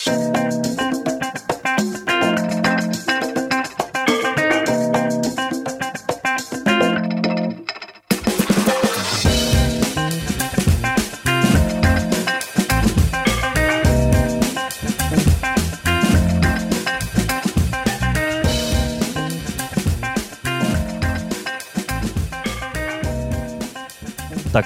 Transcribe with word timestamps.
Tak 0.00 0.12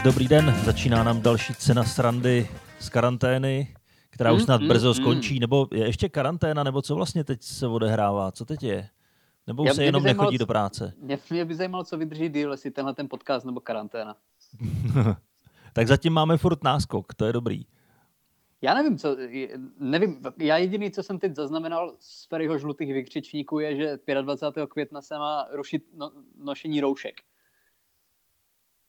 dobrý 0.04 0.28
den, 0.28 0.54
začíná 0.64 1.04
nám 1.04 1.20
další 1.20 1.54
cena 1.54 1.84
srandy 1.84 2.48
z 2.78 2.88
karantény, 2.88 3.68
která 4.14 4.32
už 4.32 4.38
Mm, 4.40 4.44
snad 4.44 4.60
mm, 4.60 4.68
brzo 4.68 4.88
mm. 4.88 4.94
skončí, 4.94 5.38
nebo 5.40 5.68
je 5.72 5.86
ještě 5.86 6.08
karanténa, 6.08 6.62
nebo 6.62 6.82
co 6.82 6.94
vlastně 6.94 7.24
teď 7.24 7.42
se 7.42 7.66
odehrává, 7.66 8.32
co 8.32 8.44
teď 8.44 8.62
je? 8.62 8.88
Nebo 9.46 9.64
Já- 9.64 9.74
se 9.74 9.84
jenom 9.84 10.02
zajímalo, 10.02 10.24
nechodí 10.26 10.38
co- 10.38 10.42
do 10.42 10.46
práce? 10.46 10.92
Mě, 11.00 11.18
mě 11.30 11.44
by 11.44 11.54
zajímalo, 11.54 11.84
co 11.84 11.98
vydrží 11.98 12.28
díl, 12.28 12.50
jestli 12.50 12.70
tenhle 12.70 12.94
ten 12.94 13.08
podcast 13.08 13.46
nebo 13.46 13.60
karanténa. 13.60 14.16
tak 15.72 15.86
zatím 15.88 16.12
máme 16.12 16.36
furt 16.36 16.64
náskok, 16.64 17.14
to 17.14 17.24
je 17.24 17.32
dobrý. 17.32 17.66
Já 18.62 18.74
nevím, 18.74 18.98
co, 18.98 19.18
je- 19.18 19.58
nevím, 19.78 20.20
já 20.38 20.56
jediný, 20.56 20.90
co 20.90 21.02
jsem 21.02 21.18
teď 21.18 21.34
zaznamenal 21.34 21.94
z 22.00 22.28
Ferryho 22.28 22.58
žlutých 22.58 22.92
vykřičníků, 22.92 23.58
je, 23.58 23.76
že 23.76 23.98
25. 24.22 24.66
května 24.70 25.02
se 25.02 25.18
má 25.18 25.46
rušit 25.52 25.82
no, 25.96 26.12
nošení 26.44 26.80
roušek. 26.80 27.14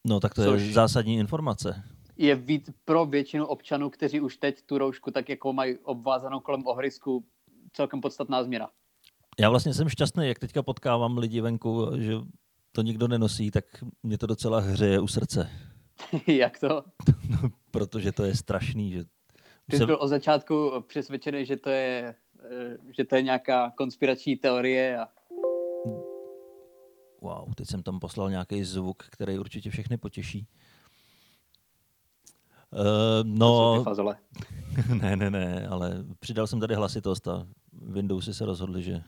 No 0.04 0.20
tak 0.20 0.34
to 0.34 0.42
je 0.42 0.48
Což- 0.48 0.72
zásadní 0.72 1.14
informace. 1.16 1.82
Je 2.18 2.34
víc 2.34 2.70
pro 2.84 3.06
většinu 3.06 3.46
občanů, 3.46 3.90
kteří 3.90 4.20
už 4.20 4.36
teď 4.36 4.62
tu 4.62 4.78
roušku 4.78 5.10
tak 5.10 5.28
jako 5.28 5.52
mají 5.52 5.78
obvázanou 5.78 6.40
kolem 6.40 6.66
ohrysku, 6.66 7.24
celkem 7.72 8.00
podstatná 8.00 8.44
změna. 8.44 8.70
Já 9.40 9.50
vlastně 9.50 9.74
jsem 9.74 9.88
šťastný, 9.88 10.28
jak 10.28 10.38
teďka 10.38 10.62
potkávám 10.62 11.18
lidi 11.18 11.40
venku, 11.40 11.86
že 11.98 12.12
to 12.72 12.82
nikdo 12.82 13.08
nenosí, 13.08 13.50
tak 13.50 13.64
mě 14.02 14.18
to 14.18 14.26
docela 14.26 14.60
hřeje 14.60 15.00
u 15.00 15.06
srdce, 15.06 15.50
Jak 16.26 16.60
to? 16.60 16.84
protože 17.70 18.12
to 18.12 18.24
je 18.24 18.36
strašný, 18.36 18.92
že 18.92 19.04
Ty 19.70 19.76
jsi 19.76 19.86
byl 19.86 19.98
od 20.00 20.08
začátku 20.08 20.72
přesvědčený, 20.86 21.46
že 21.46 21.56
to 21.56 21.70
je, 21.70 22.14
eh, 22.44 22.76
že 22.96 23.04
to 23.04 23.16
je 23.16 23.22
nějaká 23.22 23.70
konspirační 23.70 24.36
teorie 24.36 24.98
a 24.98 25.08
Wow, 27.20 27.54
teď 27.54 27.68
jsem 27.68 27.82
tam 27.82 28.00
poslal 28.00 28.30
nějaký 28.30 28.64
zvuk, 28.64 29.02
který 29.10 29.38
určitě 29.38 29.70
všechny 29.70 29.96
potěší. 29.96 30.46
Uh, 32.76 32.84
co 33.22 33.24
no, 33.24 33.84
ne, 35.02 35.16
ne, 35.16 35.30
ne, 35.30 35.68
ale 35.70 36.04
přidal 36.20 36.46
jsem 36.46 36.60
tady 36.60 36.74
hlasitost 36.74 37.28
a 37.28 37.46
Windowsy 37.72 38.34
se 38.34 38.46
rozhodli, 38.46 38.82
že 38.82 39.02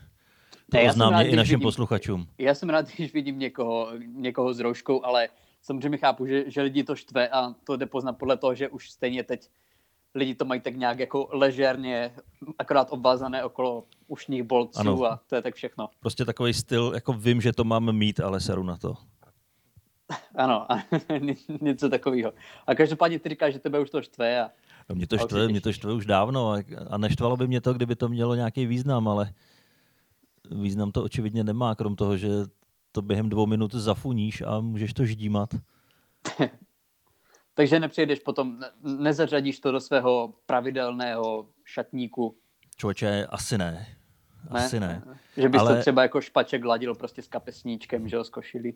to 0.71 0.77
Ne, 0.77 1.27
i 1.27 1.35
našim 1.35 1.53
vidím- 1.53 1.59
posluchačům. 1.61 2.27
Já 2.37 2.53
jsem 2.53 2.69
rád, 2.69 2.87
když 2.95 3.13
vidím 3.13 3.39
někoho, 3.39 3.87
někoho 4.05 4.53
s 4.53 4.59
rouškou, 4.59 5.05
ale 5.05 5.29
samozřejmě 5.61 5.97
chápu, 5.97 6.25
že, 6.25 6.51
že 6.51 6.61
lidi 6.61 6.83
to 6.83 6.95
štve 6.95 7.29
a 7.29 7.53
to 7.63 7.77
jde 7.77 7.85
poznat 7.85 8.13
podle 8.13 8.37
toho, 8.37 8.55
že 8.55 8.69
už 8.69 8.91
stejně 8.91 9.23
teď 9.23 9.49
lidi 10.15 10.35
to 10.35 10.45
mají 10.45 10.61
tak 10.61 10.75
nějak 10.75 10.99
jako 10.99 11.29
ležérně, 11.31 12.11
akorát 12.59 12.87
obvázané 12.91 13.43
okolo 13.43 13.83
ušních 14.07 14.43
bolců 14.43 14.79
Ano. 14.79 15.03
a 15.03 15.19
to 15.27 15.35
je 15.35 15.41
tak 15.41 15.55
všechno. 15.55 15.89
Prostě 15.99 16.25
takový 16.25 16.53
styl, 16.53 16.91
jako 16.95 17.13
vím, 17.13 17.41
že 17.41 17.53
to 17.53 17.63
mám 17.63 17.91
mít, 17.95 18.19
ale 18.19 18.39
seru 18.39 18.63
na 18.63 18.77
to. 18.77 18.93
Ano, 20.35 20.71
a 20.71 20.83
něco 21.61 21.89
takového. 21.89 22.33
A 22.67 22.75
každopádně 22.75 23.19
ty 23.19 23.29
říkáš, 23.29 23.53
že 23.53 23.59
tebe 23.59 23.79
už 23.79 23.89
to 23.89 24.01
štve 24.01 24.41
a 24.41 24.49
mě 24.93 25.07
to 25.07 25.17
štve, 25.17 25.47
mě 25.47 25.61
to 25.61 25.73
štve 25.73 25.93
už 25.93 26.05
dávno 26.05 26.51
a- 26.51 26.63
a 26.89 26.97
neštvalo 26.97 27.37
by 27.37 27.47
mě 27.47 27.61
to, 27.61 27.73
kdyby 27.73 27.95
to 27.95 28.09
mělo 28.09 28.35
nějaký 28.35 28.65
význam, 28.65 29.07
ale 29.07 29.33
význam 30.51 30.91
to 30.91 31.03
očividně 31.03 31.43
nemá, 31.43 31.75
krom 31.75 31.95
toho, 31.95 32.17
že 32.17 32.27
to 32.91 33.01
během 33.01 33.29
dvou 33.29 33.45
minut 33.45 33.73
zafuníš 33.75 34.41
a 34.41 34.59
můžeš 34.59 34.93
to 34.93 35.05
ždímat. 35.05 35.49
takže 37.53 37.79
nepřijdeš 37.79 38.19
potom, 38.19 38.59
ne- 38.59 38.71
nezařadíš 38.97 39.59
to 39.59 39.71
do 39.71 39.79
svého 39.79 40.33
pravidelného 40.45 41.47
šatníku, 41.65 42.35
Člověče, 42.77 43.25
asi 43.29 43.57
ne. 43.57 43.71
ne? 44.51 44.59
Asi 44.65 44.79
ne. 44.79 45.03
Že 45.37 45.49
bys 45.49 45.61
Ale- 45.61 45.75
to 45.75 45.81
třeba 45.81 46.01
jako 46.01 46.21
špaček 46.21 46.65
ladil 46.65 46.95
prostě 46.95 47.21
s 47.21 47.27
kapesníčkem, 47.27 48.07
že 48.07 48.15
jo, 48.15 48.23
z 48.23 48.29
košilí. 48.29 48.73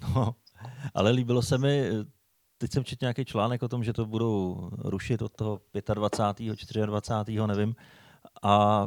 No, 0.14 0.34
ale 0.94 1.10
líbilo 1.10 1.42
se 1.42 1.58
mi, 1.58 1.90
teď 2.58 2.72
jsem 2.72 2.84
četl 2.84 3.04
nějaký 3.04 3.24
článek 3.24 3.62
o 3.62 3.68
tom, 3.68 3.84
že 3.84 3.92
to 3.92 4.06
budou 4.06 4.68
rušit 4.78 5.22
od 5.22 5.32
toho 5.36 5.60
25. 5.94 6.56
24. 6.86 7.46
nevím. 7.46 7.74
A 8.42 8.86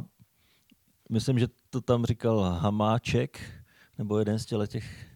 myslím, 1.10 1.38
že 1.38 1.46
to 1.70 1.80
tam 1.80 2.04
říkal 2.04 2.40
Hamáček, 2.40 3.40
nebo 3.98 4.18
jeden 4.18 4.38
z 4.38 4.46
těch 4.66 5.14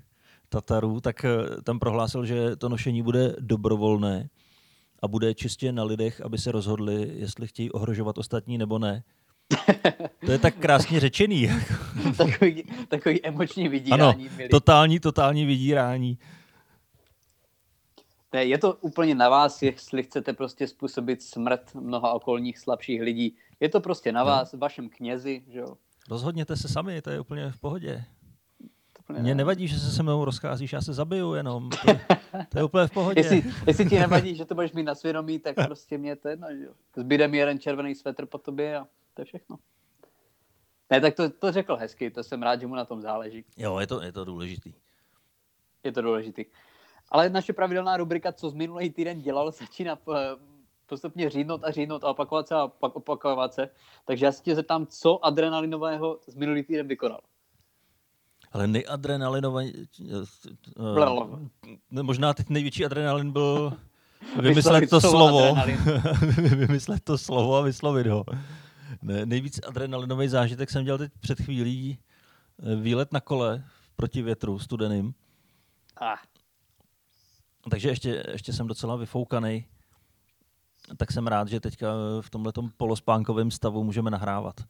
Tatarů, 0.48 1.00
tak 1.00 1.24
eh, 1.24 1.62
tam 1.62 1.78
prohlásil, 1.78 2.26
že 2.26 2.56
to 2.56 2.68
nošení 2.68 3.02
bude 3.02 3.36
dobrovolné 3.40 4.30
a 5.02 5.08
bude 5.08 5.34
čistě 5.34 5.72
na 5.72 5.84
lidech, 5.84 6.20
aby 6.20 6.38
se 6.38 6.52
rozhodli, 6.52 7.12
jestli 7.14 7.46
chtějí 7.46 7.70
ohrožovat 7.70 8.18
ostatní 8.18 8.58
nebo 8.58 8.78
ne. 8.78 9.04
To 10.26 10.32
je 10.32 10.38
tak 10.38 10.54
krásně 10.56 11.00
řečený. 11.00 11.42
jako. 11.42 11.74
takový, 12.16 12.64
takový 12.88 13.24
emoční 13.24 13.62
Ano, 13.64 13.70
vydírání. 13.70 14.28
milý. 14.36 14.48
totální, 14.48 15.00
totální 15.00 15.46
vydírání. 15.46 16.18
Ne, 18.32 18.44
je 18.44 18.58
to 18.58 18.74
úplně 18.74 19.14
na 19.14 19.28
vás, 19.28 19.62
jestli 19.62 20.02
chcete 20.02 20.32
prostě 20.32 20.66
způsobit 20.68 21.22
smrt 21.22 21.74
mnoha 21.74 22.12
okolních 22.12 22.58
slabších 22.58 23.02
lidí. 23.02 23.36
Je 23.60 23.68
to 23.68 23.80
prostě 23.80 24.12
na 24.12 24.20
No. 24.20 24.26
vás, 24.26 24.52
vašem 24.52 24.88
knězi, 24.88 25.42
že 25.48 25.58
jo. 25.58 25.76
Rozhodněte 26.10 26.56
se 26.56 26.68
sami, 26.68 27.02
to 27.02 27.10
je 27.10 27.20
úplně 27.20 27.50
v 27.50 27.60
pohodě. 27.60 28.04
Úplně 29.00 29.18
Mně 29.20 29.30
ne. 29.30 29.34
nevadí, 29.34 29.68
že 29.68 29.78
se 29.78 29.90
se 29.90 30.02
mnou 30.02 30.24
rozcházíš, 30.24 30.72
já 30.72 30.80
se 30.80 30.92
zabiju 30.92 31.34
jenom. 31.34 31.70
To, 31.70 31.76
to 32.48 32.58
je 32.58 32.64
úplně 32.64 32.86
v 32.86 32.90
pohodě. 32.90 33.20
Jestli, 33.20 33.42
jestli 33.66 33.86
ti 33.88 33.98
nevadí, 33.98 34.34
že 34.34 34.44
to 34.44 34.54
budeš 34.54 34.72
mít 34.72 34.82
na 34.82 34.94
svědomí, 34.94 35.38
tak 35.38 35.54
prostě 35.66 35.98
mě 35.98 36.16
to 36.16 36.28
jedno, 36.28 36.48
že 36.58 36.64
jo. 36.64 36.72
Zbyde 36.96 37.28
mi 37.28 37.36
jeden 37.38 37.58
červený 37.58 37.94
svetr 37.94 38.26
po 38.26 38.38
tobě 38.38 38.76
a 38.76 38.86
to 39.18 39.22
je 39.22 39.24
všechno. 39.24 39.56
Ne, 40.90 41.00
tak 41.00 41.14
to, 41.14 41.30
to 41.30 41.52
řekl 41.52 41.76
hezky, 41.76 42.10
to 42.10 42.22
jsem 42.22 42.42
rád, 42.42 42.60
že 42.60 42.66
mu 42.66 42.74
na 42.74 42.84
tom 42.84 43.00
záleží. 43.00 43.44
Jo, 43.56 43.78
je 43.78 43.86
to, 43.86 44.02
je 44.02 44.12
to 44.12 44.24
důležitý. 44.24 44.72
Je 45.84 45.92
to 45.92 46.02
důležitý. 46.02 46.44
Ale 47.08 47.30
naše 47.30 47.52
pravidelná 47.52 47.96
rubrika, 47.96 48.32
co 48.32 48.50
z 48.50 48.54
minulý 48.54 48.90
týden 48.90 49.22
dělal, 49.22 49.50
začíná 49.50 49.98
eh, 49.98 50.14
postupně 50.86 51.30
řídnout 51.30 51.64
a 51.64 51.70
řídnout 51.70 52.04
a 52.04 52.10
opakovat 52.10 52.48
se 52.48 52.54
a 52.54 52.68
pak 52.68 52.96
opakovat 52.96 53.54
se. 53.54 53.68
Takže 54.04 54.26
já 54.26 54.32
se 54.32 54.42
tě 54.42 54.54
zeptám, 54.54 54.86
co 54.86 55.24
adrenalinového 55.24 56.18
z 56.26 56.34
minulý 56.34 56.62
týden 56.62 56.88
vykonal. 56.88 57.20
Ale 58.52 58.66
nejadrenalinovaný... 58.66 59.72
Blablabla. 60.76 61.38
Uh, 61.90 62.02
možná 62.02 62.34
teď 62.34 62.48
největší 62.48 62.84
adrenalin 62.84 63.32
byl 63.32 63.72
vymyslet 64.40 64.90
to 64.90 65.00
slovo 65.00 65.56
vymyslet 66.40 67.04
to 67.04 67.18
slovo 67.18 67.56
a 67.56 67.60
vyslovit 67.60 68.06
ho. 68.06 68.24
Ne, 69.02 69.26
nejvíc 69.26 69.60
adrenalinový 69.66 70.28
zážitek 70.28 70.70
jsem 70.70 70.84
dělal 70.84 70.98
teď 70.98 71.12
před 71.20 71.40
chvílí. 71.40 71.98
eh, 72.72 72.76
Výlet 72.76 73.12
na 73.12 73.20
kole 73.20 73.64
proti 73.96 74.22
větru 74.22 74.58
studeným. 74.58 75.14
Ah, 76.00 76.16
Takže 77.70 77.88
ještě, 77.88 78.24
ještě 78.32 78.52
jsem 78.52 78.66
docela 78.66 78.96
vyfoukaný. 78.96 79.66
Tak 80.96 81.12
jsem 81.12 81.26
rád, 81.26 81.48
že 81.48 81.60
teďka 81.60 81.92
v 82.20 82.30
tomhle 82.30 82.52
polospánkovém 82.76 83.50
stavu 83.50 83.84
můžeme 83.84 84.10
nahrávat. 84.10 84.60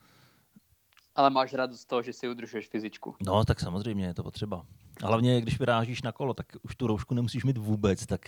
ale 1.14 1.30
máš 1.30 1.52
radost 1.52 1.80
z 1.80 1.84
toho, 1.84 2.02
že 2.02 2.12
si 2.12 2.28
udržuješ 2.28 2.68
fyzičku. 2.68 3.16
No, 3.26 3.44
tak 3.44 3.60
samozřejmě 3.60 4.06
je 4.06 4.14
to 4.14 4.22
potřeba. 4.22 4.66
A 5.02 5.06
hlavně, 5.06 5.40
když 5.40 5.58
vyrážíš 5.58 6.02
na 6.02 6.12
kolo, 6.12 6.34
tak 6.34 6.46
už 6.62 6.76
tu 6.76 6.86
roušku 6.86 7.14
nemusíš 7.14 7.44
mít 7.44 7.58
vůbec, 7.58 8.06
tak 8.06 8.20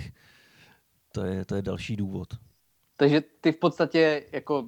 to 1.13 1.25
je, 1.25 1.45
to 1.45 1.55
je 1.55 1.63
další 1.63 1.97
důvod. 1.97 2.29
Takže 2.97 3.21
ty 3.41 3.53
v 3.53 3.57
podstatě 3.57 4.27
jako, 4.33 4.67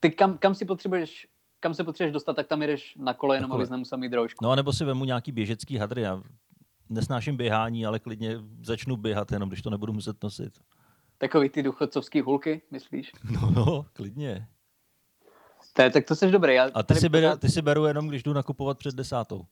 ty 0.00 0.10
kam, 0.10 0.38
kam 0.38 0.54
si 0.54 0.64
potřebuješ, 0.64 1.26
kam 1.60 1.74
se 1.74 1.84
potřebuješ 1.84 2.12
dostat, 2.12 2.34
tak 2.36 2.46
tam 2.46 2.62
jedeš 2.62 2.94
na 2.96 3.14
kole, 3.14 3.36
jenom 3.36 3.52
abys 3.52 3.70
nemusel 3.70 3.98
mít 3.98 4.12
roušku. 4.12 4.44
No 4.44 4.50
a 4.50 4.54
nebo 4.56 4.72
si 4.72 4.84
vemu 4.84 5.04
nějaký 5.04 5.32
běžecký 5.32 5.76
hadry. 5.76 6.02
Já 6.02 6.22
nesnáším 6.88 7.36
běhání, 7.36 7.86
ale 7.86 7.98
klidně 7.98 8.38
začnu 8.62 8.96
běhat, 8.96 9.32
jenom 9.32 9.48
když 9.48 9.62
to 9.62 9.70
nebudu 9.70 9.92
muset 9.92 10.22
nosit. 10.22 10.58
Takový 11.18 11.48
ty 11.48 11.62
důchodcovský 11.62 12.20
hulky, 12.20 12.62
myslíš? 12.70 13.12
No, 13.30 13.50
no, 13.50 13.86
klidně. 13.92 14.48
Je, 15.78 15.90
tak 15.90 16.04
to 16.04 16.14
jsi 16.14 16.30
dobrý. 16.30 16.54
Já 16.54 16.70
A 16.74 16.82
ty 16.82 16.94
si, 16.94 17.08
beru, 17.08 17.26
pořád- 17.26 17.40
ty 17.40 17.48
si 17.48 17.62
beru 17.62 17.84
jenom, 17.84 18.08
když 18.08 18.22
jdu 18.22 18.32
nakupovat 18.32 18.78
před 18.78 18.94
desátou. 18.94 19.46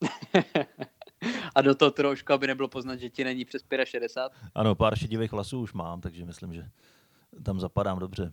A 1.54 1.62
do 1.62 1.74
toho 1.74 1.90
trošku, 1.90 2.32
aby 2.32 2.46
nebylo 2.46 2.68
poznat, 2.68 2.96
že 2.96 3.10
ti 3.10 3.24
není 3.24 3.44
přes 3.44 3.62
65. 3.84 4.50
Ano, 4.54 4.74
pár 4.74 4.96
šedivých 4.96 5.32
vlasů 5.32 5.60
už 5.60 5.72
mám, 5.72 6.00
takže 6.00 6.24
myslím, 6.24 6.54
že 6.54 6.68
tam 7.42 7.60
zapadám 7.60 7.98
dobře. 7.98 8.32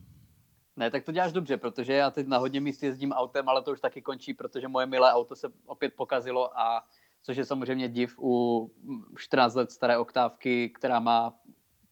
Ne, 0.76 0.92
tak 0.92 1.04
to 1.04 1.12
děláš 1.12 1.32
dobře, 1.32 1.58
protože 1.58 1.94
já 1.94 2.12
teď 2.12 2.28
na 2.28 2.38
hodně 2.38 2.62
míst 2.62 2.84
jezdím 2.84 3.12
autem, 3.12 3.50
ale 3.50 3.62
to 3.62 3.72
už 3.72 3.80
taky 3.80 4.02
končí, 4.02 4.34
protože 4.34 4.68
moje 4.68 4.86
milé 4.86 5.14
auto 5.14 5.36
se 5.36 5.48
opět 5.66 5.94
pokazilo 5.96 6.60
a 6.60 6.88
což 7.24 7.38
je 7.38 7.46
samozřejmě 7.46 7.90
div 7.90 8.20
u 8.20 8.72
14 9.18 9.56
let 9.56 9.72
staré 9.72 9.98
oktávky, 9.98 10.70
která 10.70 11.00
má 11.00 11.34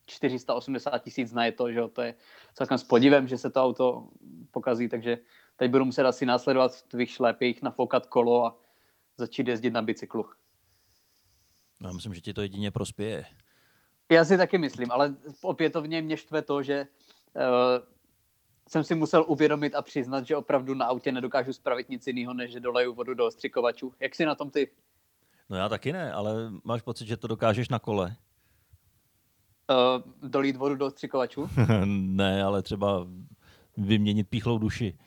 480 0.06 1.00
tisíc 1.00 1.34
na 1.34 1.46
je 1.46 1.52
to, 1.52 1.72
že 1.72 1.80
jo, 1.80 1.88
to 1.88 2.02
je 2.02 2.16
celkem 2.54 2.78
s 2.78 2.84
podivem, 2.84 3.28
že 3.28 3.38
se 3.38 3.50
to 3.50 3.64
auto 3.64 4.10
pokazí, 4.52 4.90
takže 4.90 5.18
teď 5.56 5.72
budu 5.72 5.86
muset 5.86 6.06
asi 6.06 6.26
následovat 6.26 6.76
v 6.76 6.84
tvých 6.84 7.10
šlépích, 7.10 7.62
nafoukat 7.62 8.06
kolo 8.06 8.46
a 8.46 8.58
začít 9.18 9.48
jezdit 9.48 9.72
na 9.72 9.82
bicyklu. 9.82 10.26
Já 11.84 11.92
myslím, 11.92 12.14
že 12.14 12.22
ti 12.22 12.34
to 12.34 12.42
jedině 12.42 12.72
prospěje. 12.72 13.26
Já 14.12 14.26
si 14.26 14.38
taky 14.38 14.58
myslím, 14.58 14.92
ale 14.92 15.16
opětovně 15.42 16.02
mě 16.02 16.18
štve 16.18 16.42
to, 16.42 16.64
že 16.64 16.88
uh, 17.36 17.42
jsem 18.70 18.84
si 18.84 18.96
musel 18.96 19.26
uvědomit 19.28 19.76
a 19.76 19.82
přiznat, 19.82 20.26
že 20.26 20.36
opravdu 20.36 20.74
na 20.74 20.86
autě 20.86 21.12
nedokážu 21.12 21.54
spravit 21.54 21.90
nic 21.90 22.08
jiného, 22.08 22.34
než 22.34 22.52
že 22.52 22.60
doleju 22.60 22.94
vodu 22.94 23.14
do 23.14 23.26
ostřikovačů. 23.26 23.94
Jak 24.00 24.16
si 24.16 24.26
na 24.26 24.36
tom 24.36 24.50
ty? 24.50 24.72
No 25.50 25.58
já 25.58 25.70
taky 25.70 25.94
ne, 25.94 26.14
ale 26.14 26.52
máš 26.64 26.82
pocit, 26.82 27.08
že 27.08 27.18
to 27.18 27.28
dokážeš 27.28 27.70
na 27.70 27.80
kole? 27.80 28.16
Uh, 29.70 30.30
dolít 30.30 30.56
vodu 30.56 30.76
do 30.76 30.86
ostřikovačů? 30.86 31.50
ne, 31.86 32.44
ale 32.44 32.62
třeba 32.62 33.08
vyměnit 33.78 34.30
píchlou 34.30 34.58
duši. 34.58 34.98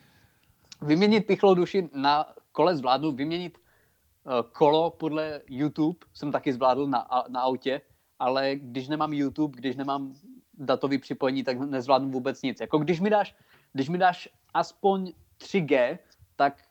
Vyměnit 0.82 1.26
píchlou 1.26 1.55
duši 1.55 1.88
na 1.94 2.26
kole 2.53 2.76
zvládnu, 2.76 3.12
vyměnit 3.12 3.59
uh, 3.59 4.32
kolo 4.53 4.91
podle 4.91 5.41
YouTube 5.47 5.99
jsem 6.14 6.32
taky 6.32 6.53
zvládl 6.53 6.87
na, 6.87 7.06
na 7.29 7.41
autě, 7.41 7.81
ale 8.19 8.56
když 8.56 8.88
nemám 8.88 9.12
YouTube, 9.12 9.59
když 9.59 9.76
nemám 9.76 10.14
datový 10.55 10.99
připojení, 10.99 11.44
tak 11.44 11.61
nezvládnu 11.61 12.11
vůbec 12.11 12.43
nic. 12.43 12.61
Jako 12.61 12.79
když 12.79 13.00
mi 13.00 13.11
dáš, 13.11 13.35
když 13.72 13.88
mi 13.88 13.98
dáš 13.98 14.28
aspoň 14.54 15.12
3G, 15.38 15.98
tak 16.36 16.62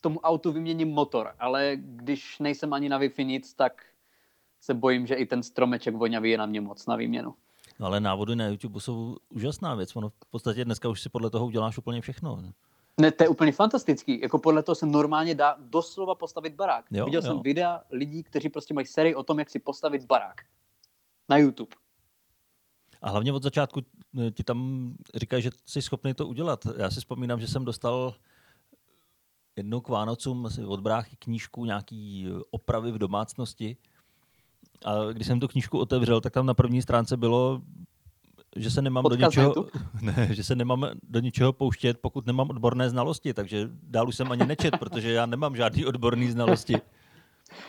tomu 0.00 0.20
autu 0.20 0.52
vyměním 0.52 0.88
motor, 0.88 1.34
ale 1.38 1.72
když 1.76 2.38
nejsem 2.38 2.72
ani 2.72 2.88
na 2.88 3.00
Wi-Fi 3.00 3.24
nic, 3.24 3.54
tak 3.54 3.84
se 4.60 4.74
bojím, 4.74 5.06
že 5.06 5.14
i 5.14 5.26
ten 5.26 5.42
stromeček 5.42 5.94
voňavý 5.94 6.30
je 6.30 6.38
na 6.38 6.46
mě 6.46 6.60
moc 6.60 6.86
na 6.86 6.96
výměnu. 6.96 7.34
No 7.78 7.86
ale 7.86 8.00
návody 8.00 8.36
na 8.36 8.46
YouTube 8.46 8.80
jsou 8.80 9.16
úžasná 9.28 9.74
věc. 9.74 9.96
Ono 9.96 10.08
v 10.08 10.30
podstatě 10.30 10.64
dneska 10.64 10.88
už 10.88 11.00
si 11.00 11.08
podle 11.08 11.30
toho 11.30 11.46
uděláš 11.46 11.78
úplně 11.78 12.00
všechno. 12.00 12.42
Ne, 13.00 13.10
to 13.10 13.24
je 13.24 13.28
úplně 13.28 13.52
fantastický. 13.52 14.20
Jako 14.20 14.38
podle 14.38 14.62
toho 14.62 14.76
se 14.76 14.86
normálně 14.86 15.34
dá 15.34 15.56
doslova 15.58 16.14
postavit 16.14 16.54
barák. 16.54 16.84
Jo, 16.90 17.04
Viděl 17.04 17.22
jo. 17.22 17.26
jsem 17.26 17.42
videa 17.42 17.82
lidí, 17.90 18.22
kteří 18.22 18.48
prostě 18.48 18.74
mají 18.74 18.86
sérii 18.86 19.14
o 19.14 19.22
tom, 19.22 19.38
jak 19.38 19.50
si 19.50 19.58
postavit 19.58 20.04
barák. 20.04 20.42
Na 21.28 21.36
YouTube. 21.36 21.76
A 23.02 23.10
hlavně 23.10 23.32
od 23.32 23.42
začátku 23.42 23.80
eh, 24.18 24.30
ti 24.30 24.44
tam 24.44 24.92
říkají, 25.14 25.42
že 25.42 25.50
jsi 25.66 25.82
schopný 25.82 26.14
to 26.14 26.26
udělat. 26.26 26.66
Já 26.76 26.90
si 26.90 27.00
vzpomínám, 27.00 27.40
že 27.40 27.48
jsem 27.48 27.64
dostal 27.64 28.14
jednou 29.56 29.80
k 29.80 29.88
Vánocům 29.88 30.48
od 30.66 30.80
bráchy 30.80 31.16
knížku 31.16 31.64
nějaký 31.64 32.28
opravy 32.50 32.92
v 32.92 32.98
domácnosti. 32.98 33.76
A 34.84 35.12
když 35.12 35.26
jsem 35.26 35.40
tu 35.40 35.48
knížku 35.48 35.78
otevřel, 35.78 36.20
tak 36.20 36.32
tam 36.32 36.46
na 36.46 36.54
první 36.54 36.82
stránce 36.82 37.16
bylo, 37.16 37.62
že 38.56 38.70
se 38.70 38.82
nemám 38.82 39.04
do 39.04 39.10
Odkaz 39.10 39.28
ničeho, 39.28 39.54
ne, 40.02 40.28
že 40.30 40.44
se 40.44 40.56
nemám 40.56 40.90
do 41.02 41.20
ničeho 41.20 41.52
pouštět, 41.52 41.98
pokud 42.00 42.26
nemám 42.26 42.50
odborné 42.50 42.90
znalosti. 42.90 43.34
Takže 43.34 43.68
dál 43.82 44.08
už 44.08 44.16
jsem 44.16 44.32
ani 44.32 44.46
nečet, 44.46 44.76
protože 44.78 45.12
já 45.12 45.26
nemám 45.26 45.56
žádný 45.56 45.86
odborný 45.86 46.30
znalosti. 46.30 46.74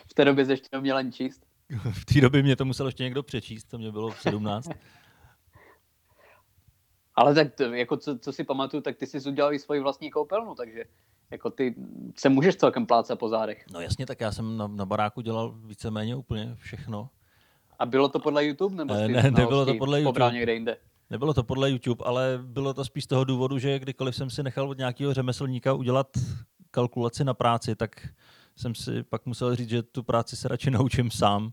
V 0.08 0.14
té 0.14 0.26
době 0.26 0.46
jsi 0.46 0.52
ještě 0.52 0.68
neuměl 0.72 0.98
ani 0.98 1.12
číst. 1.12 1.46
V 1.92 2.06
té 2.06 2.22
době 2.22 2.44
mě 2.44 2.56
to 2.56 2.66
musel 2.66 2.86
ještě 2.86 3.04
někdo 3.04 3.24
přečíst, 3.24 3.64
to 3.64 3.78
mě 3.78 3.92
bylo 3.92 4.12
17. 4.12 4.70
Ale 7.18 7.36
tak 7.36 7.56
to, 7.56 7.64
jako 7.64 7.98
co, 7.98 8.19
co 8.19 8.34
si 8.34 8.44
pamatuju, 8.44 8.81
tak 8.81 8.98
ty 8.98 9.08
jsi 9.08 9.30
udělal 9.30 9.54
i 9.54 9.60
svoji 9.60 9.81
vlastní 9.81 10.12
koupelnu, 10.12 10.56
takže 10.56 10.84
jako 11.31 11.50
ty 11.50 11.75
se 12.16 12.30
můžeš 12.30 12.56
celkem 12.56 12.86
plácat 12.86 13.19
po 13.19 13.30
zádech. 13.30 13.66
No 13.74 13.81
jasně, 13.81 14.06
tak 14.06 14.22
já 14.22 14.31
jsem 14.31 14.58
na, 14.58 14.68
na 14.68 14.86
baráku 14.86 15.22
dělal 15.22 15.56
víceméně 15.66 16.16
úplně 16.16 16.56
všechno. 16.56 17.10
A 17.80 17.86
bylo 17.86 18.10
to 18.10 18.19
podle 18.19 18.46
YouTube? 18.46 18.75
Nebo 18.75 18.94
Ne, 18.94 19.06
jsi 19.06 19.12
ne, 19.12 19.22
znalosti 19.22 19.42
nebylo 19.42 19.66
to 19.66 19.74
podle 19.74 20.02
YouTube. 20.02 20.31
někde 20.31 20.54
jinde? 20.54 20.78
Nebylo 21.10 21.34
to 21.34 21.44
podle 21.44 21.69
YouTube, 21.72 22.06
ale 22.06 22.40
bylo 22.42 22.74
to 22.74 22.86
spíš 22.86 23.04
z 23.04 23.08
toho 23.08 23.24
důvodu, 23.24 23.60
že 23.60 23.80
kdykoliv 23.80 24.16
jsem 24.16 24.30
si 24.30 24.44
nechal 24.44 24.69
od 24.69 24.78
nějakého 24.78 25.14
řemeslníka 25.14 25.74
udělat 25.74 26.08
kalkulaci 26.72 27.24
na 27.24 27.34
práci, 27.34 27.75
tak 27.75 28.08
jsem 28.56 28.75
si 28.75 29.04
pak 29.04 29.25
musel 29.25 29.56
říct, 29.56 29.69
že 29.69 29.84
tu 29.84 30.04
práci 30.04 30.36
se 30.36 30.48
radši 30.48 30.72
naučím 30.72 31.12
sám. 31.12 31.52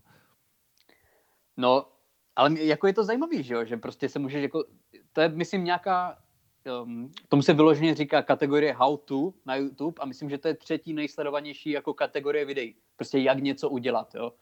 No, 1.57 1.85
ale 2.35 2.61
jako 2.61 2.87
je 2.87 2.93
to 2.93 3.03
zajímavý, 3.03 3.43
že 3.43 3.53
jo, 3.53 3.65
že 3.65 3.77
prostě 3.77 4.09
se 4.09 4.19
můžeš 4.19 4.41
jako, 4.41 4.63
to 5.13 5.21
je 5.21 5.29
myslím 5.29 5.63
nějaká, 5.63 6.17
um, 6.83 7.11
tomu 7.29 7.41
se 7.41 7.53
vyloženě 7.53 7.95
říká 7.95 8.21
kategorie 8.21 8.73
how 8.73 8.97
to 8.97 9.33
na 9.45 9.55
YouTube 9.55 10.01
a 10.01 10.05
myslím, 10.05 10.29
že 10.29 10.37
to 10.37 10.47
je 10.47 10.53
třetí 10.53 10.93
nejsledovanější 10.93 11.69
jako 11.69 11.93
kategorie 11.93 12.45
videí. 12.45 12.75
Prostě 12.95 13.19
jak 13.19 13.39
něco 13.39 13.69
udělat, 13.69 14.15
jo. 14.15 14.33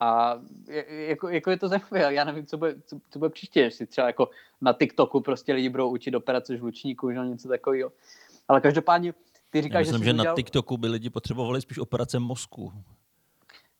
A 0.00 0.40
je, 0.68 1.06
jako, 1.08 1.28
jako 1.28 1.50
je 1.50 1.56
to 1.56 1.68
zajímavé, 1.68 2.14
já 2.14 2.24
nevím, 2.24 2.46
co 2.46 2.58
bude, 2.58 2.74
co, 2.86 2.98
co 3.10 3.18
bude 3.18 3.30
příště, 3.30 3.60
jestli 3.60 3.86
třeba 3.86 4.06
jako 4.06 4.30
na 4.60 4.72
TikToku 4.72 5.20
prostě 5.20 5.52
lidi 5.52 5.68
budou 5.68 5.90
učit 5.90 6.14
operace 6.14 6.56
žlučníku, 6.56 7.10
že 7.10 7.16
jo, 7.16 7.24
něco 7.24 7.48
takového. 7.48 7.92
Ale 8.48 8.60
každopádně, 8.60 9.14
ty 9.50 9.58
Já 9.58 9.62
říkáš, 9.62 9.86
myslím, 9.86 9.98
jsi 9.98 10.04
že 10.04 10.12
na 10.12 10.22
udělal... 10.22 10.36
TikToku 10.36 10.76
by 10.76 10.88
lidi 10.88 11.10
potřebovali 11.10 11.60
spíš 11.60 11.78
operace 11.78 12.18
mozku. 12.18 12.72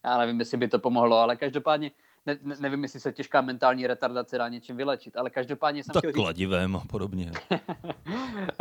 Já 0.04 0.18
nevím, 0.18 0.40
jestli 0.40 0.58
by 0.58 0.68
to 0.68 0.78
pomohlo, 0.78 1.16
ale 1.16 1.36
každopádně, 1.36 1.90
ne, 2.26 2.38
ne, 2.42 2.56
nevím, 2.60 2.82
jestli 2.82 3.00
se 3.00 3.12
těžká 3.12 3.40
mentální 3.40 3.86
retardace 3.86 4.38
dá 4.38 4.48
něčím 4.48 4.76
vylečit, 4.76 5.16
ale 5.16 5.30
každopádně 5.30 5.84
jsem 5.84 5.92
Tak 5.92 6.00
chtěl 6.00 6.12
říct, 6.12 6.16
kladivem 6.16 6.76
a 6.76 6.82
podobně. 6.90 7.32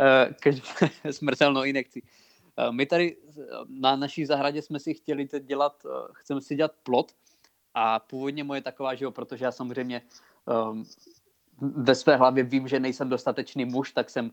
Eh, 0.00 0.34
každopádně 0.42 0.90
smrtelnou 1.12 1.64
injekcí. 1.64 2.02
Eh, 2.56 2.72
My 2.72 2.86
tady 2.86 3.16
eh, 3.38 3.42
na 3.68 3.96
naší 3.96 4.26
zahradě 4.26 4.62
jsme 4.62 4.80
si 4.80 4.94
chtěli 4.94 5.26
teď 5.26 5.44
dělat, 5.44 5.86
chceme 6.12 6.40
si 6.40 6.54
dělat 6.54 6.72
plot 6.82 7.12
a 7.74 7.98
původně 7.98 8.44
moje 8.44 8.60
taková, 8.60 8.94
že 8.94 9.04
jo, 9.04 9.10
protože 9.10 9.44
já 9.44 9.52
samozřejmě 9.52 10.02
um, 10.70 10.84
ve 11.60 11.94
své 11.94 12.16
hlavě 12.16 12.44
vím, 12.44 12.68
že 12.68 12.80
nejsem 12.80 13.08
dostatečný 13.08 13.64
muž, 13.64 13.92
tak 13.92 14.10
jsem 14.10 14.30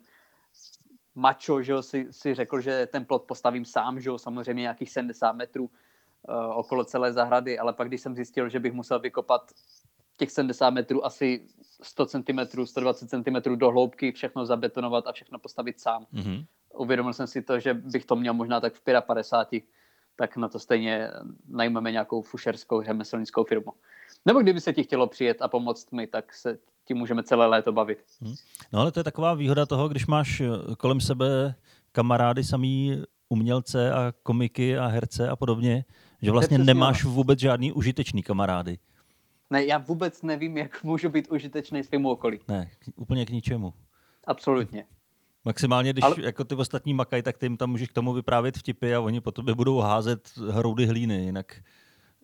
mačo, 1.16 1.62
že 1.62 1.72
jo, 1.72 1.82
si, 1.82 2.08
si 2.12 2.36
řekl, 2.36 2.62
že 2.62 2.88
ten 2.92 3.06
plot 3.06 3.24
postavím 3.24 3.66
sám, 3.66 4.02
že 4.02 4.10
jo, 4.10 4.18
samozřejmě 4.18 4.62
nějakých 4.62 4.92
70 4.92 5.32
metrů 5.32 5.70
uh, 6.30 6.58
okolo 6.58 6.84
celé 6.84 7.14
zahrady, 7.14 7.60
ale 7.60 7.74
pak 7.74 7.88
když 7.88 8.02
jsem 8.02 8.16
zjistil, 8.16 8.50
že 8.50 8.60
bych 8.60 8.74
musel 8.74 9.00
vykopat 9.00 9.52
těch 10.18 10.32
70 10.32 10.70
metrů 10.70 11.06
asi 11.06 11.48
100 11.82 12.06
cm, 12.06 12.66
120 12.66 13.10
cm 13.10 13.56
do 13.56 13.72
hloubky, 13.72 14.12
všechno 14.12 14.46
zabetonovat 14.46 15.08
a 15.08 15.12
všechno 15.12 15.40
postavit 15.40 15.80
sám. 15.80 16.06
Mhm. 16.12 16.46
Uvědomil 16.78 17.14
jsem 17.14 17.28
si 17.28 17.42
to, 17.42 17.60
že 17.60 17.74
bych 17.74 18.06
to 18.06 18.16
měl 18.16 18.34
možná 18.34 18.60
tak 18.60 18.74
v 18.74 18.82
55, 19.02 19.64
tak 20.16 20.38
na 20.38 20.48
to 20.48 20.60
stejně 20.60 21.10
najmeme 21.48 21.92
nějakou 21.92 22.22
fušerskou 22.22 22.82
řemeslnickou 22.82 23.44
firmu. 23.44 23.74
Nebo 24.26 24.40
kdyby 24.40 24.62
se 24.62 24.74
ti 24.74 24.84
chtělo 24.84 25.08
přijet 25.08 25.42
a 25.42 25.48
pomoct 25.48 25.92
mi, 25.92 26.08
tak 26.08 26.34
se 26.34 26.58
tím 26.86 26.98
můžeme 26.98 27.24
celé 27.24 27.48
léto 27.48 27.72
bavit. 27.72 28.04
No 28.74 28.80
ale 28.80 28.92
to 28.92 29.00
je 29.00 29.04
taková 29.04 29.34
výhoda 29.34 29.66
toho, 29.66 29.90
když 29.90 30.08
máš 30.08 30.42
eh, 30.42 30.76
kolem 30.78 31.02
sebe 31.02 31.56
kamarády 31.92 32.44
samý 32.44 33.04
umělce 33.30 33.94
a 33.94 34.14
komiky 34.24 34.78
a 34.78 34.88
herce 34.88 35.30
a 35.30 35.36
podobně, 35.36 35.86
že 36.22 36.32
vlastně 36.32 36.58
nemáš 36.58 37.06
ono. 37.06 37.14
vůbec 37.14 37.40
žádný 37.40 37.72
užitečný 37.72 38.24
kamarády. 38.24 38.78
Ne, 39.50 39.66
já 39.66 39.78
vůbec 39.78 40.22
nevím, 40.22 40.58
jak 40.58 40.84
můžu 40.84 41.10
být 41.10 41.28
užitečný 41.32 41.84
svému 41.84 42.10
okolí. 42.10 42.40
Ne, 42.48 42.72
úplně 42.96 43.26
k 43.26 43.30
ničemu. 43.30 43.74
Absolutně. 44.28 44.86
Maximálně, 45.46 45.94
když 45.94 46.04
Ale- 46.04 46.16
jako 46.24 46.44
ty 46.44 46.56
ostatní 46.56 46.94
makají, 46.94 47.24
tak 47.24 47.38
ty 47.38 47.46
jim 47.46 47.58
tam 47.58 47.70
můžeš 47.70 47.90
k 47.90 47.94
tomu 47.94 48.14
vyprávět 48.14 48.58
vtipy 48.58 48.96
a 48.96 49.00
oni 49.02 49.22
po 49.22 49.32
tobě 49.32 49.56
budou 49.56 49.78
házet 49.80 50.30
hroudy 50.50 50.86
hlíny, 50.86 51.24
jinak 51.26 51.62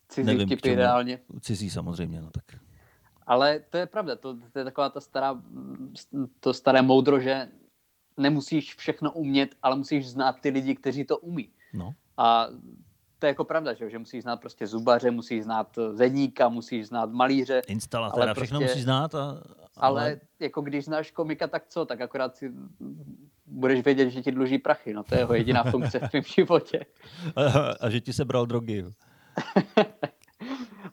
Cizí 0.10 0.26
Nevím, 0.28 0.48
vtipy 0.48 0.70
ideálně. 0.70 1.20
cizí 1.42 1.70
samozřejmě. 1.70 2.22
No 2.22 2.32
tak. 2.32 2.44
Ale 3.26 3.60
to 3.70 3.78
je 3.78 3.86
pravda, 3.86 4.16
to, 4.16 4.38
to 4.54 4.60
je 4.60 4.66
taková 4.66 4.90
ta 4.90 5.02
stará, 5.02 5.42
to 6.40 6.54
staré 6.54 6.82
moudro, 6.82 7.20
že 7.20 7.48
nemusíš 8.18 8.76
všechno 8.76 9.12
umět, 9.12 9.56
ale 9.64 9.76
musíš 9.76 10.08
znát 10.10 10.36
ty 10.42 10.50
lidi, 10.50 10.76
kteří 10.76 11.06
to 11.06 11.18
umí. 11.18 11.50
No. 11.74 11.94
A 12.18 12.48
to 13.20 13.26
je 13.26 13.28
jako 13.28 13.44
pravda, 13.44 13.74
že, 13.74 13.90
že 13.90 14.00
musíš 14.00 14.24
znát 14.24 14.36
prostě 14.40 14.68
zubaře, 14.68 15.12
musíš 15.12 15.44
znát 15.44 15.80
zedníka, 15.92 16.50
musíš 16.50 16.88
znát 16.88 17.12
malíře, 17.12 17.62
Instalatéra, 17.68 18.24
Ale 18.26 18.34
všechno 18.34 18.60
prostě- 18.60 18.72
musíš 18.74 18.84
znát. 18.84 19.16
A, 19.16 19.20
ale... 19.78 20.02
ale 20.02 20.20
jako 20.40 20.62
když 20.62 20.86
znáš 20.86 21.12
komika, 21.12 21.48
tak 21.48 21.64
co, 21.68 21.86
tak 21.86 22.02
akorát 22.02 22.36
si 22.36 22.52
budeš 23.46 23.84
vědět, 23.84 24.10
že 24.10 24.22
ti 24.22 24.32
dluží 24.32 24.58
prachy, 24.58 24.94
no 24.94 25.04
to 25.04 25.16
je 25.16 25.22
jeho 25.22 25.34
jediná 25.34 25.64
funkce 25.64 26.00
v 26.00 26.10
tvém 26.10 26.24
životě. 26.24 26.86
A, 27.36 27.42
a 27.82 27.90
že 27.90 28.02
ti 28.02 28.14
se 28.14 28.26
bral 28.26 28.46
drogy. 28.46 28.86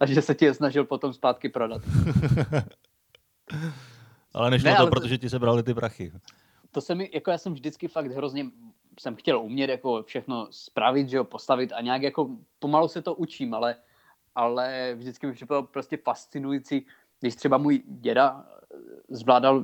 A 0.00 0.06
že 0.06 0.22
se 0.22 0.34
ti 0.34 0.44
je 0.44 0.54
snažil 0.54 0.84
potom 0.84 1.12
zpátky 1.12 1.48
prodat. 1.48 1.82
Ale 4.34 4.50
nešlo 4.50 4.70
Ne, 4.70 4.76
to, 4.76 4.80
ale 4.80 4.90
to- 4.90 5.00
protože 5.00 5.18
ti 5.18 5.30
se 5.30 5.38
brali 5.38 5.62
ty 5.62 5.74
prachy. 5.74 6.12
to 6.70 6.80
se 6.80 6.94
mi, 6.94 7.10
jako 7.14 7.30
já 7.30 7.38
jsem 7.38 7.52
vždycky 7.54 7.88
fakt 7.88 8.06
hrozně, 8.12 8.46
jsem 9.00 9.16
chtěl 9.16 9.40
umět 9.40 9.70
jako 9.70 10.02
všechno 10.02 10.46
spravit, 10.50 11.08
že 11.08 11.16
jo, 11.16 11.24
postavit 11.24 11.72
a 11.72 11.80
nějak 11.80 12.02
jako 12.02 12.30
pomalu 12.58 12.88
se 12.88 13.02
to 13.02 13.14
učím, 13.14 13.54
ale, 13.54 13.76
ale 14.34 14.94
vždycky 14.94 15.26
mi 15.26 15.32
připadalo 15.32 15.66
prostě 15.66 15.96
fascinující, 15.96 16.86
když 17.20 17.36
třeba 17.36 17.58
můj 17.58 17.82
děda 17.86 18.46
eh, 18.50 18.76
zvládal 19.08 19.62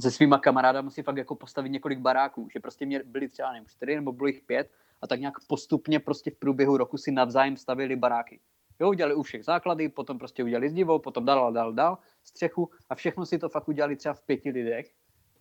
se 0.00 0.10
svýma 0.10 0.38
kamarádama 0.38 0.90
si 0.90 1.02
fakt 1.02 1.16
jako 1.16 1.34
postavit 1.34 1.68
několik 1.68 1.98
baráků, 1.98 2.48
že 2.52 2.60
prostě 2.60 2.86
mě 2.86 3.02
byli 3.04 3.28
třeba 3.28 3.52
nevím, 3.52 3.68
čtyři 3.68 3.94
nebo 3.94 4.12
bylo 4.12 4.26
jich 4.26 4.42
pět 4.42 4.70
a 5.02 5.06
tak 5.06 5.20
nějak 5.20 5.34
postupně 5.46 6.00
prostě 6.00 6.30
v 6.30 6.36
průběhu 6.36 6.76
roku 6.76 6.98
si 6.98 7.12
navzájem 7.12 7.56
stavili 7.56 7.96
baráky. 7.96 8.40
Jo, 8.80 8.88
udělali 8.88 9.14
u 9.14 9.22
všech 9.22 9.44
základy, 9.44 9.88
potom 9.88 10.18
prostě 10.18 10.44
udělali 10.44 10.70
zdivo, 10.70 10.98
potom 10.98 11.24
dál, 11.24 11.52
dál, 11.52 11.72
dál, 11.72 11.98
střechu 12.24 12.70
a 12.90 12.94
všechno 12.94 13.26
si 13.26 13.38
to 13.38 13.48
fakt 13.48 13.68
udělali 13.68 13.96
třeba 13.96 14.14
v 14.14 14.22
pěti 14.22 14.50
lidech 14.50 14.92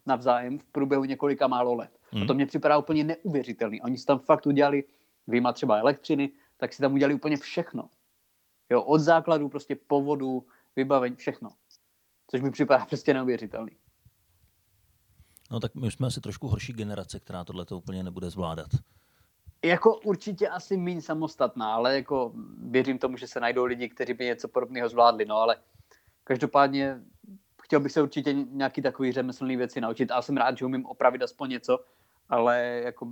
navzájem 0.05 0.59
v 0.59 0.65
průběhu 0.65 1.03
několika 1.03 1.47
málo 1.47 1.73
let. 1.73 1.99
Hmm. 2.11 2.23
A 2.23 2.25
to 2.25 2.33
mě 2.33 2.45
připadá 2.45 2.77
úplně 2.77 3.03
neuvěřitelný. 3.03 3.81
Oni 3.81 3.97
si 3.97 4.05
tam 4.05 4.19
fakt 4.19 4.45
udělali, 4.45 4.83
vyjma 5.27 5.53
třeba 5.53 5.77
elektřiny, 5.77 6.31
tak 6.57 6.73
si 6.73 6.81
tam 6.81 6.93
udělali 6.93 7.13
úplně 7.13 7.37
všechno. 7.37 7.89
Jo, 8.69 8.81
od 8.81 8.99
základu 8.99 9.49
prostě 9.49 9.75
povodu, 9.75 10.47
vybavení, 10.75 11.15
všechno. 11.15 11.49
Což 12.27 12.41
mi 12.41 12.51
připadá 12.51 12.85
prostě 12.85 13.13
neuvěřitelný. 13.13 13.71
No 15.51 15.59
tak 15.59 15.75
my 15.75 15.91
jsme 15.91 16.07
asi 16.07 16.21
trošku 16.21 16.47
horší 16.47 16.73
generace, 16.73 17.19
která 17.19 17.43
tohle 17.43 17.65
to 17.65 17.77
úplně 17.77 18.03
nebude 18.03 18.29
zvládat. 18.29 18.67
Jako 19.65 19.99
určitě 19.99 20.47
asi 20.47 20.77
méně 20.77 21.01
samostatná, 21.01 21.73
ale 21.73 21.95
jako 21.95 22.33
věřím 22.57 22.97
tomu, 22.97 23.17
že 23.17 23.27
se 23.27 23.39
najdou 23.39 23.65
lidi, 23.65 23.89
kteří 23.89 24.13
by 24.13 24.25
něco 24.25 24.47
podobného 24.47 24.89
zvládli, 24.89 25.25
no 25.25 25.35
ale 25.35 25.57
každopádně 26.23 27.01
chtěl 27.73 27.79
bych 27.81 27.91
se 27.91 28.01
určitě 28.01 28.33
nějaký 28.33 28.81
takový 28.81 29.11
řemeslný 29.11 29.55
věci 29.57 29.81
naučit 29.81 30.11
a 30.11 30.21
jsem 30.21 30.37
rád, 30.37 30.57
že 30.57 30.65
umím 30.65 30.85
opravit 30.85 31.21
aspoň 31.21 31.49
něco, 31.49 31.79
ale 32.29 32.81
jako 32.83 33.07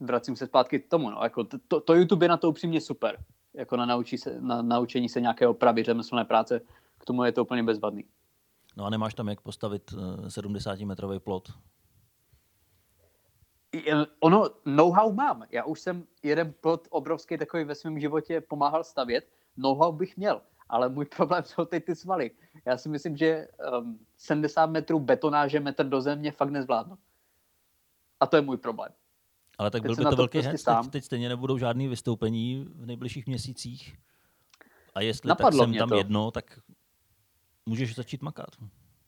vracím 0.00 0.36
se 0.36 0.46
zpátky 0.46 0.80
k 0.80 0.88
tomu, 0.88 1.10
no, 1.10 1.20
jako 1.22 1.44
to, 1.68 1.80
to 1.80 1.94
YouTube 1.94 2.24
je 2.24 2.28
na 2.28 2.36
to 2.36 2.48
upřímně 2.48 2.80
super, 2.80 3.24
jako 3.54 3.76
na, 3.76 3.86
naučí 3.86 4.18
se, 4.18 4.40
na 4.40 4.62
naučení 4.62 5.08
se 5.08 5.20
nějaké 5.20 5.48
opravy 5.48 5.82
řemeslné 5.82 6.24
práce, 6.24 6.60
k 6.98 7.04
tomu 7.04 7.24
je 7.24 7.32
to 7.32 7.42
úplně 7.42 7.62
bezvadný. 7.62 8.04
No 8.76 8.84
a 8.84 8.90
nemáš 8.90 9.14
tam 9.14 9.28
jak 9.28 9.40
postavit 9.40 9.82
eh, 9.92 10.26
70-metrový 10.28 11.18
plot. 11.18 11.48
Je- 13.72 14.06
Ono, 14.20 14.50
know-how 14.66 15.12
mám. 15.12 15.44
Já 15.50 15.64
už 15.64 15.80
jsem 15.80 16.06
jeden 16.22 16.54
plot 16.60 16.88
obrovský 16.90 17.38
takový 17.38 17.64
ve 17.64 17.74
svém 17.74 18.00
životě 18.00 18.40
pomáhal 18.40 18.84
stavět. 18.84 19.28
Know-how 19.56 19.92
bych 19.92 20.16
měl, 20.16 20.40
ale 20.70 20.88
můj 20.88 21.04
problém 21.16 21.44
jsou 21.44 21.64
teď 21.64 21.84
ty 21.84 21.96
svaly. 21.96 22.30
Já 22.64 22.78
si 22.78 22.88
myslím, 22.88 23.16
že 23.16 23.48
um, 23.80 23.98
70 24.16 24.66
metrů 24.66 25.00
betonáže 25.00 25.60
metr 25.60 25.88
do 25.88 26.00
země 26.00 26.32
fakt 26.32 26.50
nezvládnu. 26.50 26.98
A 28.20 28.26
to 28.26 28.36
je 28.36 28.42
můj 28.42 28.56
problém. 28.56 28.92
Ale 29.58 29.70
tak 29.70 29.82
Teď 29.82 29.86
byl 29.88 29.96
by 29.96 30.02
to 30.04 30.10
to 30.10 30.16
velký 30.16 30.38
prostě 30.38 30.50
hec. 30.50 30.64
Teď, 30.64 30.92
teď 30.92 31.04
stejně 31.04 31.28
nebudou 31.28 31.58
žádný 31.58 31.88
vystoupení 31.88 32.64
v 32.74 32.86
nejbližších 32.86 33.26
měsících. 33.26 33.96
A 34.94 35.00
jestli 35.00 35.28
Napadlo 35.28 35.64
tak 35.64 35.68
jsem 35.68 35.78
tam 35.78 35.88
to. 35.88 35.96
jedno, 35.96 36.30
tak 36.30 36.60
můžeš 37.66 37.94
začít 37.94 38.22
makat. 38.22 38.48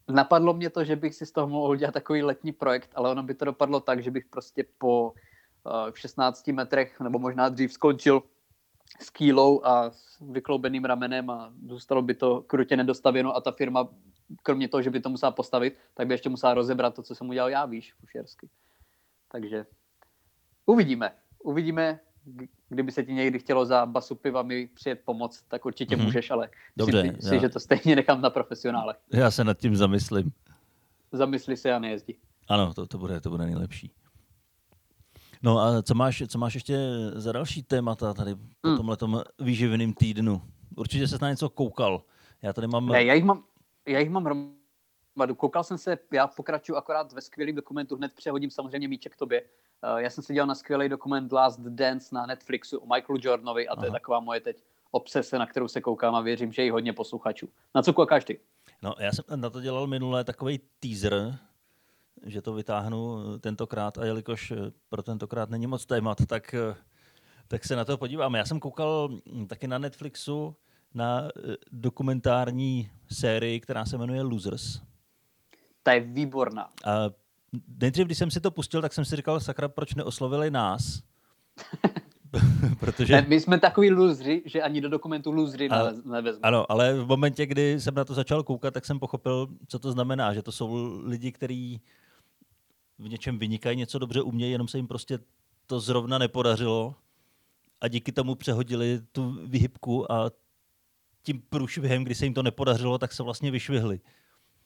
Napadlo 0.08 0.54
mě 0.54 0.70
to, 0.70 0.84
že 0.84 0.96
bych 0.96 1.14
si 1.14 1.26
z 1.26 1.32
toho 1.32 1.48
mohl 1.48 1.72
udělat 1.72 1.92
takový 1.92 2.22
letní 2.22 2.52
projekt, 2.52 2.90
ale 2.94 3.10
ono 3.10 3.22
by 3.22 3.34
to 3.34 3.44
dopadlo 3.44 3.80
tak, 3.80 4.02
že 4.02 4.10
bych 4.10 4.26
prostě 4.26 4.64
po 4.78 5.12
uh, 5.64 5.92
16 5.94 6.48
metrech 6.48 7.00
nebo 7.00 7.18
možná 7.18 7.48
dřív 7.48 7.72
skončil 7.72 8.22
s 9.00 9.10
kýlou 9.10 9.64
a 9.64 9.90
s 9.90 10.20
vykloubeným 10.20 10.84
ramenem 10.84 11.30
a 11.30 11.52
zůstalo 11.68 12.02
by 12.02 12.14
to 12.14 12.40
krutě 12.42 12.76
nedostavěno 12.76 13.36
a 13.36 13.40
ta 13.40 13.52
firma, 13.52 13.88
kromě 14.42 14.68
toho, 14.68 14.82
že 14.82 14.90
by 14.90 15.00
to 15.00 15.08
musela 15.08 15.32
postavit, 15.32 15.76
tak 15.94 16.06
by 16.06 16.14
ještě 16.14 16.28
musela 16.28 16.54
rozebrat 16.54 16.94
to, 16.94 17.02
co 17.02 17.14
jsem 17.14 17.28
udělal 17.28 17.50
já, 17.50 17.66
víš, 17.66 17.92
fušersky. 18.00 18.48
Takže 19.32 19.66
uvidíme. 20.66 21.12
Uvidíme, 21.44 22.00
kdyby 22.68 22.92
se 22.92 23.02
ti 23.02 23.12
někdy 23.12 23.38
chtělo 23.38 23.66
za 23.66 23.86
basu 23.86 24.14
piva 24.14 24.42
mi 24.42 24.66
přijet 24.66 25.00
pomoct, 25.04 25.42
tak 25.48 25.64
určitě 25.66 25.96
Mhm. 25.96 26.04
můžeš, 26.04 26.30
ale 26.30 26.48
Dobře, 26.76 27.02
myslím 27.02 27.22
si, 27.28 27.34
já- 27.34 27.40
že 27.40 27.48
to 27.48 27.60
stejně 27.60 27.96
nechám 27.96 28.20
na 28.20 28.30
profesionálech. 28.30 28.96
Já 29.12 29.30
se 29.30 29.44
nad 29.44 29.58
tím 29.58 29.76
zamyslím. 29.76 30.32
Zamysli 31.12 31.56
se 31.56 31.72
a 31.72 31.78
nejezdí. 31.78 32.16
Ano, 32.48 32.74
to, 32.74 32.86
to, 32.86 32.98
bude, 32.98 33.20
to 33.20 33.30
bude 33.30 33.44
nejlepší. 33.44 33.90
No 35.42 35.58
a 35.58 35.82
co 35.82 35.94
máš, 35.94 36.22
co 36.28 36.38
máš 36.38 36.54
ještě 36.54 36.78
za 37.14 37.32
další 37.32 37.62
témata 37.62 38.14
tady 38.14 38.34
po 38.34 38.68
Hmm. 38.68 38.76
tomhletom 38.76 39.22
výživným 39.38 39.94
týdnu? 39.94 40.42
Určitě 40.76 41.08
se 41.08 41.18
na 41.22 41.30
něco 41.30 41.50
koukal. 41.50 42.02
Já 42.42 42.52
tady 42.52 42.66
mám... 42.66 42.86
Ne, 42.86 43.04
já 43.04 43.14
jich 43.14 43.24
mám, 43.24 43.44
já 43.88 43.98
jich 43.98 44.10
mám 44.10 44.24
hromadu. 44.24 45.34
Koukal 45.36 45.64
jsem 45.64 45.78
se, 45.78 45.98
já 46.12 46.26
pokračuju 46.26 46.76
akorát 46.76 47.12
ve 47.12 47.20
skvělém 47.20 47.54
dokumentu, 47.56 47.96
hned 47.96 48.12
přehodím 48.14 48.50
samozřejmě 48.50 48.88
míček 48.88 49.16
tobě. 49.16 49.42
Uh, 49.92 49.98
já 49.98 50.10
jsem 50.10 50.24
se 50.24 50.34
dělal 50.34 50.46
na 50.46 50.54
skvělý 50.54 50.88
dokument 50.88 51.32
Last 51.32 51.60
Dance 51.60 52.14
na 52.14 52.26
Netflixu 52.26 52.78
o 52.78 52.94
Michaelu 52.94 53.20
Jordanovi 53.22 53.68
a 53.68 53.76
to 53.76 53.84
je 53.84 53.88
Aha. 53.88 53.98
taková 53.98 54.20
moje 54.20 54.40
teď 54.40 54.64
obsese, 54.90 55.38
na 55.38 55.46
kterou 55.46 55.68
se 55.68 55.80
koukám 55.80 56.14
a 56.14 56.20
věřím, 56.20 56.52
že 56.52 56.66
i 56.66 56.70
hodně 56.70 56.92
posluchačů. 56.92 57.48
Na 57.74 57.82
co 57.82 57.92
koukáš 57.92 58.24
ty? 58.24 58.40
No, 58.82 58.94
já 58.98 59.12
jsem 59.12 59.24
na 59.40 59.50
to 59.50 59.60
dělal 59.60 59.86
minule 59.86 60.24
takový 60.24 60.60
teaser, 60.80 61.38
že 62.26 62.42
to 62.42 62.54
vytáhnu 62.54 63.18
tentokrát 63.38 63.98
a 63.98 64.04
jelikož 64.04 64.50
eh, 64.50 64.56
pro 64.88 65.02
tentokrát 65.02 65.50
není 65.50 65.66
moc 65.66 65.86
témat, 65.86 66.18
tak, 66.26 66.54
eh, 66.54 66.74
tak 67.48 67.64
se 67.64 67.76
na 67.76 67.84
to 67.84 67.98
podíváme. 67.98 68.38
Já 68.38 68.44
jsem 68.44 68.60
koukal 68.60 69.08
hm, 69.32 69.46
taky 69.46 69.68
na 69.68 69.78
Netflixu 69.78 70.56
na 70.94 71.22
eh, 71.24 71.56
dokumentární 71.72 72.90
sérii, 73.12 73.60
která 73.60 73.84
se 73.84 73.98
jmenuje 73.98 74.22
Losers. 74.22 74.80
Ta 75.82 75.92
je 75.92 76.00
výborná. 76.00 76.68
A 76.84 77.10
nejdřív, 77.80 78.06
když 78.06 78.18
jsem 78.18 78.30
si 78.30 78.40
to 78.40 78.50
pustil, 78.50 78.82
tak 78.82 78.92
jsem 78.92 79.04
si 79.04 79.16
říkal, 79.16 79.40
sakra, 79.40 79.68
proč 79.68 79.94
neoslovili 79.94 80.50
nás? 80.50 81.02
Protože... 82.80 83.12
Ne, 83.12 83.26
my 83.28 83.40
jsme 83.40 83.58
takový 83.58 83.90
lůzři, 83.90 84.42
že 84.46 84.62
ani 84.62 84.80
do 84.80 84.88
dokumentu 84.88 85.32
lůzři 85.32 85.68
nevezme. 86.04 86.40
Ano, 86.42 86.72
ale 86.72 86.94
v 86.94 87.06
momentě, 87.06 87.46
kdy 87.46 87.80
jsem 87.80 87.94
na 87.94 88.04
to 88.04 88.14
začal 88.14 88.42
koukat, 88.42 88.74
tak 88.74 88.86
jsem 88.86 88.98
pochopil, 88.98 89.48
co 89.68 89.78
to 89.78 89.92
znamená, 89.92 90.34
že 90.34 90.42
to 90.42 90.52
jsou 90.52 91.00
lidi, 91.04 91.32
kteří 91.32 91.80
v 93.02 93.08
něčem 93.08 93.38
vynikají, 93.38 93.76
něco 93.76 93.98
dobře 93.98 94.22
umějí, 94.22 94.52
jenom 94.52 94.68
se 94.68 94.78
jim 94.78 94.86
prostě 94.86 95.18
to 95.66 95.80
zrovna 95.80 96.18
nepodařilo 96.18 96.94
a 97.80 97.88
díky 97.88 98.12
tomu 98.12 98.34
přehodili 98.34 99.00
tu 99.12 99.38
vyhybku 99.46 100.12
a 100.12 100.30
tím 101.22 101.42
průšvihem, 101.48 102.04
kdy 102.04 102.14
se 102.14 102.26
jim 102.26 102.34
to 102.34 102.42
nepodařilo, 102.42 102.98
tak 102.98 103.12
se 103.12 103.22
vlastně 103.22 103.50
vyšvihli. 103.50 104.00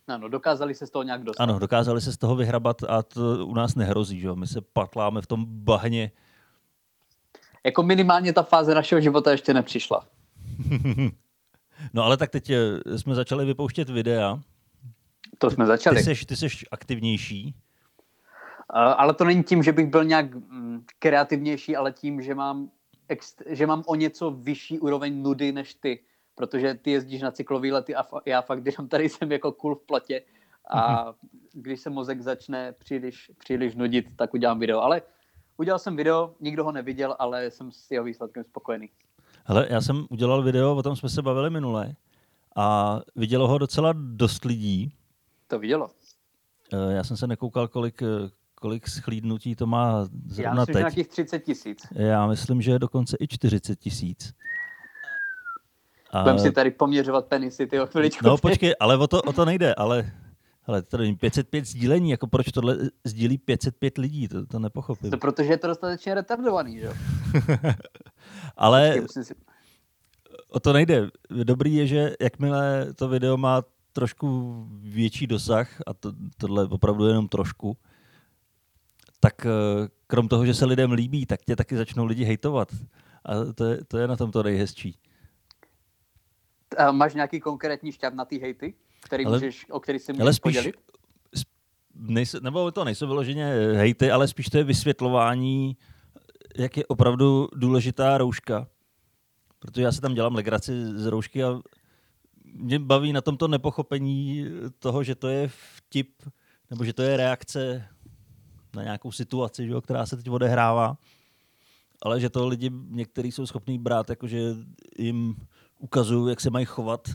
Ano, 0.09 0.29
dokázali 0.29 0.75
se 0.75 0.87
z 0.87 0.91
toho 0.91 1.03
nějak 1.03 1.25
dostat. 1.25 1.43
Ano, 1.43 1.59
dokázali 1.59 2.01
se 2.01 2.13
z 2.13 2.17
toho 2.17 2.37
vyhrabat 2.37 2.83
a 2.83 3.03
to 3.03 3.47
u 3.47 3.55
nás 3.55 3.75
nehrozí, 3.75 4.21
že 4.21 4.27
jo? 4.27 4.37
My 4.37 4.47
se 4.47 4.61
patláme 4.61 5.23
v 5.23 5.27
tom 5.27 5.45
bahně. 5.49 6.11
Jako 7.65 7.83
minimálně 7.83 8.33
ta 8.33 8.43
fáze 8.43 8.75
našeho 8.75 9.01
života 9.01 9.31
ještě 9.31 9.55
nepřišla. 9.55 10.07
No 11.93 12.03
ale 12.03 12.17
tak 12.17 12.31
teď 12.31 12.51
eh, 12.51 12.99
jsme 12.99 13.15
začali 13.15 13.45
vypouštět 13.45 13.89
videa. 13.91 14.41
To 15.39 15.51
jsme 15.51 15.67
začali. 15.67 15.97
Ty 15.97 16.05
seš, 16.05 16.25
ty 16.25 16.37
seš 16.37 16.65
aktivnější. 16.71 17.55
Uh, 18.75 18.79
ale 18.97 19.15
to 19.15 19.25
není 19.25 19.45
tím, 19.45 19.63
že 19.63 19.73
bych 19.73 19.87
byl 19.87 20.05
nějak 20.05 20.35
mm, 20.35 20.85
kreativnější, 20.99 21.77
ale 21.77 21.93
tím, 21.93 22.23
že 22.23 22.35
mám, 22.35 22.71
ext- 23.09 23.45
že 23.47 23.67
mám 23.67 23.83
o 23.87 23.95
něco 23.95 24.31
vyšší 24.31 24.79
úroveň 24.81 25.23
nudy 25.23 25.53
než 25.53 25.75
ty. 25.75 26.01
Protože 26.35 26.75
ty 26.75 26.91
jezdíš 26.91 27.23
na 27.23 27.31
cyklový 27.31 27.73
lety 27.73 27.95
a 27.95 28.03
fa- 28.03 28.21
já 28.27 28.43
fakt 28.43 28.67
jenom 28.67 28.89
tady 28.89 29.09
jsem 29.09 29.33
jako 29.33 29.53
kul 29.53 29.75
v 29.75 29.83
plotě 29.87 30.23
a 30.71 31.15
když 31.53 31.81
se 31.81 31.91
mozek 31.91 32.21
začne 32.23 32.73
příliš, 32.73 33.31
příliš 33.39 33.75
nudit, 33.75 34.07
tak 34.17 34.35
udělám 34.35 34.59
video. 34.59 34.81
Ale 34.81 35.03
udělal 35.57 35.79
jsem 35.79 35.97
video, 35.97 36.35
nikdo 36.41 36.65
ho 36.65 36.73
neviděl, 36.73 37.17
ale 37.19 37.51
jsem 37.51 37.73
s 37.73 37.91
jeho 37.91 38.05
výsledkem 38.05 38.45
spokojený. 38.45 38.91
Hele, 39.45 39.67
já 39.71 39.81
jsem 39.81 40.07
udělal 40.11 40.43
video, 40.43 40.77
o 40.77 40.83
tom 40.83 40.97
jsme 40.97 41.09
se 41.09 41.23
bavili 41.23 41.51
minule 41.51 41.95
a 42.57 43.01
vidělo 43.17 43.49
ho 43.49 43.59
docela 43.59 43.93
dost 43.97 44.45
lidí. 44.45 44.93
To 45.47 45.59
vidělo. 45.59 45.91
Eh, 46.73 46.93
Já 46.95 47.05
jsem 47.05 47.17
se 47.17 47.27
nekoukal, 47.27 47.69
kolik, 47.69 48.03
eh, 48.03 48.07
kolik 48.67 48.89
schlídnutí 48.89 49.55
to 49.57 49.67
má 49.67 49.99
Já 49.99 50.07
zrovna 50.27 50.53
myslím, 50.53 50.67
že 50.67 50.73
teď. 50.73 50.77
nějakých 50.77 51.09
30 51.09 51.39
tisíc. 51.39 51.79
Já 51.93 52.27
myslím, 52.27 52.63
že 52.63 52.71
je 52.71 52.79
dokonce 52.79 53.17
i 53.21 53.29
40 53.29 53.77
tisíc. 53.79 54.35
A- 56.11 56.23
Budeme 56.23 56.39
si 56.39 56.53
tady 56.53 56.71
poměřovat 56.71 57.27
penisy, 57.27 57.67
ty 57.67 57.79
chviličku. 57.87 58.27
No 58.27 58.39
počkej, 58.39 58.75
ale 58.81 58.97
o 58.99 59.07
to, 59.07 59.23
o 59.23 59.33
to 59.33 59.45
nejde, 59.45 59.75
ale 59.75 60.13
hele, 60.63 60.83
tady 60.83 61.03
není 61.05 61.17
505 61.17 61.67
sdílení, 61.67 62.11
jako 62.11 62.27
proč 62.27 62.47
tohle 62.53 62.79
sdílí 63.05 63.39
505 63.39 63.99
lidí, 63.99 64.29
to, 64.29 64.47
to 64.47 64.59
nepochopím. 64.59 65.11
To 65.11 65.19
protože 65.19 65.49
je 65.53 65.59
to 65.59 65.67
dostatečně 65.67 66.15
retardovaný, 66.15 66.79
že 66.79 66.87
jo? 66.87 66.93
Ale 68.57 68.87
Počkej, 68.89 69.03
musím 69.03 69.25
si- 69.25 69.35
o 70.51 70.61
to 70.61 70.73
nejde. 70.73 71.09
Dobrý 71.45 71.75
je, 71.75 71.87
že 71.87 72.13
jakmile 72.21 72.95
to 72.95 73.09
video 73.09 73.37
má 73.37 73.63
trošku 73.93 74.55
větší 74.83 75.27
dosah, 75.27 75.69
a 75.87 75.95
to, 75.95 76.13
tohle 76.37 76.65
opravdu 76.67 77.07
jenom 77.07 77.29
trošku, 77.29 77.77
tak 79.21 79.47
eh, 79.47 79.51
krom 80.07 80.29
toho, 80.29 80.47
že 80.47 80.55
se 80.55 80.65
lidem 80.65 80.93
líbí, 80.93 81.27
tak 81.27 81.43
tě 81.43 81.57
taky 81.57 81.77
začnou 81.77 82.05
lidi 82.05 82.25
hejtovat. 82.25 82.69
A 83.25 83.53
to 83.55 83.65
je, 83.65 83.85
to 83.85 83.99
je 83.99 84.09
na 84.09 84.17
tom 84.17 84.31
to 84.31 84.43
nejhezčí. 84.43 84.99
A 86.79 86.93
máš 86.93 87.15
nějaký 87.15 87.41
konkrétní 87.41 87.93
šťap 87.93 88.15
na 88.15 88.25
ty 88.25 88.39
hejty, 88.39 88.75
který 89.03 89.25
Ale- 89.27 89.37
můžeš, 89.39 89.67
o 89.71 89.81
který 89.81 89.99
si 89.99 90.13
Ale 90.13 90.19
můžeš 90.19 90.37
spíš, 90.37 90.57
podělit? 90.57 90.77
nejsou, 91.95 92.39
nebo 92.41 92.71
to 92.71 92.85
nejsou 92.85 93.07
vyloženě 93.07 93.47
hejty, 93.75 94.11
ale 94.11 94.29
spíš 94.29 94.47
to 94.47 94.59
je 94.59 94.65
vysvětlování, 94.65 95.77
jak 96.57 96.77
je 96.77 96.87
opravdu 96.87 97.49
důležitá 97.55 98.19
rouška. 98.19 98.69
Protože 99.59 99.83
já 99.83 99.93
si 99.93 100.01
tam 100.01 100.15
dělám 100.15 100.35
legraci 100.35 100.73
z 100.99 101.07
roušky 101.07 101.45
a 101.45 101.61
mě 102.45 102.79
baví 102.79 103.13
na 103.13 103.21
tomto 103.21 103.49
nepochopení 103.49 104.47
toho, 104.79 105.03
že 105.03 105.15
to 105.15 105.29
je 105.29 105.49
vtip, 105.49 106.23
nebo 106.71 106.85
že 106.85 106.93
to 106.93 107.03
je 107.03 107.17
reakce 107.17 107.89
na 108.77 108.83
nějakou 108.83 109.13
situaci, 109.13 109.67
že 109.67 109.73
jo, 109.73 109.81
která 109.81 110.07
se 110.07 110.17
teď 110.17 110.31
odehrává, 110.31 110.99
ale 112.03 112.21
že 112.21 112.31
to 112.31 112.49
lidi 112.49 112.71
někteří 112.89 113.33
jsou 113.33 113.47
schopní 113.47 113.79
brát, 113.79 114.11
jakože 114.11 114.39
jim 114.99 115.37
ukazují, 115.79 116.31
jak 116.31 116.41
se 116.41 116.51
mají 116.51 116.65
chovat. 116.67 117.09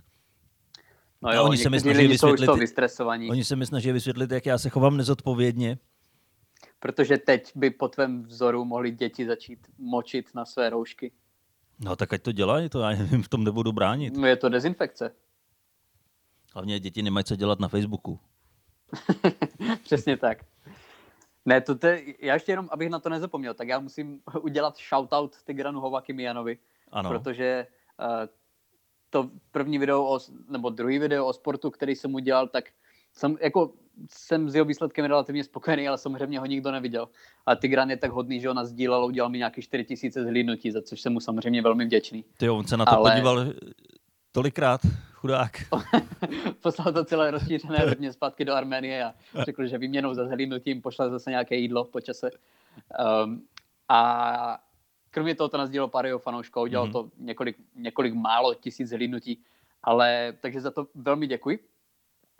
No 1.21 1.33
jo, 1.33 1.43
oni 1.43 1.57
se 1.57 1.69
mi 1.69 1.79
snaží 1.79 2.07
vysvětlit- 2.07 2.45
to 2.45 2.55
vystresovaní, 2.55 3.29
Oni 3.31 3.43
se 3.43 3.55
mi 3.55 3.65
snaží 3.65 3.91
vysvětlit, 3.91 4.31
jak 4.31 4.45
já 4.45 4.57
se 4.57 4.69
chovám 4.69 4.97
nezodpovědně. 4.97 5.77
protože 6.79 7.17
teď 7.17 7.51
by 7.55 7.69
po 7.69 7.87
tvém 7.87 8.23
vzoru 8.23 8.65
mohli 8.65 8.91
děti 8.91 9.25
začít 9.25 9.67
močit 9.77 10.35
na 10.35 10.45
své 10.45 10.69
roušky. 10.69 11.11
No 11.79 11.95
tak 11.95 12.13
ať 12.13 12.21
to 12.21 12.31
dělají, 12.31 12.69
to 12.69 12.79
já 12.79 12.91
jim 12.91 13.23
v 13.23 13.29
tom 13.29 13.43
nebudu 13.43 13.71
bránit. 13.71 14.17
No 14.17 14.27
je 14.27 14.35
to 14.35 14.49
dezinfekce. 14.49 15.11
Hlavně 16.53 16.79
děti 16.79 17.01
nemají 17.01 17.23
co 17.23 17.35
dělat 17.35 17.59
na 17.59 17.67
Facebooku. 17.67 18.19
Přesně 19.83 20.17
tak. 20.17 20.37
Ne, 21.45 21.61
to 21.61 21.75
te, 21.75 22.01
já 22.19 22.33
ještě 22.33 22.51
jenom, 22.51 22.67
abych 22.71 22.89
na 22.89 22.99
to 22.99 23.09
nezapomněl, 23.09 23.53
tak 23.53 23.67
já 23.67 23.79
musím 23.79 24.21
udělat 24.41 24.77
shoutout 24.89 25.35
Tigranu 25.43 25.79
Hovakimianovi, 25.79 26.57
Ano, 26.91 27.09
protože 27.09 27.67
uh, 27.99 28.27
to 29.09 29.29
první 29.51 29.77
video, 29.77 30.03
o, 30.03 30.19
nebo 30.49 30.69
druhý 30.69 30.99
video 30.99 31.25
o 31.25 31.33
sportu, 31.33 31.71
který 31.71 31.95
jsem 31.95 32.13
udělal, 32.13 32.47
tak 32.47 32.65
jsem, 33.13 33.37
jako, 33.41 33.73
jsem 34.09 34.49
s 34.49 34.55
jeho 34.55 34.65
výsledkem 34.65 35.05
relativně 35.05 35.43
spokojený, 35.43 35.87
ale 35.87 35.97
samozřejmě 35.97 36.39
ho 36.39 36.45
nikdo 36.45 36.71
neviděl. 36.71 37.09
A 37.45 37.55
Tigran 37.55 37.89
je 37.89 37.97
tak 37.97 38.11
hodný, 38.11 38.39
že 38.39 38.49
ho 38.49 38.65
sdílel, 38.65 39.05
udělal 39.05 39.29
mi 39.29 39.37
nějaký 39.37 39.61
4000 39.61 40.23
zhlídnutí, 40.23 40.71
za 40.71 40.81
což 40.81 41.01
jsem 41.01 41.13
mu 41.13 41.19
samozřejmě 41.19 41.61
velmi 41.61 41.85
vděčný. 41.85 42.25
ty 42.37 42.45
jo, 42.45 42.57
on 42.57 42.67
se 42.67 42.77
na 42.77 42.85
to 42.85 42.91
ale- 42.91 43.11
podíval 43.11 43.45
tolikrát, 44.31 44.81
chudák. 45.13 45.51
Poslal 46.61 46.93
to 46.93 47.05
celé 47.05 47.31
rozšířené 47.31 47.85
rodně 47.85 48.13
zpátky 48.13 48.45
do 48.45 48.53
Arménie 48.53 49.03
a 49.05 49.13
řekl, 49.43 49.67
že 49.67 49.77
výměnou 49.77 50.13
za 50.13 50.25
zhlídnutím 50.27 50.81
pošle 50.81 51.09
zase 51.09 51.29
nějaké 51.29 51.55
jídlo 51.55 51.85
po 51.85 52.01
čase. 52.01 52.29
Um, 53.23 53.47
a 53.89 54.59
kromě 55.11 55.35
toho 55.35 55.49
to 55.49 55.57
nazdílo 55.57 55.87
pár 55.87 56.05
jeho 56.05 56.19
fanoušků, 56.19 56.61
udělal 56.61 56.85
Mhm. 56.85 56.93
to 56.93 57.09
několik, 57.17 57.57
několik 57.75 58.13
málo 58.13 58.53
tisíc 58.53 58.89
zhlídnutí, 58.89 59.43
ale 59.83 60.33
takže 60.41 60.61
za 60.61 60.71
to 60.71 60.87
velmi 60.95 61.27
děkuji. 61.27 61.59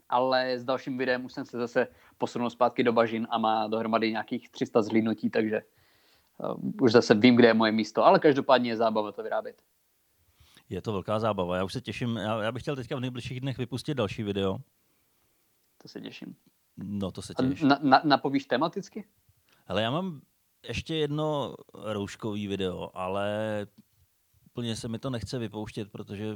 Ale 0.10 0.60
s 0.60 0.64
dalším 0.64 0.98
videem 0.98 1.26
už 1.26 1.34
jsem 1.34 1.46
se 1.46 1.58
zase 1.58 1.88
posunul 2.18 2.50
zpátky 2.50 2.84
do 2.84 2.94
bažin 2.94 3.28
a 3.30 3.38
má 3.38 3.68
dohromady 3.68 4.12
nějakých 4.12 4.50
300 4.50 4.82
zhlídnutí, 4.82 5.30
takže 5.30 5.62
uh, 6.38 6.56
už 6.82 6.92
zase 6.92 7.14
vím, 7.16 7.36
kde 7.36 7.48
je 7.48 7.54
moje 7.54 7.72
místo, 7.72 8.06
ale 8.06 8.20
každopádně 8.20 8.72
je 8.72 8.78
zábava 8.78 9.12
to 9.12 9.24
vyrábět. 9.24 9.56
Je 10.72 10.82
to 10.82 10.92
velká 10.92 11.20
zábava. 11.20 11.58
Já 11.58 11.64
už 11.64 11.74
se 11.74 11.82
těším. 11.82 12.18
Já, 12.18 12.44
já 12.44 12.52
bych 12.52 12.62
chtěl 12.62 12.76
teďka 12.76 12.96
v 12.96 13.00
nejbližších 13.00 13.42
dnech 13.42 13.58
vypustit 13.58 13.94
další 13.94 14.24
video. 14.24 14.58
To 15.78 15.88
se 15.88 16.02
těším. 16.02 16.36
No, 16.78 17.12
to 17.12 17.22
se 17.22 17.34
A 17.38 17.44
těš. 17.44 17.62
na, 17.62 17.80
na, 17.82 18.02
napovíš 18.04 18.46
tematicky? 18.46 19.08
Ale 19.68 19.82
já 19.82 19.92
mám 19.92 20.22
ještě 20.68 20.96
jedno 20.96 21.56
rouškový 21.74 22.48
video, 22.48 22.90
ale 22.94 23.68
úplně 24.46 24.76
se 24.76 24.88
mi 24.88 25.00
to 25.00 25.10
nechce 25.10 25.40
vypouštět, 25.40 25.92
protože 25.92 26.36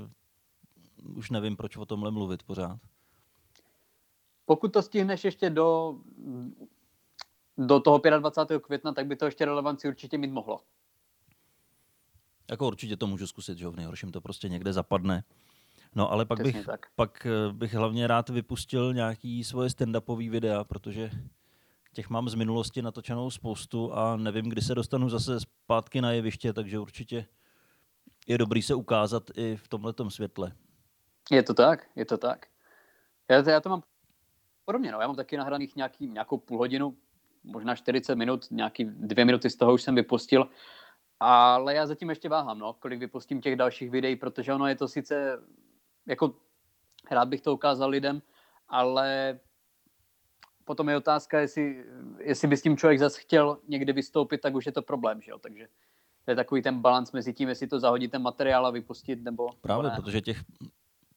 už 1.15 1.29
nevím, 1.29 1.57
proč 1.57 1.77
o 1.77 1.85
tomhle 1.85 2.11
mluvit 2.11 2.43
pořád. 2.43 2.79
Pokud 4.45 4.73
to 4.73 4.81
stihneš 4.81 5.23
ještě 5.23 5.49
do, 5.49 5.99
do 7.57 7.79
toho 7.79 8.01
25. 8.19 8.61
května, 8.61 8.93
tak 8.93 9.07
by 9.07 9.15
to 9.15 9.25
ještě 9.25 9.45
relevanci 9.45 9.87
určitě 9.87 10.17
mít 10.17 10.31
mohlo. 10.31 10.61
Jako 12.49 12.67
určitě 12.67 12.97
to 12.97 13.07
můžu 13.07 13.27
zkusit, 13.27 13.57
že 13.57 13.67
v 13.67 13.75
nejhorším 13.75 14.11
to 14.11 14.21
prostě 14.21 14.49
někde 14.49 14.73
zapadne. 14.73 15.23
No 15.95 16.11
ale 16.11 16.25
pak 16.25 16.39
Přesně 16.39 16.59
bych, 16.59 16.65
tak. 16.65 16.85
pak 16.95 17.25
eh, 17.25 17.53
bych 17.53 17.73
hlavně 17.73 18.07
rád 18.07 18.29
vypustil 18.29 18.93
nějaký 18.93 19.43
svoje 19.43 19.69
stand-upový 19.69 20.29
videa, 20.29 20.63
protože 20.63 21.09
těch 21.93 22.09
mám 22.09 22.29
z 22.29 22.35
minulosti 22.35 22.81
natočenou 22.81 23.29
spoustu 23.29 23.93
a 23.93 24.17
nevím, 24.17 24.49
kdy 24.49 24.61
se 24.61 24.75
dostanu 24.75 25.09
zase 25.09 25.39
zpátky 25.39 26.01
na 26.01 26.11
jeviště, 26.11 26.53
takže 26.53 26.79
určitě 26.79 27.25
je 28.27 28.37
dobrý 28.37 28.61
se 28.61 28.75
ukázat 28.75 29.23
i 29.37 29.55
v 29.55 29.67
tomhletom 29.67 30.11
světle. 30.11 30.51
Je 31.31 31.43
to 31.43 31.53
tak, 31.53 31.87
je 31.95 32.05
to 32.05 32.17
tak. 32.17 32.47
Já 33.29 33.43
to, 33.43 33.49
já 33.49 33.59
to 33.59 33.69
mám 33.69 33.83
podobně, 34.65 34.91
no. 34.91 35.01
Já 35.01 35.07
mám 35.07 35.15
taky 35.15 35.37
nahraných 35.37 35.75
nějaký, 35.75 36.07
nějakou 36.07 36.37
půl 36.37 36.57
hodinu, 36.57 36.97
možná 37.43 37.75
40 37.75 38.15
minut, 38.15 38.47
nějaký 38.51 38.85
dvě 38.85 39.25
minuty 39.25 39.49
z 39.49 39.55
toho 39.55 39.73
už 39.73 39.81
jsem 39.81 39.95
vypustil, 39.95 40.49
ale 41.19 41.73
já 41.75 41.87
zatím 41.87 42.09
ještě 42.09 42.29
váhám, 42.29 42.59
no, 42.59 42.73
kolik 42.73 42.99
vypustím 42.99 43.41
těch 43.41 43.55
dalších 43.55 43.91
videí, 43.91 44.15
protože 44.15 44.53
ono 44.53 44.67
je 44.67 44.75
to 44.75 44.87
sice, 44.87 45.39
jako 46.05 46.35
rád 47.11 47.27
bych 47.27 47.41
to 47.41 47.53
ukázal 47.53 47.89
lidem, 47.89 48.21
ale 48.69 49.39
potom 50.65 50.89
je 50.89 50.97
otázka, 50.97 51.39
jestli, 51.39 51.85
jestli 52.19 52.47
by 52.47 52.57
s 52.57 52.61
tím 52.61 52.77
člověk 52.77 52.99
zase 52.99 53.21
chtěl 53.21 53.57
někdy 53.67 53.93
vystoupit, 53.93 54.41
tak 54.41 54.55
už 54.55 54.65
je 54.65 54.71
to 54.71 54.81
problém, 54.81 55.21
že 55.21 55.31
jo, 55.31 55.37
takže 55.39 55.67
to 56.25 56.31
je 56.31 56.35
takový 56.35 56.61
ten 56.61 56.79
balans 56.79 57.11
mezi 57.11 57.33
tím, 57.33 57.49
jestli 57.49 57.67
to 57.67 57.79
zahodit 57.79 58.11
ten 58.11 58.21
materiál 58.21 58.65
a 58.65 58.69
vypustit, 58.69 59.23
nebo 59.23 59.49
Právě, 59.61 59.83
nebo 59.83 59.95
ne. 59.95 60.01
protože 60.01 60.21
těch 60.21 60.43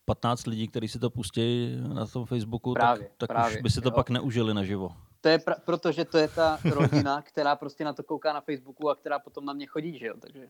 15 0.05 0.47
lidí, 0.47 0.69
kteří 0.69 0.89
si 0.89 0.99
to 0.99 1.11
pustí 1.11 1.77
na 1.95 2.07
tom 2.07 2.27
Facebooku, 2.27 2.73
Právě, 2.73 3.05
tak, 3.05 3.13
tak 3.17 3.29
právě, 3.29 3.57
už 3.57 3.63
by 3.63 3.71
si 3.71 3.81
to 3.81 3.89
jo. 3.89 3.95
pak 3.95 4.11
neužili 4.11 4.55
naživo. 4.55 4.89
To 5.21 5.29
je 5.29 5.39
pra- 5.39 5.61
protože 5.65 6.05
to 6.05 6.19
je 6.19 6.29
ta 6.29 6.59
rodina, 6.65 7.23
která 7.29 7.57
prostě 7.57 7.85
na 7.85 7.93
to 7.93 8.03
kouká 8.03 8.33
na 8.33 8.41
Facebooku 8.41 8.91
a 8.91 8.95
která 8.95 9.19
potom 9.19 9.45
na 9.45 9.53
mě 9.53 9.67
chodí, 9.67 9.99
že 9.99 10.07
jo, 10.07 10.15
takže 10.21 10.49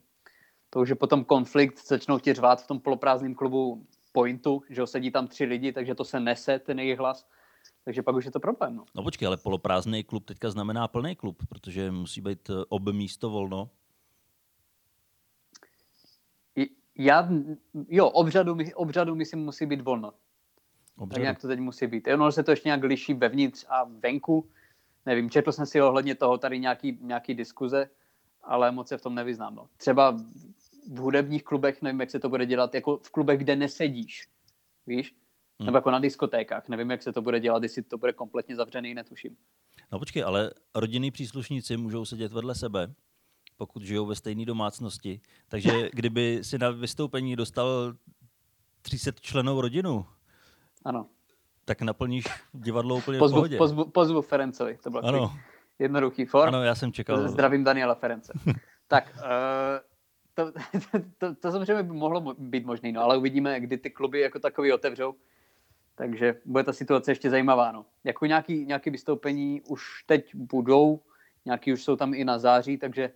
to 0.70 0.81
už 0.81 0.88
je 0.88 0.94
potom 0.94 1.24
konflikt, 1.24 1.87
začnou 1.87 2.18
ti 2.18 2.35
řvát 2.35 2.62
v 2.62 2.66
tom 2.66 2.81
poloprázdném 2.81 3.35
klubu 3.35 3.87
Pointu, 4.12 4.62
že 4.70 4.81
jo, 4.81 4.87
sedí 4.87 5.11
tam 5.11 5.26
tři 5.28 5.44
lidi, 5.44 5.72
takže 5.72 5.94
to 5.94 6.04
se 6.04 6.20
nese, 6.20 6.59
ten 6.59 6.78
jejich 6.78 6.98
hlas, 6.98 7.28
takže 7.85 8.02
pak 8.02 8.16
už 8.16 8.24
je 8.24 8.31
to 8.31 8.40
problém, 8.40 8.76
no. 8.76 8.85
No 8.94 9.02
počkej, 9.02 9.26
ale 9.26 9.37
poloprázdný 9.37 10.04
klub 10.04 10.24
teďka 10.24 10.50
znamená 10.50 10.88
plný 10.88 11.16
klub, 11.16 11.42
protože 11.48 11.90
musí 11.90 12.20
být 12.20 12.50
eh, 12.50 12.64
ob 12.68 12.83
místo 12.92 13.31
volno. 13.31 13.70
Já, 17.00 17.28
jo, 17.88 18.09
obřadu, 18.09 18.57
obřadu 18.74 19.14
myslím 19.14 19.44
musí 19.44 19.66
být 19.66 19.81
volno, 19.81 20.11
tak 20.11 20.20
Obřadu. 20.96 21.22
nějak 21.22 21.40
to 21.40 21.48
teď 21.48 21.59
musí 21.61 21.87
být. 21.87 22.09
Ono 22.09 22.33
se 22.33 22.42
to 22.42 22.50
ještě 22.50 22.68
nějak 22.68 22.83
liší 22.83 23.14
vevnitř 23.14 23.64
a 23.68 23.85
venku, 23.85 24.50
nevím, 25.09 25.31
četl 25.31 25.53
jsem 25.53 25.66
si 25.66 25.83
ohledně 25.83 26.14
toho 26.14 26.38
tady 26.38 26.59
nějaký, 26.59 26.99
nějaký 27.01 27.35
diskuze, 27.35 27.90
ale 28.42 28.73
moc 28.73 28.88
se 28.88 28.99
v 28.99 29.03
tom 29.03 29.14
nevyznám. 29.14 29.55
No. 29.55 29.68
Třeba 29.77 30.16
v 30.92 30.99
hudebních 30.99 31.44
klubech, 31.44 31.83
nevím, 31.83 32.01
jak 32.01 32.11
se 32.11 32.21
to 32.21 32.29
bude 32.29 32.47
dělat, 32.47 32.75
jako 32.75 32.97
v 32.97 33.11
klubech, 33.11 33.38
kde 33.38 33.57
nesedíš, 33.57 34.29
víš? 34.87 35.14
Hmm. 35.59 35.66
Nebo 35.66 35.77
jako 35.77 35.90
na 35.90 35.99
diskotékách, 35.99 36.68
nevím, 36.68 36.90
jak 36.90 37.03
se 37.03 37.12
to 37.12 37.23
bude 37.23 37.40
dělat, 37.40 37.62
jestli 37.62 37.83
to 37.83 37.99
bude 37.99 38.12
kompletně 38.12 38.57
zavřený, 38.57 38.94
netuším. 38.94 39.37
No 39.92 39.99
počkej, 39.99 40.23
ale 40.23 40.51
rodinní 40.75 41.11
příslušníci 41.11 41.77
můžou 41.77 42.05
sedět 42.05 42.33
vedle 42.33 42.55
sebe, 42.55 42.94
pokud 43.57 43.83
žijou 43.83 44.07
ve 44.07 44.16
stejné 44.16 44.44
domácnosti. 44.44 45.21
Takže 45.49 45.90
kdyby 45.92 46.38
si 46.42 46.59
na 46.59 46.71
vystoupení 46.71 47.37
dostal 47.37 47.94
300 48.83 49.12
členů 49.21 49.61
rodinu, 49.61 50.07
Ano, 50.85 51.09
tak 51.68 51.83
naplníš 51.83 52.24
divadlo 52.52 52.96
úplně 52.96 53.18
v 53.18 53.18
pozvu, 53.18 53.37
pohodě. 53.37 53.57
pozvu, 53.57 53.85
pozvu 53.85 54.22
Ferencovi, 54.22 54.78
to 54.83 54.90
bylo 54.90 55.04
Ano, 55.04 55.33
jednoduchý 55.78 56.24
for. 56.24 56.48
ano, 56.48 56.62
já 56.62 56.74
jsem 56.74 56.92
čekal. 56.92 57.28
Zdravím 57.28 57.64
Daniela 57.64 57.94
Ference. 57.94 58.33
tak, 58.88 59.12
uh, 59.16 59.22
to, 60.35 60.52
to, 60.52 60.98
to, 61.18 61.35
to 61.35 61.52
samozřejmě 61.52 61.83
by 61.83 61.92
mohlo 61.92 62.20
mo- 62.20 62.35
být 62.38 62.66
možné, 62.66 62.92
no, 62.92 63.00
ale 63.02 63.16
uvidíme, 63.16 63.61
kdy 63.61 63.78
ty 63.78 63.90
kluby 63.90 64.20
jako 64.20 64.38
takový 64.38 64.72
otevřou. 64.72 65.14
Takže 65.94 66.35
bude 66.44 66.64
ta 66.64 66.72
situace 66.72 67.11
ještě 67.11 67.31
zajímavá. 67.31 67.72
No. 67.72 67.87
Jako 68.04 68.26
nějaký, 68.26 68.64
nějaký 68.64 68.90
vystoupení 68.90 69.62
už 69.68 70.02
teď 70.07 70.35
budou, 70.35 71.00
nějaký 71.44 71.72
už 71.72 71.85
jsou 71.85 71.96
tam 71.96 72.14
i 72.14 72.24
na 72.24 72.38
září, 72.38 72.78
takže 72.78 73.11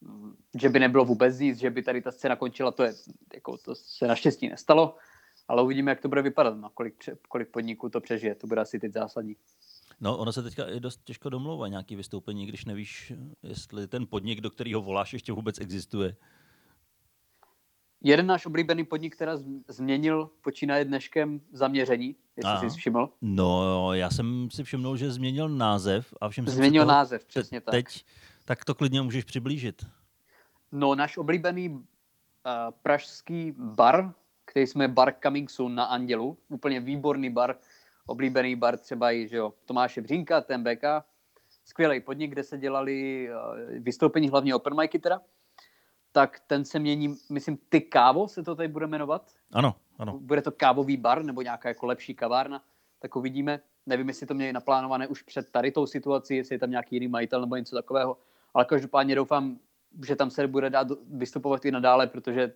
mm, 0.00 0.36
že 0.54 0.68
by 0.68 0.78
nebylo 0.78 1.04
vůbec 1.04 1.38
nic, 1.38 1.58
že 1.58 1.70
by 1.70 1.82
tady 1.82 2.02
ta 2.02 2.10
scéna 2.10 2.36
končila, 2.36 2.70
to, 2.70 2.82
je, 2.82 2.92
jako, 3.34 3.58
to 3.58 3.74
se 3.74 4.06
naštěstí 4.06 4.48
nestalo, 4.48 4.96
ale 5.50 5.62
uvidíme, 5.62 5.90
jak 5.90 6.00
to 6.00 6.08
bude 6.08 6.22
vypadat, 6.22 6.56
no, 6.56 6.70
kolik, 6.74 6.94
kolik 7.28 7.48
podniků 7.48 7.88
to 7.88 8.00
přežije, 8.00 8.34
to 8.34 8.46
bude 8.46 8.60
asi 8.60 8.78
teď 8.78 8.92
zásadní. 8.92 9.36
No, 10.00 10.18
ono 10.18 10.32
se 10.32 10.42
teďka 10.42 10.64
i 10.64 10.80
dost 10.80 11.00
těžko 11.04 11.30
domlouvá 11.30 11.68
nějaký 11.68 11.96
vystoupení, 11.96 12.46
když 12.46 12.64
nevíš, 12.64 13.12
jestli 13.42 13.88
ten 13.88 14.06
podnik, 14.06 14.40
do 14.40 14.50
kterého 14.50 14.82
voláš, 14.82 15.12
ještě 15.12 15.32
vůbec 15.32 15.60
existuje. 15.60 16.16
Jeden 18.02 18.26
náš 18.26 18.46
oblíbený 18.46 18.84
podnik, 18.84 19.16
která 19.16 19.32
změnil 19.68 20.30
počínaje 20.40 20.84
dneškem 20.84 21.40
zaměření, 21.52 22.16
jestli 22.36 22.52
Aha. 22.52 22.70
jsi 22.70 22.76
všiml. 22.76 23.12
No, 23.20 23.94
já 23.94 24.10
jsem 24.10 24.48
si 24.50 24.64
všiml, 24.64 24.96
že 24.96 25.12
změnil 25.12 25.48
název 25.48 26.14
a 26.20 26.32
si 26.32 26.42
Změnil 26.46 26.82
toho 26.82 26.92
název, 26.92 27.24
přesně 27.24 27.60
tak. 27.60 27.72
teď, 27.72 28.04
tak 28.44 28.64
to 28.64 28.74
klidně 28.74 29.02
můžeš 29.02 29.24
přiblížit. 29.24 29.86
No, 30.72 30.94
náš 30.94 31.16
oblíbený 31.16 31.68
uh, 31.68 31.80
pražský 32.82 33.54
bar, 33.58 34.14
který 34.50 34.66
jsme 34.66 34.88
bar 34.88 35.14
Coming 35.22 35.50
Soon 35.50 35.74
na 35.74 35.84
Andělu, 35.84 36.38
úplně 36.48 36.80
výborný 36.80 37.30
bar, 37.30 37.56
oblíbený 38.06 38.56
bar 38.56 38.78
třeba 38.78 39.12
i 39.12 39.28
že 39.28 39.36
jo, 39.36 39.54
Tomáše 39.64 40.00
Břínka, 40.00 40.40
TMBK, 40.40 40.82
skvělý 41.64 42.00
podnik, 42.00 42.30
kde 42.30 42.42
se 42.42 42.58
dělali 42.58 43.28
uh, 43.30 43.82
vystoupení, 43.82 44.28
hlavně 44.28 44.54
open 44.54 44.76
micy 44.76 44.98
teda, 44.98 45.20
tak 46.12 46.40
ten 46.46 46.64
se 46.64 46.78
mění, 46.78 47.16
myslím, 47.30 47.58
Ty 47.68 47.80
kávo 47.80 48.28
se 48.28 48.42
to 48.42 48.54
tady 48.54 48.68
bude 48.68 48.86
jmenovat, 48.86 49.30
Ano, 49.52 49.74
ano. 49.98 50.18
bude 50.18 50.42
to 50.42 50.52
kávový 50.52 50.96
bar 50.96 51.24
nebo 51.24 51.42
nějaká 51.42 51.68
jako 51.68 51.86
lepší 51.86 52.14
kavárna, 52.14 52.62
tak 52.98 53.16
uvidíme. 53.16 53.60
Nevím, 53.86 54.08
jestli 54.08 54.26
to 54.26 54.34
měli 54.34 54.52
naplánované 54.52 55.06
už 55.06 55.22
před 55.22 55.50
tady 55.50 55.70
tou 55.72 55.86
situací, 55.86 56.36
jestli 56.36 56.54
je 56.54 56.58
tam 56.58 56.70
nějaký 56.70 56.96
jiný 56.96 57.08
majitel 57.08 57.40
nebo 57.40 57.56
něco 57.56 57.76
takového, 57.76 58.16
ale 58.54 58.64
každopádně 58.64 59.14
doufám, 59.14 59.58
že 60.06 60.16
tam 60.16 60.30
se 60.30 60.46
bude 60.46 60.70
dát 60.70 60.88
vystupovat 61.10 61.64
i 61.64 61.70
nadále, 61.70 62.06
protože 62.06 62.52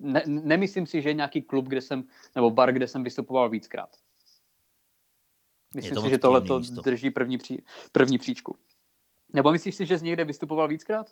ne, 0.00 0.22
nemyslím 0.26 0.86
si, 0.86 1.02
že 1.02 1.08
je 1.08 1.14
nějaký 1.14 1.42
klub, 1.42 1.66
kde 1.66 1.80
jsem, 1.80 2.04
nebo 2.34 2.50
bar, 2.50 2.72
kde 2.72 2.88
jsem 2.88 3.04
vystupoval 3.04 3.50
víckrát. 3.50 3.96
Myslím 5.74 6.02
si, 6.02 6.10
že 6.10 6.18
tohle 6.18 6.40
to 6.40 6.58
drží 6.58 7.10
první, 7.10 7.38
pří, 7.38 7.64
první 7.92 8.18
příčku. 8.18 8.58
Nebo 9.32 9.52
myslíš 9.52 9.74
si, 9.74 9.86
že 9.86 9.98
jsi 9.98 10.04
někde 10.04 10.24
vystupoval 10.24 10.68
víckrát? 10.68 11.10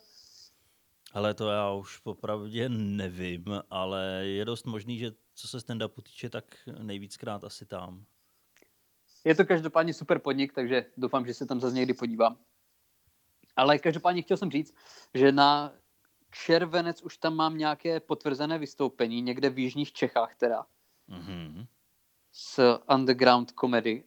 Ale 1.13 1.33
to 1.33 1.49
já 1.49 1.71
už 1.71 1.97
popravdě 1.97 2.69
nevím, 2.69 3.43
ale 3.69 4.21
je 4.23 4.45
dost 4.45 4.65
možný, 4.65 4.97
že 4.97 5.11
co 5.35 5.47
se 5.47 5.57
stand-upu 5.57 6.01
týče, 6.01 6.29
tak 6.29 6.45
nejvíckrát 6.81 7.43
asi 7.43 7.65
tam. 7.65 8.05
Je 9.25 9.35
to 9.35 9.45
každopádně 9.45 9.93
super 9.93 10.19
podnik, 10.19 10.53
takže 10.53 10.85
doufám, 10.97 11.25
že 11.25 11.33
se 11.33 11.45
tam 11.45 11.59
zase 11.59 11.75
někdy 11.75 11.93
podívám. 11.93 12.37
Ale 13.55 13.79
každopádně 13.79 14.21
chtěl 14.21 14.37
jsem 14.37 14.51
říct, 14.51 14.75
že 15.13 15.31
na 15.31 15.73
červenec 16.31 17.01
už 17.01 17.17
tam 17.17 17.35
mám 17.35 17.57
nějaké 17.57 17.99
potvrzené 17.99 18.57
vystoupení, 18.57 19.21
někde 19.21 19.49
v 19.49 19.59
jižních 19.59 19.93
Čechách 19.93 20.35
teda. 20.35 20.65
Mm-hmm. 21.09 21.67
S 22.31 22.79
underground 22.93 23.51
comedy. 23.59 24.03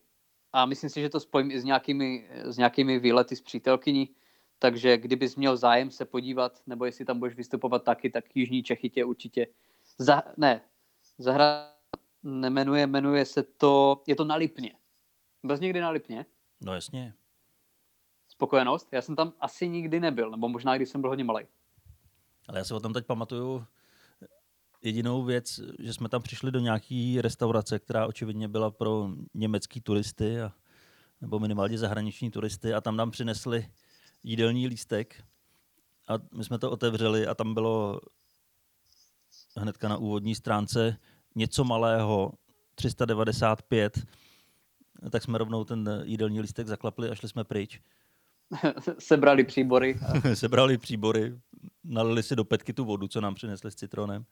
A 0.53 0.67
myslím 0.67 0.91
si, 0.91 1.01
že 1.01 1.09
to 1.09 1.21
spojím 1.21 1.51
i 1.51 1.61
s 1.61 1.65
nějakými, 1.65 2.29
s 2.45 2.59
nějakými 2.59 2.99
výlety 2.99 3.37
s 3.37 3.41
přítelkyní. 3.41 4.15
Takže 4.59 4.97
kdybys 4.97 5.37
měl 5.37 5.57
zájem 5.57 5.91
se 5.91 6.05
podívat, 6.05 6.63
nebo 6.67 6.85
jestli 6.85 7.05
tam 7.05 7.19
budeš 7.19 7.37
vystupovat 7.37 7.85
taky, 7.85 8.11
tak 8.11 8.25
Jižní 8.37 8.63
Čechy 8.63 8.91
tě 8.91 9.05
určitě... 9.05 9.47
Za, 9.99 10.23
ne, 10.37 10.61
zahra 11.19 11.73
nemenuje, 12.23 12.87
jmenuje 12.87 13.25
se 13.25 13.43
to... 13.43 14.03
Je 14.07 14.17
to 14.17 14.25
na 14.25 14.35
Lipně. 14.35 14.75
Byl 15.43 15.57
jsi 15.57 15.63
někdy 15.63 15.81
na 15.81 15.91
Lipně? 15.91 16.27
No 16.61 16.75
jasně. 16.75 17.15
Spokojenost? 18.29 18.89
Já 18.93 19.03
jsem 19.03 19.17
tam 19.17 19.33
asi 19.41 19.69
nikdy 19.69 20.01
nebyl, 20.01 20.31
nebo 20.31 20.49
možná, 20.49 20.77
když 20.77 20.89
jsem 20.89 21.01
byl 21.01 21.11
hodně 21.11 21.25
malý. 21.25 21.47
Ale 22.49 22.59
já 22.59 22.65
si 22.65 22.75
o 22.75 22.81
tom 22.81 22.93
teď 22.93 23.07
pamatuju 23.07 23.67
jedinou 24.83 25.25
věc, 25.25 25.61
že 25.79 25.93
jsme 25.93 26.09
tam 26.09 26.23
přišli 26.23 26.51
do 26.51 26.59
nějaký 26.59 27.21
restaurace, 27.21 27.79
která 27.79 28.07
očividně 28.07 28.49
byla 28.49 28.71
pro 28.71 29.09
německý 29.35 29.81
turisty 29.81 30.41
a, 30.41 30.53
nebo 31.21 31.39
minimálně 31.39 31.79
zahraniční 31.79 32.31
turisty 32.31 32.75
a 32.75 32.81
tam 32.81 32.97
nám 32.97 33.11
přinesli 33.11 33.69
jídelní 34.23 34.67
lístek 34.67 35.25
a 36.09 36.15
my 36.33 36.45
jsme 36.45 36.59
to 36.59 36.71
otevřeli 36.71 37.27
a 37.27 37.35
tam 37.35 37.55
bylo 37.55 38.01
hnedka 39.57 39.89
na 39.89 39.97
úvodní 39.97 40.35
stránce 40.35 40.97
něco 41.35 41.65
malého, 41.65 42.33
395, 42.75 44.07
tak 45.11 45.23
jsme 45.23 45.39
rovnou 45.39 45.65
ten 45.65 46.03
jídelní 46.05 46.41
lístek 46.41 46.67
zaklapli 46.67 47.11
a 47.11 47.15
šli 47.15 47.29
jsme 47.29 47.45
pryč. 47.45 47.81
Sebrali 48.99 49.45
příbory. 49.45 49.99
Sebrali 50.35 50.79
příbory, 50.79 51.39
nalili 51.85 52.23
si 52.23 52.37
do 52.37 52.45
petky 52.45 52.73
tu 52.73 52.85
vodu, 52.85 53.09
co 53.09 53.21
nám 53.21 53.35
přinesli 53.35 53.71
s 53.71 53.75
citronem. 53.75 54.25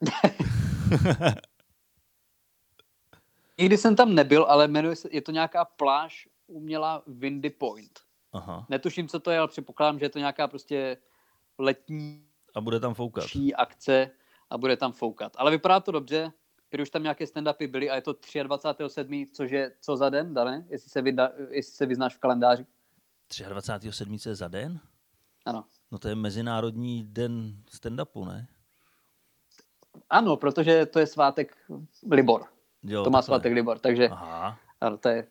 Nikdy 3.58 3.78
jsem 3.78 3.96
tam 3.96 4.14
nebyl, 4.14 4.44
ale 4.48 4.68
jmenuje 4.68 4.96
se, 4.96 5.08
je 5.12 5.20
to 5.20 5.32
nějaká 5.32 5.64
pláž 5.64 6.28
umělá 6.46 7.02
Windy 7.06 7.50
Point. 7.50 8.00
Aha. 8.32 8.66
Netuším, 8.68 9.08
co 9.08 9.20
to 9.20 9.30
je, 9.30 9.38
ale 9.38 9.48
předpokládám, 9.48 9.98
že 9.98 10.04
je 10.04 10.10
to 10.10 10.18
nějaká 10.18 10.48
prostě 10.48 10.96
letní 11.58 12.26
a 12.54 12.60
bude 12.60 12.80
tam 12.80 12.94
foukat. 12.94 13.24
akce 13.56 14.10
a 14.50 14.58
bude 14.58 14.76
tam 14.76 14.92
foukat. 14.92 15.32
Ale 15.36 15.50
vypadá 15.50 15.80
to 15.80 15.92
dobře, 15.92 16.32
když 16.70 16.82
už 16.82 16.90
tam 16.90 17.02
nějaké 17.02 17.24
stand-upy 17.24 17.70
byly 17.70 17.90
a 17.90 17.94
je 17.94 18.02
to 18.02 18.12
23.7., 18.12 19.28
což 19.32 19.50
je 19.50 19.72
co 19.80 19.96
za 19.96 20.10
den, 20.10 20.34
Dane? 20.34 20.66
Jestli 20.68 20.90
se, 20.90 21.02
vyda, 21.02 21.32
jestli 21.50 21.72
se 21.72 21.86
vyznáš 21.86 22.16
v 22.16 22.18
kalendáři. 22.18 22.66
23.7. 23.32 24.28
je 24.28 24.34
za 24.34 24.48
den? 24.48 24.80
Ano. 25.46 25.64
No 25.90 25.98
to 25.98 26.08
je 26.08 26.14
Mezinárodní 26.14 27.04
den 27.04 27.56
stand-upu, 27.70 28.24
ne? 28.24 28.48
Ano, 30.10 30.36
protože 30.36 30.86
to 30.86 30.98
je 30.98 31.06
svátek 31.06 31.56
Libor. 32.10 32.44
Jo, 32.82 33.04
to 33.04 33.10
má 33.10 33.22
svátek 33.22 33.52
Libor, 33.52 33.78
takže 33.78 34.08
Aha. 34.08 34.58
Ano, 34.80 34.98
to 34.98 35.08
je, 35.08 35.26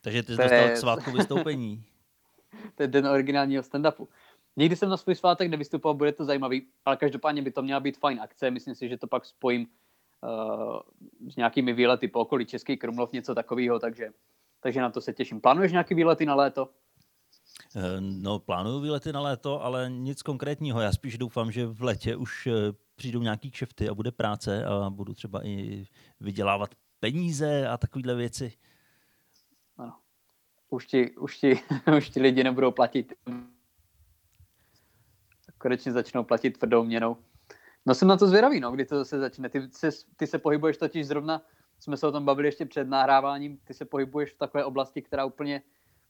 takže 0.00 0.22
ty 0.22 0.32
jsi 0.32 0.38
dostal 0.38 0.58
je... 0.58 0.72
k 0.72 0.76
svátku 0.76 1.10
vystoupení. 1.10 1.84
to 2.74 2.82
je 2.82 2.86
den 2.88 3.06
originálního 3.06 3.62
stand-upu. 3.62 4.08
Nikdy 4.56 4.76
jsem 4.76 4.88
na 4.88 4.96
svůj 4.96 5.14
svátek 5.14 5.50
nevystupoval, 5.50 5.94
bude 5.94 6.12
to 6.12 6.24
zajímavý, 6.24 6.66
ale 6.84 6.96
každopádně 6.96 7.42
by 7.42 7.50
to 7.50 7.62
měla 7.62 7.80
být 7.80 7.98
fajn 7.98 8.20
akce. 8.20 8.50
Myslím 8.50 8.74
si, 8.74 8.88
že 8.88 8.96
to 8.96 9.06
pak 9.06 9.24
spojím 9.24 9.66
uh, 10.22 11.30
s 11.30 11.36
nějakými 11.36 11.72
výlety 11.72 12.08
po 12.08 12.20
okolí 12.20 12.46
Český 12.46 12.76
Krumlov, 12.76 13.12
něco 13.12 13.34
takového, 13.34 13.78
takže, 13.78 14.10
takže 14.60 14.80
na 14.80 14.90
to 14.90 15.00
se 15.00 15.12
těším. 15.12 15.40
Plánuješ 15.40 15.72
nějaký 15.72 15.94
výlety 15.94 16.26
na 16.26 16.34
léto? 16.34 16.68
Eh, 17.76 18.00
no, 18.00 18.38
plánuju 18.38 18.80
výlety 18.80 19.12
na 19.12 19.20
léto, 19.20 19.62
ale 19.62 19.90
nic 19.90 20.22
konkrétního. 20.22 20.80
Já 20.80 20.92
spíš 20.92 21.18
doufám, 21.18 21.52
že 21.52 21.66
v 21.66 21.82
letě 21.82 22.16
už 22.16 22.46
eh, 22.46 22.52
přijdou 22.96 23.22
nějaký 23.22 23.50
kšefty 23.50 23.88
a 23.88 23.94
bude 23.94 24.10
práce 24.10 24.64
a 24.64 24.90
budu 24.90 25.14
třeba 25.14 25.46
i 25.46 25.86
vydělávat 26.20 26.70
peníze 27.00 27.68
a 27.68 27.76
takovéhle 27.76 28.14
věci. 28.14 28.52
Ano. 29.78 29.96
Už 30.70 30.86
ti, 30.86 31.10
už, 31.16 31.38
ti, 31.38 31.60
už 31.96 32.10
ti 32.10 32.20
lidi 32.20 32.44
nebudou 32.44 32.70
platit. 32.70 33.12
Konečně 35.58 35.92
začnou 35.92 36.24
platit 36.24 36.58
tvrdou 36.58 36.84
měnou. 36.84 37.16
No 37.86 37.94
jsem 37.94 38.08
na 38.08 38.16
to 38.16 38.26
zvědavý, 38.26 38.60
no, 38.60 38.70
kdy 38.70 38.84
to 38.84 38.98
zase 38.98 39.18
začne. 39.18 39.48
Ty 39.48 39.68
se, 39.70 39.90
ty 40.16 40.26
se 40.26 40.38
pohybuješ 40.38 40.76
totiž 40.76 41.06
zrovna, 41.06 41.42
jsme 41.78 41.96
se 41.96 42.06
o 42.06 42.12
tom 42.12 42.24
bavili 42.24 42.48
ještě 42.48 42.66
před 42.66 42.88
nahráváním, 42.88 43.58
ty 43.64 43.74
se 43.74 43.84
pohybuješ 43.84 44.32
v 44.32 44.38
takové 44.38 44.64
oblasti, 44.64 45.02
která 45.02 45.24
úplně 45.24 45.62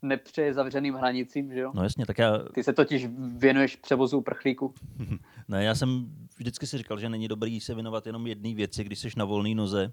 nepřeje 0.02 0.54
zavřeným 0.54 0.94
hranicím, 0.94 1.52
že 1.52 1.60
jo? 1.60 1.72
No 1.74 1.82
jasně, 1.82 2.06
tak 2.06 2.18
já... 2.18 2.38
Ty 2.38 2.64
se 2.64 2.72
totiž 2.72 3.06
věnuješ 3.36 3.76
převozu 3.76 4.18
uprchlíků. 4.18 4.74
ne, 5.48 5.64
já 5.64 5.74
jsem 5.74 6.16
vždycky 6.36 6.66
si 6.66 6.78
říkal, 6.78 7.00
že 7.00 7.08
není 7.08 7.28
dobrý 7.28 7.60
se 7.60 7.74
věnovat 7.74 8.06
jenom 8.06 8.26
jedné 8.26 8.54
věci, 8.54 8.84
když 8.84 8.98
jsi 8.98 9.08
na 9.16 9.24
volné 9.24 9.54
noze. 9.54 9.92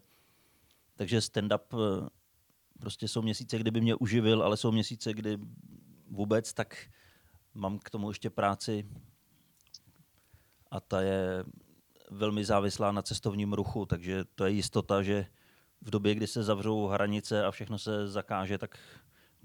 Takže 0.95 1.19
stand-up 1.19 1.59
eh, 1.73 2.09
prostě 2.79 3.07
jsou 3.07 3.21
měsíce, 3.21 3.57
kdy 3.57 3.71
by 3.71 3.81
mě 3.81 3.95
uživil, 3.95 4.43
ale 4.43 4.57
jsou 4.57 4.71
měsíce, 4.71 5.13
kdy 5.13 5.37
vůbec, 6.09 6.53
tak 6.53 6.87
mám 7.53 7.79
k 7.79 7.89
tomu 7.89 8.09
ještě 8.09 8.29
práci 8.29 8.85
a 10.71 10.79
ta 10.79 11.01
je 11.01 11.43
velmi 12.11 12.45
závislá 12.45 12.91
na 12.91 13.01
cestovním 13.01 13.53
ruchu, 13.53 13.85
takže 13.85 14.25
to 14.35 14.45
je 14.45 14.51
jistota, 14.51 15.03
že 15.03 15.25
v 15.81 15.89
době, 15.89 16.15
kdy 16.15 16.27
se 16.27 16.43
zavřou 16.43 16.87
hranice 16.87 17.45
a 17.45 17.51
všechno 17.51 17.77
se 17.77 18.07
zakáže, 18.07 18.57
tak 18.57 18.77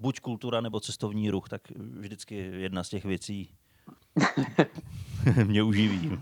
buď 0.03 0.19
kultura 0.19 0.61
nebo 0.61 0.79
cestovní 0.79 1.29
ruch, 1.29 1.49
tak 1.49 1.61
vždycky 1.75 2.35
jedna 2.35 2.83
z 2.83 2.89
těch 2.89 3.05
věcí 3.05 3.49
mě 5.45 5.63
uživí. 5.63 6.19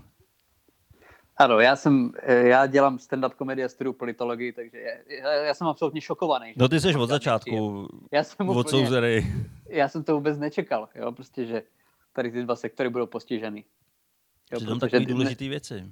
Ano, 1.37 1.59
já 1.59 1.75
jsem, 1.75 2.11
já 2.27 2.65
dělám 2.65 2.97
stand-up 2.97 3.29
komedie 3.29 3.65
a 3.65 3.69
studuju 3.69 3.93
politologii, 3.93 4.53
takže 4.53 4.77
já, 5.21 5.31
já 5.31 5.53
jsem 5.53 5.67
absolutně 5.67 6.01
šokovaný. 6.01 6.53
No 6.57 6.69
ty 6.69 6.79
jsi 6.79 6.95
od 6.95 7.09
začátku 7.09 7.87
já 8.11 8.23
jsem 8.23 8.49
odsouzený. 8.49 9.33
Já 9.69 9.89
jsem 9.89 10.03
to 10.03 10.15
vůbec 10.15 10.37
nečekal, 10.37 10.89
jo, 10.95 11.11
prostě, 11.11 11.45
že 11.45 11.63
tady 12.13 12.31
ty 12.31 12.43
dva 12.43 12.55
sektory 12.55 12.89
budou 12.89 13.05
postiženy. 13.05 13.63
Jo, 14.51 14.59
Přitom 14.59 14.79
takové 14.79 15.05
důležité 15.05 15.49
věci. 15.49 15.83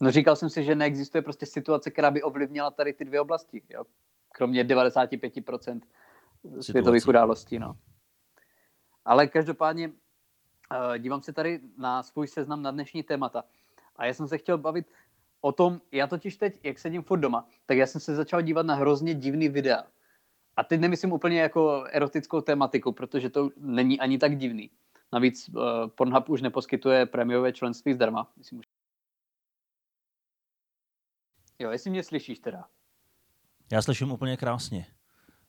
No 0.00 0.10
říkal 0.10 0.36
jsem 0.36 0.50
si, 0.50 0.64
že 0.64 0.74
neexistuje 0.74 1.22
prostě 1.22 1.46
situace, 1.46 1.90
která 1.90 2.10
by 2.10 2.22
ovlivnila 2.22 2.70
tady 2.70 2.92
ty 2.92 3.04
dvě 3.04 3.20
oblasti, 3.20 3.62
jo. 3.70 3.84
Kromě 4.32 4.64
95% 4.64 5.80
světových 6.60 7.08
událostí. 7.08 7.58
No. 7.58 7.76
Ale 9.04 9.26
každopádně 9.26 9.88
uh, 9.88 10.98
dívám 10.98 11.22
se 11.22 11.32
tady 11.32 11.60
na 11.78 12.02
svůj 12.02 12.28
seznam 12.28 12.62
na 12.62 12.70
dnešní 12.70 13.02
témata. 13.02 13.44
A 13.96 14.06
já 14.06 14.14
jsem 14.14 14.28
se 14.28 14.38
chtěl 14.38 14.58
bavit 14.58 14.86
o 15.40 15.52
tom, 15.52 15.80
já 15.92 16.06
totiž 16.06 16.36
teď, 16.36 16.60
jak 16.62 16.78
sedím 16.78 17.02
furt 17.02 17.18
doma, 17.18 17.48
tak 17.66 17.76
já 17.76 17.86
jsem 17.86 18.00
se 18.00 18.14
začal 18.14 18.42
dívat 18.42 18.66
na 18.66 18.74
hrozně 18.74 19.14
divný 19.14 19.48
videa. 19.48 19.84
A 20.56 20.64
teď 20.64 20.80
nemyslím 20.80 21.12
úplně 21.12 21.40
jako 21.40 21.84
erotickou 21.90 22.40
tématiku, 22.40 22.92
protože 22.92 23.30
to 23.30 23.50
není 23.56 24.00
ani 24.00 24.18
tak 24.18 24.36
divný. 24.36 24.70
Navíc 25.12 25.48
uh, 25.48 25.62
Pornhub 25.94 26.28
už 26.28 26.42
neposkytuje 26.42 27.06
prémiové 27.06 27.52
členství 27.52 27.94
zdarma. 27.94 28.32
Myslím, 28.36 28.58
už... 28.58 28.66
Jo, 31.58 31.70
jestli 31.70 31.90
mě 31.90 32.02
slyšíš 32.02 32.38
teda. 32.38 32.64
Já 33.72 33.82
slyším 33.82 34.12
úplně 34.12 34.36
krásně 34.36 34.86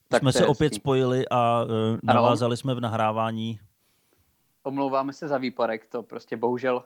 tak 0.10 0.22
jsme 0.22 0.32
se 0.32 0.48
opět 0.48 0.74
spojili 0.74 1.26
a 1.32 1.64
uh, 1.64 1.70
navázali 2.04 2.52
ano, 2.52 2.58
jsme 2.58 2.76
v 2.76 2.80
nahrávání. 2.80 3.60
Omlouváme 4.64 5.14
se 5.14 5.28
za 5.28 5.38
výpadek, 5.38 5.88
to 5.88 6.04
prostě 6.04 6.38
bohužel 6.38 6.84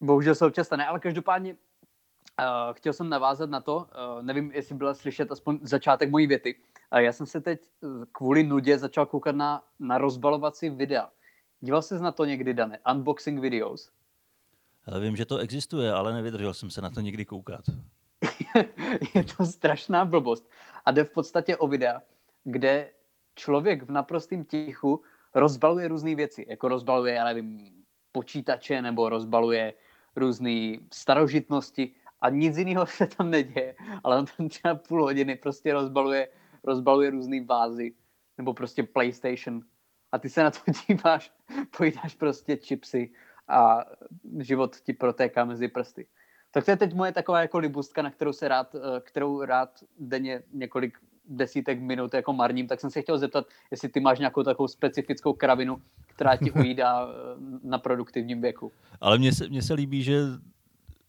bohužel 0.00 0.34
se 0.34 0.46
občas 0.46 0.66
stane, 0.66 0.86
ale 0.86 1.00
každopádně 1.00 1.52
uh, 1.52 1.56
chtěl 2.72 2.92
jsem 2.92 3.08
navázat 3.08 3.50
na 3.50 3.60
to, 3.60 3.76
uh, 3.76 4.22
nevím, 4.22 4.52
jestli 4.52 4.74
byla 4.74 4.94
slyšet 4.94 5.32
aspoň 5.32 5.58
začátek 5.62 6.10
mojí 6.10 6.26
věty. 6.26 6.54
Uh, 6.92 6.98
já 6.98 7.12
jsem 7.12 7.26
se 7.26 7.40
teď 7.40 7.60
kvůli 8.12 8.42
nudě 8.42 8.78
začal 8.78 9.06
koukat 9.06 9.36
na, 9.36 9.62
na 9.78 9.98
rozbalovací 9.98 10.70
videa. 10.70 11.10
Díval 11.60 11.82
jsi 11.82 11.94
na 11.94 12.12
to 12.12 12.24
někdy, 12.24 12.54
Dane? 12.54 12.78
Unboxing 12.92 13.40
videos? 13.40 13.90
Já 14.86 14.98
vím, 14.98 15.16
že 15.16 15.24
to 15.24 15.38
existuje, 15.38 15.92
ale 15.92 16.12
nevydržel 16.12 16.54
jsem 16.54 16.70
se 16.70 16.80
na 16.80 16.90
to 16.90 17.00
někdy 17.00 17.24
koukat. 17.24 17.64
je 19.14 19.24
to 19.24 19.46
strašná 19.46 20.04
blbost. 20.04 20.50
A 20.84 20.90
jde 20.90 21.04
v 21.04 21.10
podstatě 21.10 21.56
o 21.56 21.68
videa, 21.68 22.02
kde 22.44 22.90
člověk 23.34 23.82
v 23.82 23.90
naprostém 23.90 24.44
tichu 24.44 25.02
rozbaluje 25.34 25.88
různé 25.88 26.14
věci. 26.14 26.46
Jako 26.48 26.68
rozbaluje, 26.68 27.14
já 27.14 27.24
nevím, 27.24 27.76
počítače 28.12 28.82
nebo 28.82 29.08
rozbaluje 29.08 29.74
různé 30.16 30.76
starožitnosti 30.92 31.94
a 32.20 32.30
nic 32.30 32.56
jiného 32.56 32.86
se 32.96 33.06
tam 33.06 33.30
neděje, 33.30 33.74
ale 34.04 34.18
on 34.18 34.26
tam 34.36 34.48
třeba 34.48 34.74
půl 34.74 35.02
hodiny 35.02 35.36
prostě 35.36 35.72
rozbaluje, 35.72 36.28
rozbaluje 36.64 37.10
různé 37.10 37.44
vázy 37.44 37.94
nebo 38.38 38.54
prostě 38.54 38.82
PlayStation 38.82 39.60
a 40.12 40.18
ty 40.18 40.28
se 40.28 40.42
na 40.42 40.50
to 40.50 40.58
díváš, 40.88 41.32
pojídáš 41.76 42.14
prostě 42.14 42.56
chipsy 42.56 43.12
a 43.48 43.84
život 44.40 44.76
ti 44.76 44.92
protéká 44.92 45.44
mezi 45.44 45.68
prsty. 45.68 46.06
Tak 46.56 46.64
to 46.64 46.70
je 46.70 46.76
teď 46.76 46.94
moje 46.94 47.12
taková 47.12 47.40
jako 47.40 47.58
libustka, 47.58 48.02
na 48.02 48.10
kterou 48.10 48.32
se 48.32 48.48
rád, 48.48 48.74
eh, 48.74 49.00
kterou 49.00 49.44
rád 49.44 49.70
denně 49.98 50.42
několik 50.52 50.98
desítek 51.28 51.80
minut 51.80 52.14
jako 52.14 52.32
marním, 52.32 52.68
tak 52.68 52.80
jsem 52.80 52.90
se 52.90 53.02
chtěl 53.02 53.18
zeptat, 53.18 53.46
jestli 53.70 53.88
ty 53.88 54.00
máš 54.00 54.18
nějakou 54.18 54.42
takovou 54.42 54.68
specifickou 54.68 55.32
kravinu, 55.32 55.82
která 56.06 56.36
ti 56.36 56.50
ujídá 56.60 57.08
eh, 57.08 57.14
na 57.62 57.78
produktivním 57.78 58.40
věku. 58.40 58.72
Ale 59.00 59.18
mně 59.18 59.32
se, 59.32 59.48
mně 59.48 59.62
se 59.62 59.74
líbí, 59.74 60.02
že 60.02 60.20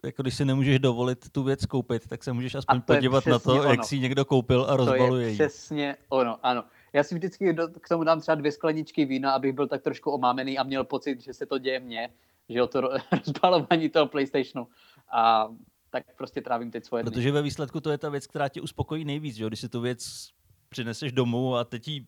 jako 0.03 0.21
když 0.21 0.35
si 0.35 0.45
nemůžeš 0.45 0.79
dovolit 0.79 1.29
tu 1.29 1.43
věc 1.43 1.65
koupit, 1.65 2.07
tak 2.07 2.23
se 2.23 2.33
můžeš 2.33 2.55
aspoň 2.55 2.81
podívat 2.81 3.25
na 3.25 3.39
to, 3.39 3.51
ono. 3.51 3.63
jak 3.63 3.85
si 3.85 3.99
někdo 3.99 4.25
koupil 4.25 4.65
a 4.69 4.75
rozbaluje 4.75 5.25
To 5.25 5.29
je 5.29 5.33
přesně 5.33 5.95
ono, 6.09 6.37
ano. 6.43 6.63
Já 6.93 7.03
si 7.03 7.15
vždycky 7.15 7.53
do, 7.53 7.67
k 7.67 7.89
tomu 7.89 8.03
dám 8.03 8.21
třeba 8.21 8.35
dvě 8.35 8.51
skleničky 8.51 9.05
vína, 9.05 9.31
abych 9.31 9.53
byl 9.53 9.67
tak 9.67 9.81
trošku 9.81 10.11
omámený 10.11 10.57
a 10.57 10.63
měl 10.63 10.83
pocit, 10.83 11.21
že 11.21 11.33
se 11.33 11.45
to 11.45 11.57
děje 11.57 11.79
mně, 11.79 12.09
že 12.49 12.63
o 12.63 12.67
to 12.67 12.81
rozbalování 13.11 13.89
toho 13.89 14.07
PlayStationu. 14.07 14.67
A 15.11 15.47
tak 15.89 16.03
prostě 16.17 16.41
trávím 16.41 16.71
teď 16.71 16.85
svoje 16.85 17.03
dny. 17.03 17.11
Protože 17.11 17.31
ve 17.31 17.41
výsledku 17.41 17.81
to 17.81 17.91
je 17.91 17.97
ta 17.97 18.09
věc, 18.09 18.27
která 18.27 18.49
tě 18.49 18.61
uspokojí 18.61 19.05
nejvíc, 19.05 19.35
že? 19.35 19.47
když 19.47 19.59
si 19.59 19.69
tu 19.69 19.81
věc 19.81 20.29
přineseš 20.69 21.11
domů 21.11 21.55
a 21.55 21.63
teď 21.63 21.87
ji 21.87 22.07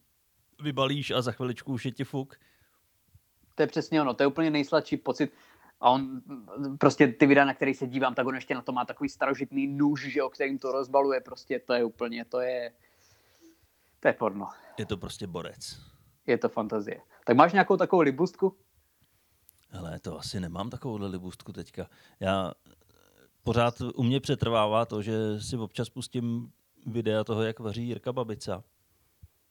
vybalíš 0.61 1.11
a 1.11 1.21
za 1.21 1.31
chviličku 1.31 1.73
už 1.73 1.85
je 1.85 1.91
ti 1.91 2.03
fuk. 2.03 2.35
To 3.55 3.63
je 3.63 3.67
přesně 3.67 4.01
ono, 4.01 4.13
to 4.13 4.23
je 4.23 4.27
úplně 4.27 4.51
nejsladší 4.51 4.97
pocit. 4.97 5.33
A 5.81 5.89
on 5.89 6.21
prostě 6.79 7.07
ty 7.07 7.25
videa, 7.25 7.45
na 7.45 7.53
který 7.53 7.73
se 7.73 7.87
dívám, 7.87 8.15
tak 8.15 8.27
on 8.27 8.35
ještě 8.35 8.55
na 8.55 8.61
to 8.61 8.71
má 8.71 8.85
takový 8.85 9.09
starožitný 9.09 9.67
nůž, 9.67 10.11
že 10.11 10.23
o 10.23 10.29
kterým 10.29 10.59
to 10.59 10.71
rozbaluje, 10.71 11.21
prostě 11.21 11.59
to 11.59 11.73
je 11.73 11.83
úplně, 11.83 12.25
to 12.25 12.39
je, 12.39 12.71
to 13.99 14.07
je 14.07 14.13
porno. 14.13 14.47
Je 14.77 14.85
to 14.85 14.97
prostě 14.97 15.27
borec. 15.27 15.79
Je 16.27 16.37
to 16.37 16.49
fantazie. 16.49 17.01
Tak 17.25 17.37
máš 17.37 17.53
nějakou 17.53 17.77
takovou 17.77 18.01
libustku? 18.01 18.57
Ale 19.71 19.99
to 19.99 20.19
asi 20.19 20.39
nemám 20.39 20.69
takovou 20.69 20.97
libustku 20.97 21.53
teďka. 21.53 21.89
Já 22.19 22.51
pořád 23.49 23.81
u 23.95 24.03
mě 24.03 24.19
přetrvává 24.19 24.85
to, 24.85 25.01
že 25.01 25.41
si 25.41 25.57
občas 25.57 25.89
pustím 25.89 26.51
videa 26.85 27.23
toho, 27.23 27.43
jak 27.43 27.59
vaří 27.59 27.87
Jirka 27.87 28.13
Babica. 28.13 28.63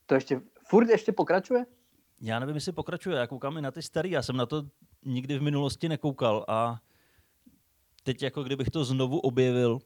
To 0.07 0.15
ještě, 0.15 0.41
furt 0.69 0.89
ještě 0.89 1.13
pokračuje? 1.13 1.67
Já 2.21 2.39
nevím, 2.39 2.55
jestli 2.55 2.73
pokračuje, 2.73 3.17
já 3.17 3.27
koukám 3.27 3.57
i 3.57 3.63
na 3.63 3.71
ty 3.71 3.83
starý, 3.83 4.11
já 4.11 4.23
jsem 4.23 4.37
na 4.37 4.47
to 4.47 4.63
nikdy 5.05 5.39
v 5.39 5.43
minulosti 5.43 5.89
nekoukal 5.89 6.45
a 6.49 6.81
teď 8.03 8.23
jako 8.23 8.43
kdybych 8.43 8.71
to 8.71 8.85
znovu 8.85 9.19
objevil, 9.19 9.79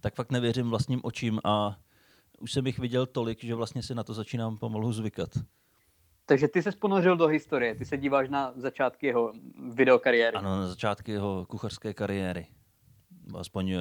tak 0.00 0.14
fakt 0.14 0.32
nevěřím 0.32 0.70
vlastním 0.70 1.00
očím 1.02 1.40
a 1.44 1.78
už 2.40 2.52
jsem 2.52 2.66
jich 2.66 2.78
viděl 2.78 3.06
tolik, 3.06 3.44
že 3.44 3.54
vlastně 3.54 3.82
si 3.82 3.94
na 3.94 4.04
to 4.04 4.14
začínám 4.14 4.58
pomalu 4.58 4.92
zvykat. 4.92 5.30
Takže 6.26 6.48
ty 6.48 6.62
se 6.62 6.72
ponořil 6.72 7.16
do 7.16 7.26
historie, 7.26 7.74
ty 7.74 7.84
se 7.84 7.96
díváš 7.96 8.28
na 8.28 8.52
začátky 8.56 9.06
jeho 9.06 9.32
videokariéry. 9.72 10.36
Ano, 10.36 10.56
na 10.56 10.68
začátky 10.68 11.12
jeho 11.12 11.46
kuchařské 11.46 11.94
kariéry. 11.94 12.46
Aspoň 13.38 13.70
eh, 13.70 13.78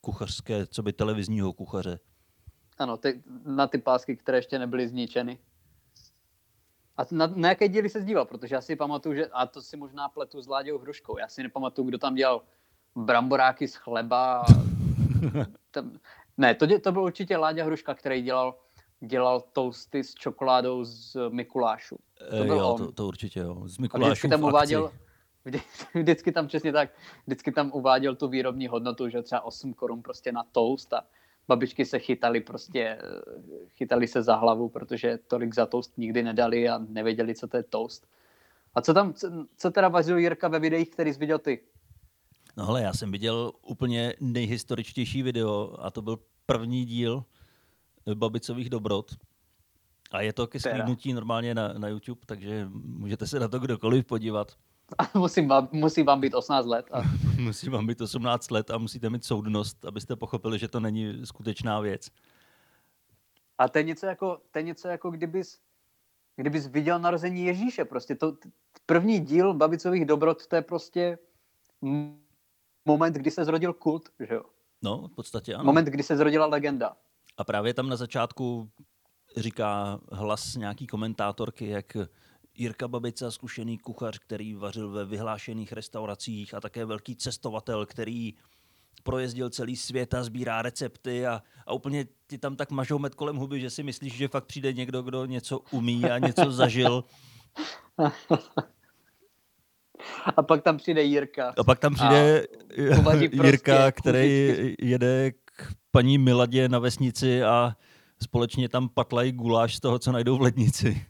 kuchařské, 0.00 0.66
co 0.66 0.82
by 0.82 0.92
televizního 0.92 1.52
kuchaře. 1.52 1.98
Ano, 2.78 2.96
ty, 2.96 3.22
na 3.44 3.66
ty 3.66 3.78
pásky, 3.78 4.16
které 4.16 4.38
ještě 4.38 4.58
nebyly 4.58 4.88
zničeny. 4.88 5.38
A 6.96 7.02
na, 7.10 7.26
na 7.26 7.48
jaké 7.48 7.68
díly 7.68 7.88
se 7.88 8.02
díval? 8.02 8.24
Protože 8.24 8.54
já 8.54 8.60
si 8.60 8.76
pamatuju, 8.76 9.14
že, 9.14 9.26
a 9.26 9.46
to 9.46 9.62
si 9.62 9.76
možná 9.76 10.08
pletu 10.08 10.42
s 10.42 10.48
Láďou 10.48 10.78
Hruškou, 10.78 11.18
já 11.18 11.28
si 11.28 11.42
nepamatuju, 11.42 11.88
kdo 11.88 11.98
tam 11.98 12.14
dělal 12.14 12.42
bramboráky 12.96 13.68
z 13.68 13.74
chleba. 13.74 14.44
tam, 15.70 15.98
ne, 16.36 16.54
to, 16.54 16.78
to 16.78 16.92
byl 16.92 17.02
určitě 17.02 17.36
Láďa 17.36 17.64
Hruška, 17.64 17.94
který 17.94 18.22
dělal 18.22 18.54
dělal 19.06 19.40
toasty 19.40 20.04
s 20.04 20.14
čokoládou 20.14 20.84
z 20.84 21.16
Mikulášu. 21.28 21.96
To 22.30 22.36
eh, 22.36 22.44
byl 22.44 22.56
jo, 22.56 22.68
on. 22.68 22.78
To, 22.78 22.92
to 22.92 23.06
určitě 23.06 23.40
jo. 23.40 23.62
Z 23.68 23.78
Mikulášu 23.78 24.10
vždycky 24.10 24.28
tam 24.28 24.44
uváděl, 24.44 24.92
vždycky 25.94 26.32
tam 26.32 26.46
přesně 26.46 26.72
tak, 26.72 26.90
vždycky 27.26 27.52
tam 27.52 27.70
uváděl 27.74 28.14
tu 28.14 28.28
výrobní 28.28 28.68
hodnotu, 28.68 29.08
že 29.08 29.22
třeba 29.22 29.40
8 29.40 29.74
korun 29.74 30.02
prostě 30.02 30.32
na 30.32 30.44
toast 30.52 30.92
a 30.92 31.04
babičky 31.48 31.84
se 31.84 31.98
chytali 31.98 32.40
prostě, 32.40 32.98
chytali 33.68 34.08
se 34.08 34.22
za 34.22 34.36
hlavu, 34.36 34.68
protože 34.68 35.18
tolik 35.26 35.54
za 35.54 35.66
toast 35.66 35.98
nikdy 35.98 36.22
nedali 36.22 36.68
a 36.68 36.78
nevěděli, 36.78 37.34
co 37.34 37.48
to 37.48 37.56
je 37.56 37.62
toast. 37.62 38.06
A 38.74 38.80
co 38.80 38.94
tam, 38.94 39.14
co, 39.14 39.46
co 39.56 39.70
teda 39.70 39.88
vařil 39.88 40.18
Jirka 40.18 40.48
ve 40.48 40.58
videích, 40.58 40.90
který 40.90 41.12
jsi 41.12 41.18
viděl 41.18 41.38
ty? 41.38 41.60
No 42.56 42.66
hele, 42.66 42.82
já 42.82 42.92
jsem 42.92 43.12
viděl 43.12 43.52
úplně 43.62 44.14
nejhistoričtější 44.20 45.22
video 45.22 45.74
a 45.78 45.90
to 45.90 46.02
byl 46.02 46.18
první 46.46 46.84
díl, 46.84 47.24
babicových 48.14 48.70
dobrot. 48.70 49.16
A 50.10 50.20
je 50.20 50.32
to 50.32 50.46
ke 50.46 50.60
sklídnutí 50.60 51.12
normálně 51.12 51.54
na, 51.54 51.72
na 51.72 51.88
YouTube, 51.88 52.20
takže 52.26 52.68
můžete 52.72 53.26
se 53.26 53.40
na 53.40 53.48
to 53.48 53.58
kdokoliv 53.58 54.06
podívat. 54.06 54.52
A 54.98 55.18
musí 55.18 55.46
vám, 55.46 55.68
musí 55.72 56.02
vám 56.02 56.20
být 56.20 56.34
18 56.34 56.66
let. 56.66 56.86
A... 56.92 57.02
musí 57.40 57.68
vám 57.68 57.86
být 57.86 58.00
18 58.00 58.50
let 58.50 58.70
a 58.70 58.78
musíte 58.78 59.10
mít 59.10 59.24
soudnost, 59.24 59.84
abyste 59.84 60.16
pochopili, 60.16 60.58
že 60.58 60.68
to 60.68 60.80
není 60.80 61.26
skutečná 61.26 61.80
věc. 61.80 62.10
A 63.58 63.68
to 63.68 63.78
je 63.78 63.84
něco 63.84 64.06
jako, 64.06 64.40
to 64.50 64.58
je 64.58 64.62
něco 64.62 64.88
jako 64.88 65.10
kdybys, 65.10 65.58
kdybys 66.36 66.66
viděl 66.66 66.98
narození 66.98 67.44
Ježíše. 67.44 67.84
Prostě 67.84 68.14
to, 68.14 68.36
první 68.86 69.20
díl 69.20 69.54
Babicových 69.54 70.04
dobrot, 70.04 70.46
to 70.46 70.56
je 70.56 70.62
prostě 70.62 71.18
moment, 72.84 73.16
kdy 73.16 73.30
se 73.30 73.44
zrodil 73.44 73.72
kult, 73.72 74.08
že 74.28 74.34
jo? 74.34 74.42
No, 74.82 75.08
v 75.08 75.14
podstatě 75.14 75.54
ano. 75.54 75.64
Moment, 75.64 75.84
kdy 75.84 76.02
se 76.02 76.16
zrodila 76.16 76.46
legenda. 76.46 76.96
A 77.36 77.44
právě 77.44 77.74
tam 77.74 77.88
na 77.88 77.96
začátku 77.96 78.70
říká 79.36 80.00
hlas 80.12 80.54
nějaký 80.56 80.86
komentátorky, 80.86 81.68
jak 81.68 81.96
Jirka 82.54 82.88
Babica, 82.88 83.30
zkušený 83.30 83.78
kuchař, 83.78 84.18
který 84.18 84.54
vařil 84.54 84.90
ve 84.90 85.04
vyhlášených 85.04 85.72
restauracích 85.72 86.54
a 86.54 86.60
také 86.60 86.84
velký 86.84 87.16
cestovatel, 87.16 87.86
který 87.86 88.34
projezdil 89.02 89.50
celý 89.50 89.76
svět 89.76 90.14
a 90.14 90.24
sbírá 90.24 90.62
recepty 90.62 91.26
a, 91.26 91.42
a 91.66 91.72
úplně 91.72 92.06
ti 92.26 92.38
tam 92.38 92.56
tak 92.56 92.70
mažou 92.70 92.98
med 92.98 93.14
kolem 93.14 93.36
huby, 93.36 93.60
že 93.60 93.70
si 93.70 93.82
myslíš, 93.82 94.16
že 94.16 94.28
fakt 94.28 94.44
přijde 94.44 94.72
někdo, 94.72 95.02
kdo 95.02 95.24
něco 95.24 95.58
umí 95.58 96.04
a 96.04 96.18
něco 96.18 96.52
zažil. 96.52 97.04
A 100.36 100.42
pak 100.42 100.62
tam 100.62 100.76
přijde 100.76 101.02
Jirka. 101.02 101.54
A 101.58 101.64
pak 101.64 101.78
tam 101.78 101.94
přijde 101.94 102.46
Jirka, 103.32 103.76
prostě 103.76 103.92
který 103.92 104.74
jede 104.78 105.32
paní 105.92 106.18
Miladě 106.18 106.68
na 106.68 106.78
vesnici 106.78 107.42
a 107.42 107.76
společně 108.22 108.68
tam 108.68 108.88
patlají 108.88 109.32
guláš 109.32 109.76
z 109.76 109.80
toho, 109.80 109.98
co 109.98 110.12
najdou 110.12 110.36
v 110.38 110.40
lednici. 110.40 111.06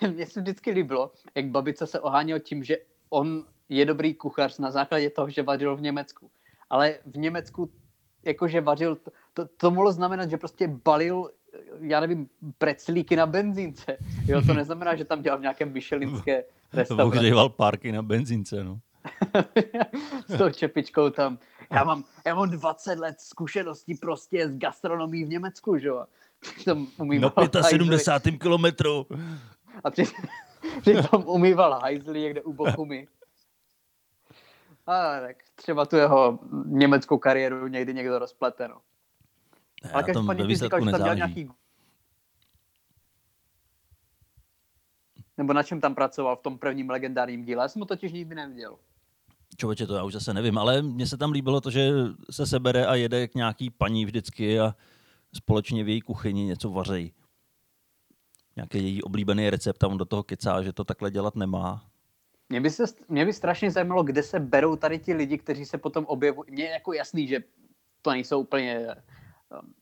Mně 0.14 0.26
se 0.26 0.40
vždycky 0.40 0.70
líbilo, 0.70 1.12
jak 1.34 1.46
babice 1.46 1.86
se 1.86 2.00
oháněl 2.00 2.38
tím, 2.40 2.64
že 2.64 2.76
on 3.10 3.44
je 3.68 3.86
dobrý 3.86 4.14
kuchař 4.14 4.58
na 4.58 4.70
základě 4.70 5.10
toho, 5.10 5.30
že 5.30 5.42
vařil 5.42 5.76
v 5.76 5.80
Německu. 5.80 6.30
Ale 6.70 6.98
v 7.06 7.16
Německu 7.16 7.70
jakože 8.24 8.60
vařil, 8.60 8.98
to, 9.34 9.46
to 9.56 9.70
mohlo 9.70 9.92
znamenat, 9.92 10.30
že 10.30 10.36
prostě 10.36 10.68
balil, 10.84 11.30
já 11.80 12.00
nevím, 12.00 12.28
preclíky 12.58 13.16
na 13.16 13.26
benzínce. 13.26 13.96
Jo, 14.26 14.42
to 14.46 14.54
neznamená, 14.54 14.96
že 14.96 15.04
tam 15.04 15.22
dělal 15.22 15.38
v 15.38 15.42
nějakém 15.42 15.72
myšelinské 15.72 16.44
restauraci. 16.72 17.18
Ohříval 17.18 17.48
párky 17.48 17.92
na 17.92 18.02
benzínce, 18.02 18.64
no. 18.64 18.80
S 20.28 20.38
tou 20.38 20.50
čepičkou 20.50 21.10
tam. 21.10 21.38
Já 21.70 21.84
mám, 21.84 22.04
já 22.26 22.34
mám 22.34 22.50
20 22.50 22.98
let 22.98 23.20
zkušeností 23.20 23.94
prostě 23.94 24.48
z 24.48 24.58
gastronomí 24.58 25.24
v 25.24 25.28
Německu, 25.28 25.78
že 25.78 25.88
jo. 25.88 26.06
Přitom 26.40 26.86
umýval 26.98 27.32
Na 27.54 27.62
75. 27.62 28.38
kilometru. 28.38 29.06
A 29.84 29.90
při, 29.90 30.04
přitom 30.80 31.24
umýval 31.26 31.80
hajzly 31.80 32.20
někde 32.20 32.42
u 32.42 32.52
Bochumy. 32.52 33.08
A 34.86 35.20
tak 35.20 35.36
třeba 35.54 35.86
tu 35.86 35.96
jeho 35.96 36.38
německou 36.64 37.18
kariéru 37.18 37.68
někdy 37.68 37.94
někdo 37.94 38.18
rozplete, 38.18 38.68
no. 38.68 38.80
Ale 39.92 40.02
každopádně 40.02 40.46
ty 40.46 40.56
říkal, 40.56 40.84
že 40.84 40.90
tam 40.90 41.00
dělal 41.00 41.16
nějaký 41.16 41.50
Nebo 45.40 45.52
na 45.52 45.62
čem 45.62 45.80
tam 45.80 45.94
pracoval 45.94 46.36
v 46.36 46.42
tom 46.42 46.58
prvním 46.58 46.90
legendárním 46.90 47.44
díle? 47.44 47.64
Já 47.64 47.68
jsem 47.68 47.80
ho 47.80 47.86
totiž 47.86 48.12
nikdy 48.12 48.34
neviděl. 48.34 48.78
Člověče, 49.60 49.86
to 49.86 49.94
já 49.94 50.04
už 50.04 50.12
zase 50.12 50.34
nevím, 50.34 50.58
ale 50.58 50.82
mně 50.82 51.06
se 51.06 51.16
tam 51.16 51.32
líbilo 51.32 51.60
to, 51.60 51.70
že 51.70 51.90
se 52.30 52.46
sebere 52.46 52.86
a 52.86 52.94
jede 52.94 53.28
k 53.28 53.34
nějaký 53.34 53.70
paní 53.70 54.04
vždycky 54.04 54.60
a 54.60 54.74
společně 55.34 55.84
v 55.84 55.88
její 55.88 56.00
kuchyni 56.00 56.44
něco 56.44 56.70
vařejí. 56.70 57.12
Nějaký 58.56 58.78
její 58.78 59.02
oblíbený 59.02 59.50
recept 59.50 59.84
a 59.84 59.88
on 59.88 59.98
do 59.98 60.04
toho 60.04 60.22
kecá, 60.22 60.62
že 60.62 60.72
to 60.72 60.84
takhle 60.84 61.10
dělat 61.10 61.36
nemá. 61.36 61.84
Mě 62.48 62.60
by, 62.60 62.70
se, 62.70 62.84
mě 63.08 63.24
by 63.24 63.32
strašně 63.32 63.70
zajímalo, 63.70 64.02
kde 64.02 64.22
se 64.22 64.40
berou 64.40 64.76
tady 64.76 64.98
ti 64.98 65.14
lidi, 65.14 65.38
kteří 65.38 65.64
se 65.64 65.78
potom 65.78 66.04
objevují. 66.04 66.50
Mně 66.50 66.64
je 66.64 66.70
jako 66.70 66.92
jasný, 66.92 67.28
že 67.28 67.40
to 68.02 68.10
nejsou 68.10 68.40
úplně... 68.40 68.88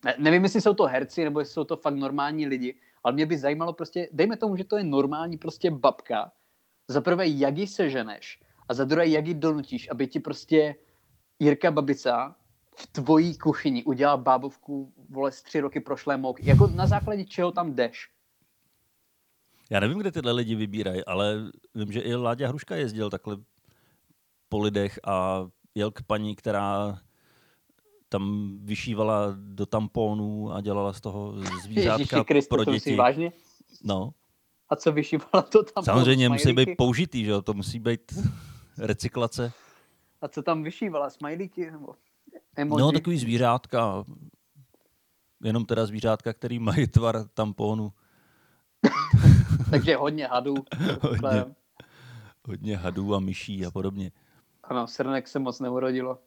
Ne, 0.04 0.14
nevím, 0.18 0.42
jestli 0.42 0.60
jsou 0.60 0.74
to 0.74 0.84
herci, 0.84 1.24
nebo 1.24 1.40
jestli 1.40 1.54
jsou 1.54 1.64
to 1.64 1.76
fakt 1.76 1.94
normální 1.94 2.46
lidi, 2.46 2.74
ale 3.04 3.14
mě 3.14 3.26
by 3.26 3.38
zajímalo 3.38 3.72
prostě, 3.72 4.08
dejme 4.12 4.36
tomu, 4.36 4.56
že 4.56 4.64
to 4.64 4.76
je 4.76 4.84
normální 4.84 5.38
prostě 5.38 5.70
babka. 5.70 6.32
Za 6.88 7.00
prvé, 7.00 7.28
jak 7.28 7.58
ji 7.58 7.66
seženeš 7.66 8.47
A 8.68 8.74
za 8.74 8.84
druhé, 8.84 9.08
jak 9.08 9.26
ji 9.26 9.34
donutíš, 9.34 9.88
aby 9.90 10.06
ti 10.06 10.20
prostě 10.20 10.74
Jirka 11.38 11.70
Babica 11.70 12.36
v 12.76 12.86
tvojí 12.86 13.38
kuchyni 13.38 13.84
udělal 13.84 14.18
bábovku, 14.18 14.92
vole, 15.08 15.32
z 15.32 15.42
tři 15.42 15.60
roky 15.60 15.80
prošlé 15.80 16.16
mouky. 16.16 16.42
Jako 16.46 16.66
na 16.66 16.86
základě 16.86 17.24
čeho 17.24 17.52
tam 17.52 17.74
jdeš? 17.74 18.08
Já 19.70 19.80
nevím, 19.80 19.98
kde 19.98 20.12
tyhle 20.12 20.32
lidi 20.32 20.54
vybírají, 20.54 21.04
ale 21.04 21.50
vím, 21.74 21.92
že 21.92 22.00
i 22.00 22.14
Láďa 22.14 22.48
Hruška 22.48 22.76
jezdil 22.76 23.10
takhle 23.10 23.36
po 24.48 24.58
lidech 24.58 24.98
a 25.06 25.46
jel 25.74 25.90
k 25.90 26.02
paní, 26.02 26.36
která 26.36 26.98
tam 28.08 28.52
vyšívala 28.62 29.26
do 29.36 29.66
tamponů 29.66 30.52
a 30.52 30.60
dělala 30.60 30.92
z 30.92 31.00
toho 31.00 31.34
zvířátka 31.64 31.92
Ježíši 32.00 32.24
Kriste, 32.24 32.48
pro 32.48 32.64
to 32.64 32.70
děti. 32.70 32.74
myslíš 32.76 32.96
vážně? 32.98 33.32
No, 33.84 34.10
A 34.68 34.76
co 34.76 34.92
vyšívala 34.92 35.42
to 35.42 35.62
tam? 35.62 35.84
samozřejmě 35.84 36.28
musí 36.28 36.52
být 36.52 36.68
použitý, 36.76 37.24
že 37.24 37.30
jo? 37.30 37.42
To 37.42 37.54
musí 37.54 37.78
být 37.78 38.12
recyklace. 38.78 39.52
A 40.20 40.28
co 40.28 40.42
tam 40.42 40.62
vyšívala? 40.62 41.10
Smajlíky? 41.10 41.70
Nebo 41.70 41.94
emoji? 42.56 42.80
No, 42.80 42.92
takový 42.92 43.18
zvířátka. 43.18 44.04
Jenom 45.44 45.66
teda 45.66 45.86
zvířátka, 45.86 46.32
který 46.32 46.58
mají 46.58 46.86
tvar 46.86 47.28
tamponu. 47.28 47.92
Takže 49.70 49.96
hodně 49.96 50.26
hadů. 50.26 50.54
Hodně. 51.00 51.44
Hodně 52.46 52.76
hadů 52.76 53.14
a 53.14 53.20
myší 53.20 53.66
a 53.66 53.70
podobně. 53.70 54.12
Ano, 54.64 54.86
srnek 54.86 55.28
se 55.28 55.38
moc 55.38 55.60
neurodilo. 55.60 56.18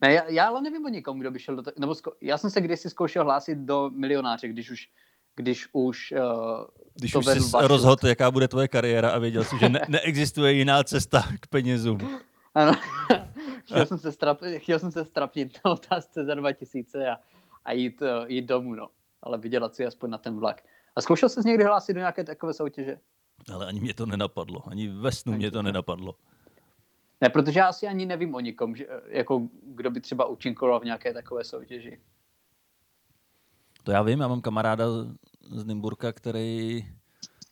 Ne, 0.00 0.12
já, 0.12 0.24
já 0.24 0.46
ale 0.46 0.62
nevím 0.62 0.84
o 0.84 0.88
nikom, 0.88 1.18
kdo 1.18 1.30
by 1.30 1.38
šel 1.38 1.56
do 1.56 1.62
to, 1.62 1.70
nebo 1.78 1.94
zko, 1.94 2.12
já 2.20 2.38
jsem 2.38 2.50
se 2.50 2.60
kdysi 2.60 2.90
zkoušel 2.90 3.24
hlásit 3.24 3.58
do 3.58 3.90
milionáře, 3.90 4.48
když 4.48 4.70
už, 4.70 4.88
když 5.38 5.68
už 5.72 6.12
uh, 6.12 6.64
Když 6.94 7.12
to 7.12 7.18
už 7.18 7.26
jsi 7.26 7.56
rozhodl, 7.60 8.06
jaká 8.06 8.30
bude 8.30 8.48
tvoje 8.48 8.68
kariéra 8.68 9.10
a 9.10 9.18
věděl 9.18 9.44
jsi, 9.44 9.58
že 9.58 9.68
ne- 9.68 9.80
neexistuje 9.88 10.52
jiná 10.52 10.84
cesta 10.84 11.22
k 11.40 11.46
penězům. 11.46 12.20
Ano, 12.54 12.72
chtěl, 13.64 13.86
jsem 13.86 13.98
se 13.98 14.12
strap, 14.12 14.38
chtěl 14.56 14.78
jsem 14.78 14.92
se 14.92 15.04
strapnit 15.04 15.60
na 15.64 15.70
otázce 15.70 16.24
za 16.24 16.34
2000 16.34 17.08
a, 17.08 17.16
a 17.64 17.72
jít, 17.72 18.02
uh, 18.02 18.08
jít 18.26 18.42
domů, 18.42 18.74
no. 18.74 18.88
Ale 19.22 19.38
vydělat 19.38 19.74
si 19.74 19.86
aspoň 19.86 20.10
na 20.10 20.18
ten 20.18 20.38
vlak. 20.38 20.62
A 20.96 21.00
zkoušel 21.00 21.28
jsi 21.28 21.40
někdy 21.44 21.64
hlásit 21.64 21.94
do 21.94 21.98
nějaké 21.98 22.24
takové 22.24 22.54
soutěže? 22.54 22.98
Ale 23.52 23.66
ani 23.66 23.80
mě 23.80 23.94
to 23.94 24.06
nenapadlo. 24.06 24.62
Ani 24.66 24.88
ve 24.88 25.12
snu 25.12 25.32
mě 25.32 25.50
to 25.50 25.62
nenapadlo. 25.62 26.14
Ne, 27.20 27.28
protože 27.28 27.58
já 27.58 27.66
asi 27.66 27.86
ani 27.86 28.06
nevím 28.06 28.34
o 28.34 28.40
nikom, 28.40 28.76
že, 28.76 28.86
eh, 28.88 29.00
jako, 29.08 29.48
kdo 29.62 29.90
by 29.90 30.00
třeba 30.00 30.24
účinkoval 30.24 30.80
v 30.80 30.84
nějaké 30.84 31.14
takové 31.14 31.44
soutěži. 31.44 32.00
To 33.88 33.92
já 33.92 34.02
vím, 34.02 34.20
já 34.20 34.28
mám 34.28 34.40
kamaráda 34.40 34.84
z 35.50 35.64
Nymburka, 35.64 36.12
který 36.12 36.84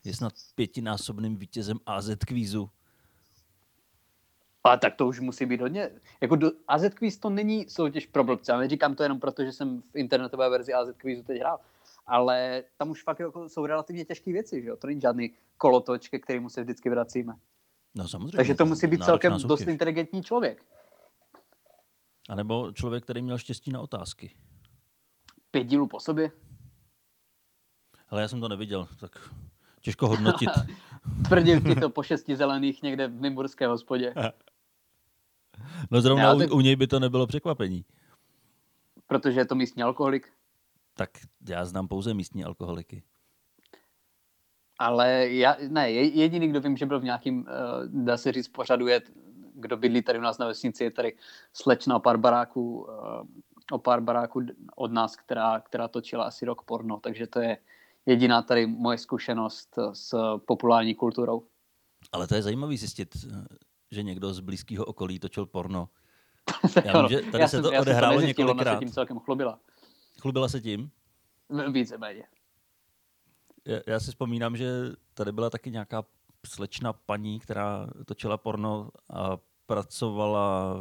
je 0.04 0.14
snad 0.14 0.32
pětinásobným 0.54 1.36
vítězem 1.36 1.78
AZ 1.86 2.10
kvízu. 2.26 2.70
Ale 4.64 4.78
tak 4.78 4.94
to 4.94 5.06
už 5.06 5.20
musí 5.20 5.46
být 5.46 5.60
hodně. 5.60 5.90
Jako 6.20 6.36
do, 6.36 6.50
AZ 6.68 6.82
Quiz 6.94 7.18
to 7.18 7.30
není 7.30 7.68
soutěž 7.68 8.06
pro 8.06 8.24
blbce. 8.24 8.52
Já 8.52 8.58
neříkám 8.58 8.94
to 8.94 9.02
jenom 9.02 9.20
proto, 9.20 9.44
že 9.44 9.52
jsem 9.52 9.82
v 9.82 9.96
internetové 9.96 10.50
verzi 10.50 10.72
AZ 10.72 10.88
Quizu 10.96 11.22
teď 11.22 11.40
hrál. 11.40 11.58
Ale 12.06 12.64
tam 12.76 12.90
už 12.90 13.02
fakt 13.02 13.18
jako 13.20 13.48
jsou 13.48 13.66
relativně 13.66 14.04
těžké 14.04 14.32
věci, 14.32 14.62
že 14.62 14.68
jo? 14.68 14.76
To 14.76 14.86
není 14.86 15.00
žádný 15.00 15.34
kolotoč, 15.56 16.08
ke 16.08 16.18
kterému 16.18 16.48
se 16.48 16.62
vždycky 16.62 16.90
vracíme. 16.90 17.34
No 17.94 18.08
samozřejmě. 18.08 18.36
Takže 18.36 18.54
to 18.54 18.66
musí 18.66 18.86
být 18.86 19.04
celkem 19.04 19.32
soutěž. 19.32 19.48
dost 19.48 19.68
inteligentní 19.68 20.22
člověk. 20.22 20.64
A 22.28 22.34
nebo 22.34 22.72
člověk, 22.72 23.04
který 23.04 23.22
měl 23.22 23.38
štěstí 23.38 23.72
na 23.72 23.80
otázky. 23.80 24.36
Pět 25.50 25.64
dílů 25.64 25.86
po 25.86 26.00
sobě. 26.00 26.30
Ale 28.08 28.22
já 28.22 28.28
jsem 28.28 28.40
to 28.40 28.48
neviděl, 28.48 28.88
tak 29.00 29.30
těžko 29.80 30.08
hodnotit. 30.08 30.50
Tvrdil 31.28 31.60
ti 31.60 31.74
to 31.74 31.90
po 31.90 32.02
šesti 32.02 32.36
zelených 32.36 32.82
někde 32.82 33.08
v 33.08 33.20
Nymburské 33.20 33.66
hospodě. 33.66 34.14
No 35.90 36.00
zrovna 36.00 36.22
Já 36.24 36.34
u, 36.34 36.38
tak- 36.38 36.52
u 36.52 36.60
něj 36.60 36.76
by 36.76 36.86
to 36.86 37.00
nebylo 37.00 37.26
překvapení. 37.26 37.84
Protože 39.06 39.40
je 39.40 39.44
to 39.46 39.54
místní 39.54 39.82
alkoholik. 39.82 40.32
Tak 40.94 41.10
já 41.48 41.64
znám 41.64 41.88
pouze 41.88 42.14
místní 42.14 42.44
alkoholiky. 42.44 43.02
Ale 44.78 45.28
já, 45.28 45.56
ne, 45.68 45.90
je- 45.90 46.08
jediný, 46.20 46.48
kdo 46.48 46.60
vím, 46.60 46.76
že 46.76 46.86
byl 46.86 47.00
v 47.00 47.04
nějakým, 47.04 47.38
uh, 47.38 48.04
dá 48.04 48.16
se 48.16 48.32
říct, 48.32 48.48
pořadu, 48.48 48.86
je, 48.86 49.00
kdo 49.54 49.76
bydlí 49.76 50.02
tady 50.02 50.18
u 50.18 50.22
nás 50.22 50.38
na 50.38 50.46
vesnici, 50.46 50.84
je 50.84 50.90
tady 50.90 51.16
slečna 51.52 51.96
o 51.96 52.00
pár 52.00 52.16
baráků, 52.16 52.82
uh, 52.84 53.26
o 53.70 53.78
pár 53.78 54.00
baráků 54.00 54.40
od 54.76 54.92
nás, 54.92 55.16
která, 55.16 55.60
která 55.60 55.88
točila 55.88 56.24
asi 56.24 56.46
rok 56.46 56.62
porno, 56.62 57.00
takže 57.00 57.26
to 57.26 57.40
je 57.40 57.58
jediná 58.06 58.42
tady 58.42 58.66
moje 58.66 58.98
zkušenost 58.98 59.78
eh, 59.78 59.94
s 59.94 60.14
populární 60.46 60.94
kulturou. 60.94 61.46
Ale 62.12 62.26
to 62.26 62.34
je 62.34 62.42
zajímavý 62.42 62.76
zjistit, 62.76 63.16
že 63.90 64.02
někdo 64.02 64.34
z 64.34 64.40
blízkého 64.40 64.84
okolí 64.84 65.18
točil 65.18 65.46
porno. 65.46 65.88
Já 66.84 67.00
vím, 67.00 67.08
že 67.08 67.30
tady 67.30 67.42
já 67.42 67.48
se 67.48 67.56
jsem- 67.56 67.62
to 67.62 67.72
já 67.72 67.80
odehrálo 67.80 68.16
ona 68.16 68.26
několikrát. 68.26 68.74
se 68.74 68.78
tím 68.84 68.92
celkem 68.92 69.18
chlubila. 69.18 69.60
Chlubila 70.20 70.48
se 70.48 70.60
tím? 70.60 70.90
Víceméně. 71.72 72.24
Já, 73.64 73.80
já 73.86 74.00
si 74.00 74.06
vzpomínám, 74.10 74.56
že 74.56 74.70
tady 75.14 75.32
byla 75.32 75.50
taky 75.50 75.70
nějaká 75.70 76.04
slečna 76.46 76.92
paní, 76.92 77.40
která 77.40 77.86
točila 78.06 78.36
porno 78.38 78.90
a 79.10 79.36
pracovala 79.66 80.74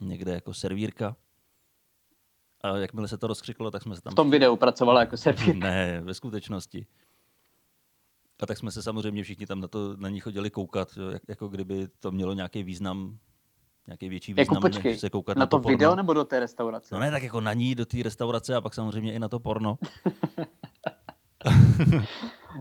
někde 0.00 0.32
jako 0.32 0.54
servírka. 0.54 1.16
A 2.64 2.76
jakmile 2.76 3.08
se 3.08 3.18
to 3.18 3.26
rozkřiklo, 3.26 3.70
tak 3.70 3.82
jsme 3.82 3.96
se 3.96 4.02
tam... 4.02 4.10
V 4.10 4.14
tom 4.14 4.30
videu 4.30 4.56
pracovala 4.56 5.00
jako 5.00 5.16
servír. 5.16 5.56
Ne, 5.64 6.00
ve 6.00 6.14
skutečnosti. 6.14 6.86
A 8.42 8.46
tak 8.46 8.58
jsme 8.58 8.70
se 8.70 8.82
samozřejmě 8.82 9.22
všichni 9.22 9.46
tam 9.46 9.60
na, 9.60 9.68
to, 9.68 9.96
na 9.96 10.08
ní 10.08 10.20
chodili 10.20 10.50
koukat, 10.50 10.88
jo, 10.96 11.10
jak, 11.10 11.22
jako 11.28 11.48
kdyby 11.48 11.88
to 12.00 12.10
mělo 12.10 12.32
nějaký 12.32 12.62
význam, 12.62 13.18
nějaký 13.86 14.08
větší 14.08 14.32
Jako 14.32 14.40
význam, 14.40 14.62
počkej, 14.62 14.92
než 14.92 15.00
se 15.00 15.10
koukat 15.10 15.36
na, 15.36 15.40
na, 15.40 15.46
to 15.46 15.58
porno. 15.58 15.76
video 15.76 15.94
nebo 15.94 16.14
do 16.14 16.24
té 16.24 16.40
restaurace? 16.40 16.94
No 16.94 17.00
ne, 17.00 17.10
tak 17.10 17.22
jako 17.22 17.40
na 17.40 17.52
ní, 17.52 17.74
do 17.74 17.86
té 17.86 18.02
restaurace 18.02 18.54
a 18.54 18.60
pak 18.60 18.74
samozřejmě 18.74 19.12
i 19.12 19.18
na 19.18 19.28
to 19.28 19.40
porno. 19.40 19.78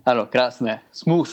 Ano, 0.05 0.25
krásné. 0.25 0.81
Smooth. 0.91 1.29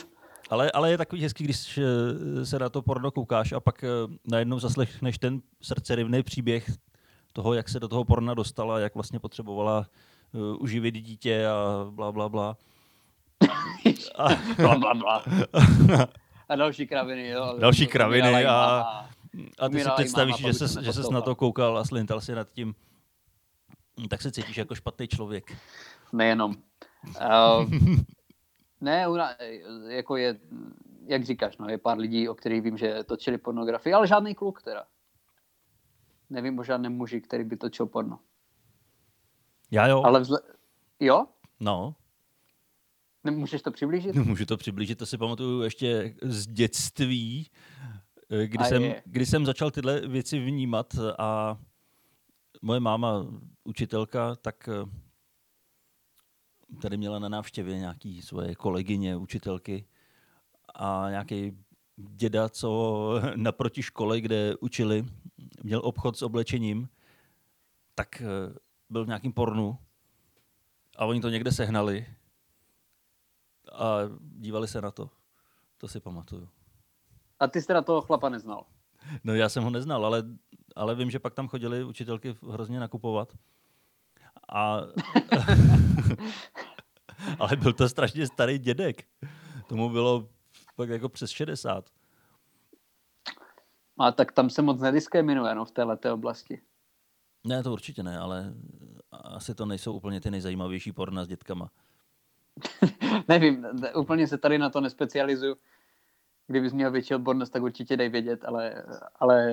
Ale, 0.51 0.71
ale 0.71 0.91
je 0.91 0.99
takový 0.99 1.23
hezký, 1.23 1.45
když 1.45 1.79
eh, 1.79 2.47
se 2.47 2.59
na 2.59 2.69
to 2.69 2.83
porno 2.83 3.11
koukáš 3.11 3.53
a 3.53 3.61
pak 3.61 3.85
eh, 3.85 3.89
najednou 4.25 4.59
zaslechneš 4.59 5.19
ten 5.19 5.41
srdcerivný 5.63 6.23
příběh 6.23 6.71
toho, 7.33 7.55
jak 7.55 7.69
se 7.69 7.81
do 7.81 7.89
toho 7.89 8.05
porna 8.05 8.35
dostala, 8.35 8.79
jak 8.79 8.95
vlastně 8.95 9.19
potřebovala 9.21 9.87
uh, 10.33 10.63
uživit 10.63 10.95
dítě 10.95 11.47
a 11.47 11.87
bla, 11.91 12.13
bla, 12.13 12.29
bla. 12.29 12.57
A, 14.19 14.29
Bla, 14.57 14.79
bla, 14.79 14.95
bla. 14.95 15.25
A 16.49 16.57
další 16.57 16.87
kraviny, 16.87 17.29
jo. 17.29 17.57
Další 17.59 17.87
kraviny 17.87 18.47
a- 18.47 19.09
a 19.59 19.69
ty 19.69 19.81
si 19.81 19.91
představíš, 19.97 20.41
máma, 20.41 20.53
že 20.53 20.59
ses, 20.59 20.75
to 20.75 20.83
že 20.83 20.93
ses 20.93 21.11
na 21.11 21.21
to 21.21 21.35
koukal 21.35 21.79
a 21.79 21.85
slintal 21.85 22.21
si 22.21 22.35
nad 22.35 22.51
tím, 22.51 22.75
tak 24.11 24.23
se 24.23 24.33
cítíš 24.33 24.57
jako 24.57 24.75
špatný 24.75 25.09
člověk. 25.09 25.57
Nejenom. 26.13 26.55
Uh, 27.07 27.71
ne, 28.81 29.07
jako 29.89 30.17
je, 30.17 30.39
jak 31.07 31.25
říkáš, 31.25 31.57
no, 31.59 31.69
je 31.69 31.79
pár 31.79 31.99
lidí, 31.99 32.29
o 32.29 32.35
kterých 32.35 32.63
vím, 32.63 32.77
že 32.79 33.05
točili 33.05 33.39
pornografii, 33.39 33.95
ale 33.95 34.07
žádný 34.07 34.35
kluk 34.35 34.63
teda. 34.63 34.85
Nevím 36.31 36.59
o 36.59 36.65
žádném 36.65 36.93
muži, 36.93 37.21
který 37.21 37.45
by 37.45 37.57
točil 37.57 37.87
porno. 37.87 38.19
Já 39.71 39.87
jo, 39.87 40.03
Ale 40.03 40.21
vzle... 40.21 40.41
Jo? 41.01 41.27
no, 41.61 41.95
Můžeš 43.25 43.63
to 43.63 43.71
přiblížit? 43.71 44.15
Můžu 44.25 44.47
to 44.47 44.57
přiblížit, 44.57 44.99
to 44.99 45.07
si 45.07 45.19
pamatuju 45.19 45.63
ještě 45.63 46.15
z 46.23 46.47
dětství, 46.47 47.51
eh, 48.31 48.47
kdy, 48.47 48.65
A 48.65 48.69
jsem, 48.69 48.83
je. 48.83 49.03
kdy 49.07 49.27
jsem 49.27 49.47
začal 49.47 49.71
tyhle 49.71 50.09
věci 50.09 50.39
vnímat 50.39 50.95
a 51.19 51.59
moje 52.63 52.81
máma, 52.81 53.27
učitelka, 53.65 54.37
tak 54.37 54.69
eh, 54.69 54.91
tady 56.83 56.97
měla 56.97 57.19
na 57.19 57.29
návštěvě 57.29 57.79
nějaký 57.79 58.23
svoje 58.23 58.55
kolegyně, 58.55 59.17
učitelky 59.17 59.85
a 60.75 61.07
nějaký 61.11 61.53
děda, 61.97 62.49
co 62.49 63.21
naproti 63.37 63.83
škole, 63.83 64.21
kde 64.21 64.55
učili, 64.61 65.05
měl 65.63 65.81
obchod 65.85 66.17
s 66.17 66.23
oblečením, 66.23 66.89
tak 67.95 68.21
eh, 68.21 68.25
byl 68.91 69.05
v 69.05 69.09
nějakém 69.09 69.33
pornu 69.33 69.79
a 70.97 71.05
oni 71.05 71.21
to 71.21 71.29
někde 71.29 71.53
sehnali 71.53 72.07
a 73.73 73.97
dívali 74.21 74.69
se 74.69 74.81
na 74.81 74.91
to. 74.91 75.11
To 75.79 75.89
si 75.89 76.01
pamatuju. 76.01 76.49
A 77.41 77.47
ty 77.47 77.61
jsi 77.61 77.67
teda 77.67 77.83
toho 77.83 78.01
chlapa 78.01 78.29
neznal. 78.29 78.67
No 79.25 79.35
já 79.35 79.49
jsem 79.49 79.63
ho 79.65 79.71
neznal, 79.71 80.07
ale, 80.07 80.23
ale 80.77 80.95
vím, 80.95 81.11
že 81.11 81.19
pak 81.19 81.35
tam 81.35 81.49
chodili 81.49 81.85
učitelky 81.85 82.35
hrozně 82.51 82.81
nakupovat. 82.81 83.37
A, 84.49 84.77
ale 87.39 87.57
byl 87.57 87.73
to 87.73 87.89
strašně 87.89 88.27
starý 88.27 88.59
dědek. 88.59 89.05
Tomu 89.69 89.91
bylo 89.91 90.29
pak 90.77 90.89
jako 90.89 91.09
přes 91.09 91.31
60. 91.31 91.91
A 94.01 94.13
tak 94.13 94.33
tam 94.33 94.51
se 94.51 94.63
moc 94.63 94.81
nediskriminuje 94.81 95.55
no, 95.55 95.65
v 95.65 95.71
této 95.71 96.15
oblasti. 96.15 96.61
Ne, 97.47 97.63
to 97.63 97.73
určitě 97.73 98.03
ne, 98.03 98.19
ale 98.19 98.55
asi 99.13 99.55
to 99.55 99.67
nejsou 99.67 99.93
úplně 99.93 100.21
ty 100.21 100.31
nejzajímavější 100.31 100.93
porna 100.93 101.25
s 101.25 101.29
dětkama. 101.29 101.71
Nevím, 103.29 103.67
ne- 103.73 103.95
úplně 103.95 104.27
se 104.27 104.39
tady 104.39 104.59
na 104.59 104.71
to 104.71 104.81
nespecializuju. 104.81 105.57
kdybys 106.47 106.73
měl 106.73 106.91
větší 106.91 107.15
odbornost, 107.15 107.51
tak 107.51 107.63
určitě 107.63 107.97
dej 107.97 108.09
vědět, 108.09 108.45
ale, 108.45 108.85
ale 109.21 109.53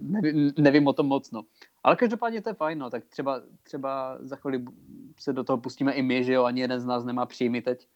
nevím, 0.00 0.52
nevím 0.58 0.86
o 0.86 0.92
tom 0.92 1.06
moc. 1.06 1.30
No. 1.30 1.42
Ale 1.82 1.96
každopádně 1.96 2.42
to 2.42 2.48
je 2.48 2.54
fajn, 2.54 2.78
no. 2.78 2.90
tak 2.90 3.04
třeba, 3.04 3.42
třeba 3.62 4.18
za 4.20 4.36
chvíli 4.36 4.64
se 5.18 5.32
do 5.32 5.44
toho 5.44 5.58
pustíme 5.58 5.92
i 5.92 6.02
my, 6.02 6.24
že 6.24 6.32
jo, 6.32 6.44
ani 6.44 6.60
jeden 6.60 6.80
z 6.80 6.84
nás 6.84 7.04
nemá 7.04 7.26
příjmy 7.26 7.62
teď. 7.62 7.88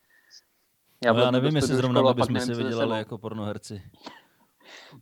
Já, 1.05 1.13
no 1.13 1.21
já 1.21 1.31
nevím, 1.31 1.57
jestli 1.57 1.77
zrovna 1.77 2.15
bychom 2.15 2.41
si 2.41 2.55
vydělali 2.55 2.99
jako 2.99 3.19
pornoherci. 3.19 3.83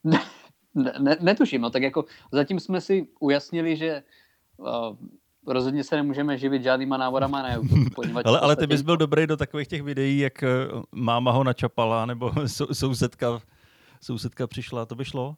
ne, 0.75 0.93
ne, 0.99 1.17
netuším, 1.21 1.61
no 1.61 1.71
tak 1.71 1.83
jako 1.83 2.05
zatím 2.33 2.61
jsme 2.61 2.81
si 2.81 3.09
ujasnili, 3.21 3.77
že 3.77 4.03
uh, 4.57 4.97
rozhodně 5.47 5.85
se 5.85 5.97
nemůžeme 5.97 6.39
živit 6.39 6.63
žádnýma 6.63 6.97
návodama 6.97 7.43
na 7.43 7.55
YouTube. 7.55 8.23
ale, 8.25 8.41
ale 8.41 8.57
ty 8.57 8.67
bys 8.67 8.83
byl 8.83 8.97
dobrý 8.97 9.27
do 9.27 9.37
takových 9.37 9.69
těch 9.69 9.83
videí, 9.83 10.19
jak 10.19 10.43
eh, 10.43 10.49
máma 10.93 11.31
ho 11.31 11.45
načapala, 11.45 12.07
nebo 12.07 12.33
sousedka, 12.73 13.41
sousedka 14.01 14.47
přišla, 14.47 14.87
to 14.87 14.95
by 14.95 15.05
šlo? 15.05 15.37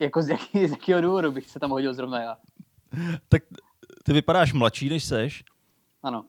Jako 0.00 0.22
z, 0.22 0.28
jaký, 0.28 0.66
z 0.66 0.70
jakého 0.70 1.00
důvodu 1.00 1.32
bych 1.32 1.50
se 1.50 1.60
tam 1.60 1.70
hodil 1.70 1.94
zrovna 1.94 2.20
já? 2.20 2.36
Tak 3.28 3.42
ty 4.04 4.12
vypadáš 4.12 4.52
mladší, 4.52 4.88
než 4.88 5.04
seš. 5.04 5.44
Ano. 6.02 6.24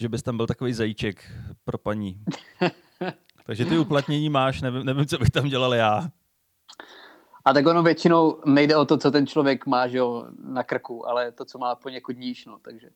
Že 0.00 0.08
bys 0.08 0.22
tam 0.22 0.36
byl 0.36 0.46
takový 0.46 0.72
zajíček 0.72 1.30
pro 1.64 1.78
paní. 1.78 2.24
Takže 3.46 3.64
ty 3.64 3.78
uplatnění 3.78 4.30
máš, 4.30 4.62
nevím, 4.62 4.84
nevím, 4.84 5.06
co 5.06 5.18
bych 5.18 5.30
tam 5.30 5.48
dělal 5.48 5.74
já. 5.74 6.10
A 7.44 7.52
tak 7.52 7.66
ono 7.66 7.82
většinou 7.82 8.40
nejde 8.44 8.76
o 8.76 8.84
to, 8.84 8.98
co 8.98 9.10
ten 9.10 9.26
člověk 9.26 9.66
má 9.66 9.88
že 9.88 9.98
jo, 9.98 10.26
na 10.44 10.62
krku, 10.62 11.08
ale 11.08 11.32
to, 11.32 11.44
co 11.44 11.58
má 11.58 11.74
poněkud 11.74 12.18
níž, 12.18 12.46
no, 12.46 12.58
takže 12.58 12.90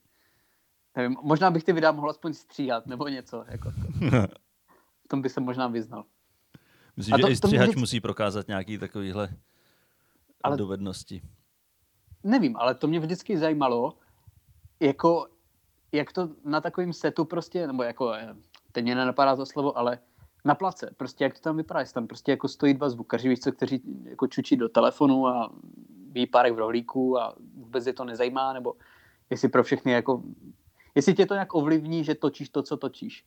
nevím, 0.96 1.16
možná 1.22 1.50
bych 1.50 1.64
ty 1.64 1.72
videa 1.72 1.92
mohl 1.92 2.10
aspoň 2.10 2.34
stříhat, 2.34 2.86
nebo 2.86 3.08
něco, 3.08 3.44
jako 3.48 3.70
v 5.04 5.08
tom 5.08 5.22
by 5.22 5.28
se 5.28 5.40
možná 5.40 5.68
vyznal. 5.68 6.04
Myslím, 6.96 7.20
to, 7.20 7.26
že 7.26 7.32
i 7.32 7.36
stříhač 7.36 7.64
vždycky... 7.64 7.80
musí 7.80 8.00
prokázat 8.00 8.48
nějaký 8.48 8.78
takovýhle 8.78 9.28
ale... 10.42 10.56
dovednosti. 10.56 11.22
Nevím, 12.24 12.56
ale 12.56 12.74
to 12.74 12.86
mě 12.86 13.00
vždycky 13.00 13.38
zajímalo, 13.38 13.98
jako, 14.80 15.26
jak 15.92 16.12
to 16.12 16.28
na 16.44 16.60
takovém 16.60 16.92
setu 16.92 17.24
prostě, 17.24 17.66
nebo 17.66 17.82
jako, 17.82 18.12
eh, 18.12 18.34
teď 18.72 18.84
mě 18.84 18.94
nenapadá 18.94 19.36
to 19.36 19.46
slovo, 19.46 19.78
ale 19.78 19.98
na 20.44 20.54
place, 20.54 20.90
prostě 20.96 21.24
jak 21.24 21.34
to 21.34 21.40
tam 21.40 21.56
vypadá, 21.56 21.80
jestli 21.80 21.94
tam 21.94 22.06
prostě 22.06 22.32
jako 22.32 22.48
stojí 22.48 22.74
dva 22.74 22.88
zvukaři, 22.88 23.28
víš 23.28 23.40
co, 23.40 23.52
kteří 23.52 23.82
jako 24.04 24.26
čučí 24.26 24.56
do 24.56 24.68
telefonu 24.68 25.26
a 25.26 25.52
ví 26.12 26.26
párek 26.26 26.54
v 26.54 26.58
rohlíku 26.58 27.18
a 27.18 27.34
vůbec 27.54 27.86
je 27.86 27.92
to 27.92 28.04
nezajímá, 28.04 28.52
nebo 28.52 28.74
jestli 29.30 29.48
pro 29.48 29.62
všechny 29.62 29.92
jako, 29.92 30.22
jestli 30.94 31.14
tě 31.14 31.26
to 31.26 31.34
nějak 31.34 31.54
ovlivní, 31.54 32.04
že 32.04 32.14
točíš 32.14 32.48
to, 32.48 32.62
co 32.62 32.76
točíš. 32.76 33.24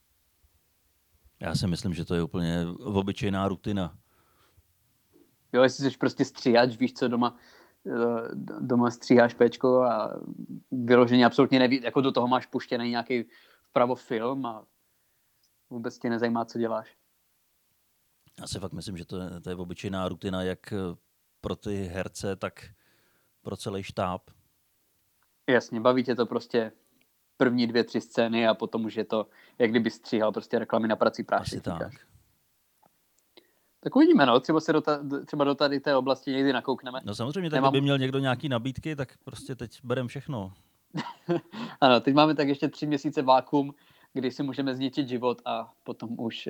Já 1.40 1.56
si 1.56 1.68
myslím, 1.68 1.94
že 1.94 2.06
to 2.06 2.16
je 2.16 2.24
úplně 2.24 2.66
obyčejná 2.80 3.48
rutina. 3.48 3.98
Jo, 5.54 5.64
jestli 5.64 5.92
jsi 5.92 5.98
prostě 5.98 6.26
stříhač, 6.26 6.78
víš 6.78 6.94
co, 6.94 7.08
doma, 7.08 7.38
eh, 7.88 8.30
doma 8.60 8.92
stříháš 8.92 9.34
pečko 9.34 9.82
a 9.82 10.20
vyloženě 10.72 11.26
absolutně 11.26 11.60
neví, 11.60 11.82
jako 11.84 12.02
do 12.02 12.12
toho 12.12 12.28
máš 12.28 12.46
puštěný 12.46 12.90
nějaký 12.90 13.24
vpravo 13.70 13.96
film 13.96 14.46
a 14.46 14.66
vůbec 15.70 16.00
tě 16.00 16.10
nezajímá, 16.10 16.46
co 16.46 16.60
děláš. 16.60 16.96
Já 18.42 18.48
si 18.48 18.60
fakt 18.60 18.74
myslím, 18.74 18.98
že 18.98 19.06
to 19.06 19.20
je, 19.20 19.40
to 19.40 19.50
je 19.50 19.56
obyčejná 19.56 20.10
rutina 20.10 20.44
jak 20.44 20.74
eh, 20.74 20.78
pro 21.42 21.56
ty 21.56 21.84
herce, 21.84 22.36
tak 22.36 22.66
pro 23.42 23.58
celý 23.58 23.84
štáb. 23.84 24.22
Jasně, 25.50 25.80
baví 25.80 26.04
tě 26.04 26.16
to 26.16 26.26
prostě 26.26 26.72
první 27.38 27.68
dvě, 27.68 27.84
tři 27.84 28.02
scény 28.02 28.48
a 28.48 28.54
potom 28.54 28.86
už 28.86 28.96
je 28.96 29.06
to, 29.06 29.28
jak 29.60 29.70
kdyby 29.70 29.92
stříhal 29.92 30.32
prostě 30.32 30.60
reklamy 30.60 30.88
na 30.88 30.96
prací 30.96 31.24
práci. 31.24 31.56
Asi 31.56 31.62
tak. 31.62 31.92
Tak 33.80 33.96
uvidíme, 33.96 34.26
no. 34.26 34.40
Třeba 34.40 34.60
se 34.60 34.74
do, 34.74 34.82
ta, 34.82 35.00
třeba 35.26 35.44
do 35.44 35.56
tady 35.56 35.80
té 35.80 35.96
oblasti 35.96 36.32
někdy 36.32 36.54
nakoukneme. 36.54 37.00
No 37.04 37.16
samozřejmě, 37.16 37.50
tak 37.50 37.58
Nemám... 37.58 37.72
kdyby 37.72 37.82
měl 37.82 37.98
někdo 37.98 38.20
nějaký 38.20 38.50
nabídky, 38.50 38.96
tak 38.96 39.18
prostě 39.24 39.56
teď 39.56 39.80
berem 39.84 40.08
všechno. 40.08 40.54
ano, 41.82 42.00
teď 42.00 42.14
máme 42.16 42.36
tak 42.36 42.48
ještě 42.48 42.68
tři 42.68 42.88
měsíce 42.88 43.22
vákum, 43.22 43.74
kdy 44.14 44.32
si 44.32 44.44
můžeme 44.44 44.76
zničit 44.76 45.08
život 45.08 45.42
a 45.46 45.74
potom 45.84 46.20
už 46.20 46.50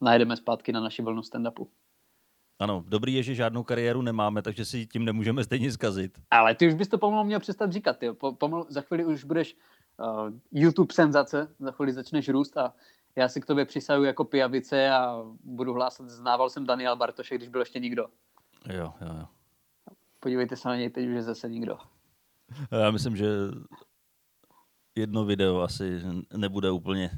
najdeme 0.00 0.36
zpátky 0.36 0.72
na 0.72 0.80
naši 0.80 1.02
vlnu 1.02 1.22
stand-upu. 1.22 1.68
Ano, 2.58 2.84
dobrý 2.88 3.14
je, 3.14 3.22
že 3.22 3.34
žádnou 3.34 3.62
kariéru 3.62 4.02
nemáme, 4.02 4.42
takže 4.42 4.64
si 4.64 4.86
tím 4.86 5.04
nemůžeme 5.04 5.44
stejně 5.44 5.72
zkazit. 5.72 6.18
Ale 6.30 6.54
ty 6.54 6.68
už 6.68 6.74
bys 6.74 6.88
to 6.88 6.98
pomalu 6.98 7.24
měl 7.24 7.40
přestat 7.40 7.72
říkat. 7.72 7.98
Ty. 7.98 8.12
Pomalu, 8.38 8.66
za 8.68 8.80
chvíli 8.80 9.04
už 9.04 9.24
budeš 9.24 9.56
uh, 9.98 10.30
YouTube 10.52 10.94
senzace, 10.94 11.48
za 11.58 11.72
chvíli 11.72 11.92
začneš 11.92 12.28
růst 12.28 12.56
a 12.56 12.74
já 13.16 13.28
si 13.28 13.40
k 13.40 13.46
tobě 13.46 13.64
přisaju 13.64 14.04
jako 14.04 14.24
pijavice 14.24 14.90
a 14.90 15.24
budu 15.44 15.74
hlásat, 15.74 16.08
znával 16.08 16.50
jsem 16.50 16.66
Daniel 16.66 16.96
Bartoše, 16.96 17.34
když 17.34 17.48
byl 17.48 17.60
ještě 17.60 17.78
nikdo. 17.78 18.06
Jo, 18.72 18.92
jo, 19.00 19.14
jo. 19.18 19.26
Podívejte 20.20 20.56
se 20.56 20.68
na 20.68 20.76
něj, 20.76 20.90
teď 20.90 21.08
už 21.08 21.14
je 21.14 21.22
zase 21.22 21.48
nikdo. 21.48 21.78
Já 22.70 22.90
myslím, 22.90 23.16
že 23.16 23.26
jedno 24.94 25.24
video 25.24 25.60
asi 25.60 26.00
nebude 26.36 26.70
úplně 26.70 27.10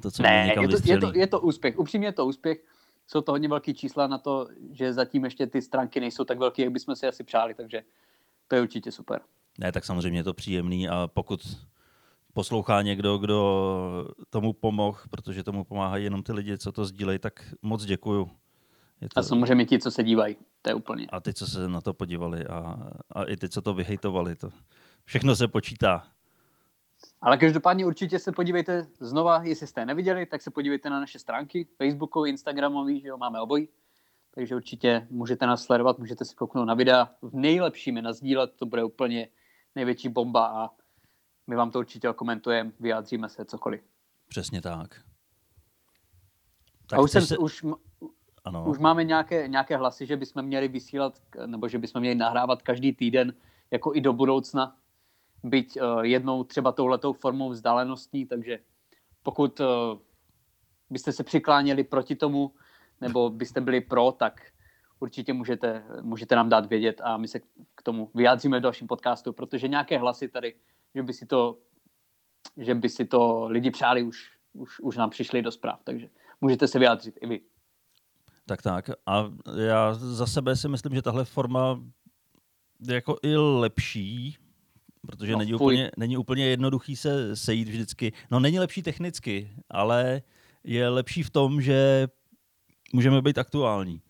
to, 0.00 0.10
co 0.10 0.22
ne, 0.22 0.54
je 0.60 0.68
to, 0.68 0.76
je, 0.84 0.98
to, 0.98 1.12
je 1.14 1.26
to 1.26 1.40
úspěch. 1.40 1.78
Upřímně 1.78 2.08
je 2.08 2.12
to 2.12 2.26
úspěch. 2.26 2.64
Jsou 3.06 3.20
to 3.20 3.32
hodně 3.32 3.48
velké 3.48 3.74
čísla 3.74 4.06
na 4.06 4.18
to, 4.18 4.48
že 4.72 4.92
zatím 4.92 5.24
ještě 5.24 5.46
ty 5.46 5.62
stránky 5.62 6.00
nejsou 6.00 6.24
tak 6.24 6.38
velké, 6.38 6.62
jak 6.62 6.72
bychom 6.72 6.96
si 6.96 7.06
asi 7.06 7.24
přáli, 7.24 7.54
takže 7.54 7.82
to 8.48 8.54
je 8.54 8.62
určitě 8.62 8.92
super. 8.92 9.20
Ne, 9.58 9.72
tak 9.72 9.84
samozřejmě 9.84 10.18
je 10.18 10.24
to 10.24 10.34
příjemný 10.34 10.88
a 10.88 11.08
pokud 11.14 11.40
poslouchá 12.32 12.82
někdo, 12.82 13.18
kdo 13.18 14.08
tomu 14.30 14.52
pomohl, 14.52 14.98
protože 15.10 15.42
tomu 15.42 15.64
pomáhají 15.64 16.04
jenom 16.04 16.22
ty 16.22 16.32
lidi, 16.32 16.58
co 16.58 16.72
to 16.72 16.84
sdílejí, 16.84 17.18
tak 17.18 17.54
moc 17.62 17.84
děkuju. 17.84 18.30
Je 19.00 19.08
to... 19.08 19.20
A 19.20 19.22
samozřejmě 19.22 19.64
ti, 19.64 19.78
co 19.78 19.90
se 19.90 20.02
dívají, 20.02 20.36
to 20.62 20.70
je 20.70 20.74
úplně. 20.74 21.06
A 21.12 21.20
ty, 21.20 21.34
co 21.34 21.46
se 21.46 21.68
na 21.68 21.80
to 21.80 21.94
podívali 21.94 22.46
a, 22.46 22.90
a 23.10 23.24
i 23.24 23.36
ty, 23.36 23.48
co 23.48 23.62
to 23.62 23.74
vyhejtovali, 23.74 24.36
to 24.36 24.50
všechno 25.04 25.36
se 25.36 25.48
počítá. 25.48 26.06
Ale 27.22 27.38
každopádně 27.38 27.86
určitě 27.86 28.18
se 28.18 28.32
podívejte 28.32 28.86
znova, 29.00 29.42
jestli 29.42 29.66
jste 29.66 29.86
neviděli, 29.86 30.26
tak 30.26 30.42
se 30.42 30.50
podívejte 30.50 30.90
na 30.90 31.00
naše 31.00 31.18
stránky, 31.18 31.68
Facebookový, 31.76 32.30
Instagramový, 32.30 33.00
že 33.00 33.08
jo, 33.08 33.16
máme 33.16 33.40
obojí. 33.40 33.68
Takže 34.34 34.56
určitě 34.56 35.06
můžete 35.10 35.46
nás 35.46 35.62
sledovat, 35.62 35.98
můžete 35.98 36.24
si 36.24 36.34
kouknout 36.34 36.68
na 36.68 36.74
videa. 36.74 37.10
V 37.22 37.34
nejlepším 37.34 37.96
je 37.96 38.02
nazdílet, 38.02 38.52
to 38.56 38.66
bude 38.66 38.84
úplně 38.84 39.28
největší 39.74 40.08
bomba 40.08 40.46
a 40.46 40.70
my 41.46 41.56
vám 41.56 41.70
to 41.70 41.78
určitě 41.78 42.08
okomentujeme, 42.08 42.72
vyjádříme 42.80 43.28
se 43.28 43.44
cokoliv. 43.44 43.80
Přesně 44.28 44.62
tak. 44.62 45.00
tak 46.86 46.98
a 46.98 47.02
už, 47.02 47.10
jsem, 47.10 47.26
se... 47.26 47.38
už, 47.38 47.64
ano. 48.44 48.64
už 48.68 48.78
máme 48.78 49.04
nějaké, 49.04 49.48
nějaké 49.48 49.76
hlasy, 49.76 50.06
že 50.06 50.16
bychom 50.16 50.42
měli 50.42 50.68
vysílat, 50.68 51.22
nebo 51.46 51.68
že 51.68 51.78
bychom 51.78 52.00
měli 52.00 52.14
nahrávat 52.14 52.62
každý 52.62 52.92
týden, 52.92 53.34
jako 53.70 53.94
i 53.94 54.00
do 54.00 54.12
budoucna, 54.12 54.76
byť 55.42 55.80
uh, 55.80 56.00
jednou 56.00 56.44
třeba 56.44 56.72
touhletou 56.72 57.12
formou 57.12 57.50
vzdálenostní, 57.50 58.26
takže 58.26 58.58
pokud 59.22 59.60
uh, 59.60 59.66
byste 60.90 61.12
se 61.12 61.24
přikláněli 61.24 61.84
proti 61.84 62.16
tomu, 62.16 62.54
nebo 63.00 63.30
byste 63.30 63.60
byli 63.60 63.80
pro, 63.80 64.12
tak 64.12 64.40
určitě 65.00 65.32
můžete, 65.32 65.84
můžete 66.00 66.36
nám 66.36 66.48
dát 66.48 66.66
vědět 66.66 67.00
a 67.04 67.16
my 67.16 67.28
se 67.28 67.40
k 67.74 67.82
tomu 67.82 68.10
vyjádříme 68.14 68.58
v 68.58 68.62
dalším 68.62 68.86
podcastu, 68.86 69.32
protože 69.32 69.68
nějaké 69.68 69.98
hlasy 69.98 70.28
tady, 70.28 70.54
že 70.94 71.02
by 71.02 71.12
si 71.12 71.26
to, 71.26 71.58
že 72.56 72.74
by 72.74 72.88
si 72.88 73.04
to 73.04 73.46
lidi 73.48 73.70
přáli, 73.70 74.02
už, 74.02 74.30
už, 74.52 74.80
už 74.80 74.96
nám 74.96 75.10
přišli 75.10 75.42
do 75.42 75.50
zpráv, 75.50 75.80
takže 75.84 76.08
můžete 76.40 76.68
se 76.68 76.78
vyjádřit 76.78 77.18
i 77.20 77.26
vy. 77.26 77.40
Tak 78.46 78.62
tak. 78.62 78.90
A 79.06 79.32
já 79.56 79.94
za 79.94 80.26
sebe 80.26 80.56
si 80.56 80.68
myslím, 80.68 80.94
že 80.94 81.02
tahle 81.02 81.24
forma 81.24 81.80
je 82.88 82.94
jako 82.94 83.18
i 83.22 83.36
lepší, 83.36 84.36
protože 85.06 85.32
no, 85.32 85.38
není, 85.38 85.54
úplně, 85.54 85.90
není 85.96 86.16
úplně 86.16 86.46
jednoduchý 86.46 86.96
se 86.96 87.36
sejít 87.36 87.68
vždycky. 87.68 88.12
No 88.30 88.40
není 88.40 88.58
lepší 88.58 88.82
technicky, 88.82 89.50
ale 89.70 90.22
je 90.64 90.88
lepší 90.88 91.22
v 91.22 91.30
tom, 91.30 91.62
že 91.62 92.08
můžeme 92.92 93.22
být 93.22 93.38
aktuální. 93.38 94.00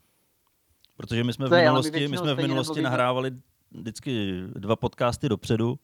Protože 0.97 1.25
my 1.25 1.33
jsme 1.33 1.49
v 1.49 1.51
minulosti, 1.51 2.09
my 2.09 2.19
jsme 2.19 2.35
v 2.35 2.37
minulosti 2.37 2.83
nahrávali 2.83 3.31
vždycky 3.71 4.43
dva 4.47 4.77
podcasty 4.77 5.29
dopředu 5.29 5.79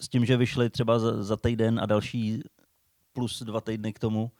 s 0.00 0.08
tím, 0.08 0.24
že 0.24 0.36
vyšly 0.36 0.70
třeba 0.70 0.98
za, 0.98 1.22
za 1.22 1.36
týden 1.36 1.80
a 1.80 1.86
další 1.86 2.42
plus 3.12 3.42
dva 3.42 3.60
týdny 3.60 3.92
k 3.92 3.98
tomu. 3.98 4.32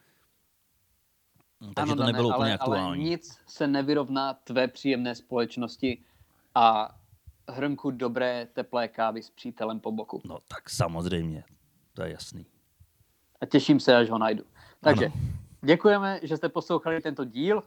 Takže 1.75 1.93
ano, 1.93 1.97
to 1.97 2.07
nebylo 2.07 2.29
ne, 2.29 2.37
úplně 2.37 2.51
ale, 2.51 2.59
aktuální. 2.59 3.03
Ale 3.03 3.11
nic 3.11 3.39
se 3.47 3.67
nevyrovná 3.67 4.35
tvé 4.35 4.69
příjemné 4.69 5.15
společnosti 5.15 5.99
a 6.55 6.97
hrnku 7.51 7.91
dobré 7.91 8.47
teplé 8.53 8.89
kávy 8.89 9.23
s 9.23 9.31
přítelem 9.31 9.81
po 9.81 9.93
boku. 9.93 10.21
No 10.25 10.39
tak 10.49 10.71
samozřejmě, 10.71 11.45
to 11.95 12.03
je 12.03 12.11
jasný. 12.13 12.47
A 13.41 13.47
těším 13.47 13.81
se, 13.81 13.97
až 13.97 14.11
ho 14.11 14.19
najdu. 14.19 14.45
Takže 14.81 15.07
ano. 15.07 15.15
děkujeme, 15.63 16.21
že 16.23 16.37
jste 16.37 16.49
poslouchali 16.49 17.01
tento 17.01 17.25
díl. 17.25 17.63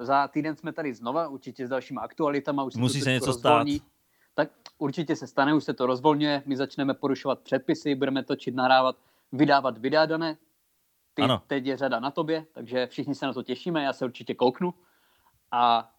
Za 0.00 0.28
týden 0.28 0.56
jsme 0.56 0.72
tady 0.72 0.94
znova, 0.94 1.28
určitě 1.28 1.66
s 1.66 1.70
dalšíma 1.70 2.00
aktualitama. 2.02 2.64
Už 2.64 2.74
Musí 2.74 3.00
se, 3.00 3.10
něco 3.12 3.26
rozvolní. 3.26 3.78
stát. 3.78 3.88
Tak 4.34 4.50
určitě 4.78 5.16
se 5.16 5.26
stane, 5.26 5.54
už 5.54 5.64
se 5.64 5.74
to 5.74 5.86
rozvolňuje. 5.86 6.42
My 6.46 6.56
začneme 6.56 6.94
porušovat 6.94 7.40
předpisy, 7.40 7.94
budeme 7.94 8.24
točit, 8.24 8.54
nahrávat, 8.54 8.96
vydávat 9.32 9.78
videa 9.78 10.06
dané. 10.06 10.36
Ty, 11.14 11.22
Ano. 11.22 11.42
teď 11.46 11.66
je 11.66 11.76
řada 11.76 12.00
na 12.00 12.10
tobě, 12.10 12.46
takže 12.52 12.86
všichni 12.86 13.14
se 13.14 13.26
na 13.26 13.32
to 13.32 13.42
těšíme, 13.42 13.82
já 13.82 13.92
se 13.92 14.04
určitě 14.04 14.34
kouknu 14.34 14.74
a 15.52 15.90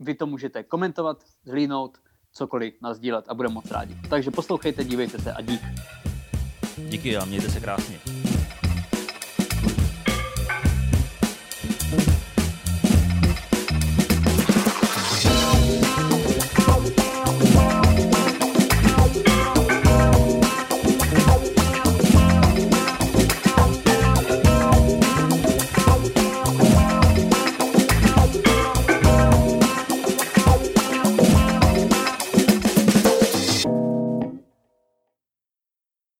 vy 0.00 0.14
to 0.14 0.26
můžete 0.26 0.62
komentovat, 0.62 1.24
zhlídnout, 1.44 1.98
cokoliv 2.32 2.74
nazdílet 2.82 3.24
a 3.28 3.34
budeme 3.34 3.54
moc 3.54 3.70
rádi. 3.70 3.96
Takže 4.10 4.30
poslouchejte, 4.30 4.84
dívejte 4.84 5.18
se 5.18 5.32
a 5.32 5.40
dík. 5.40 5.62
Díky 6.88 7.16
a 7.16 7.24
mějte 7.24 7.50
se 7.50 7.60
krásně. 7.60 8.11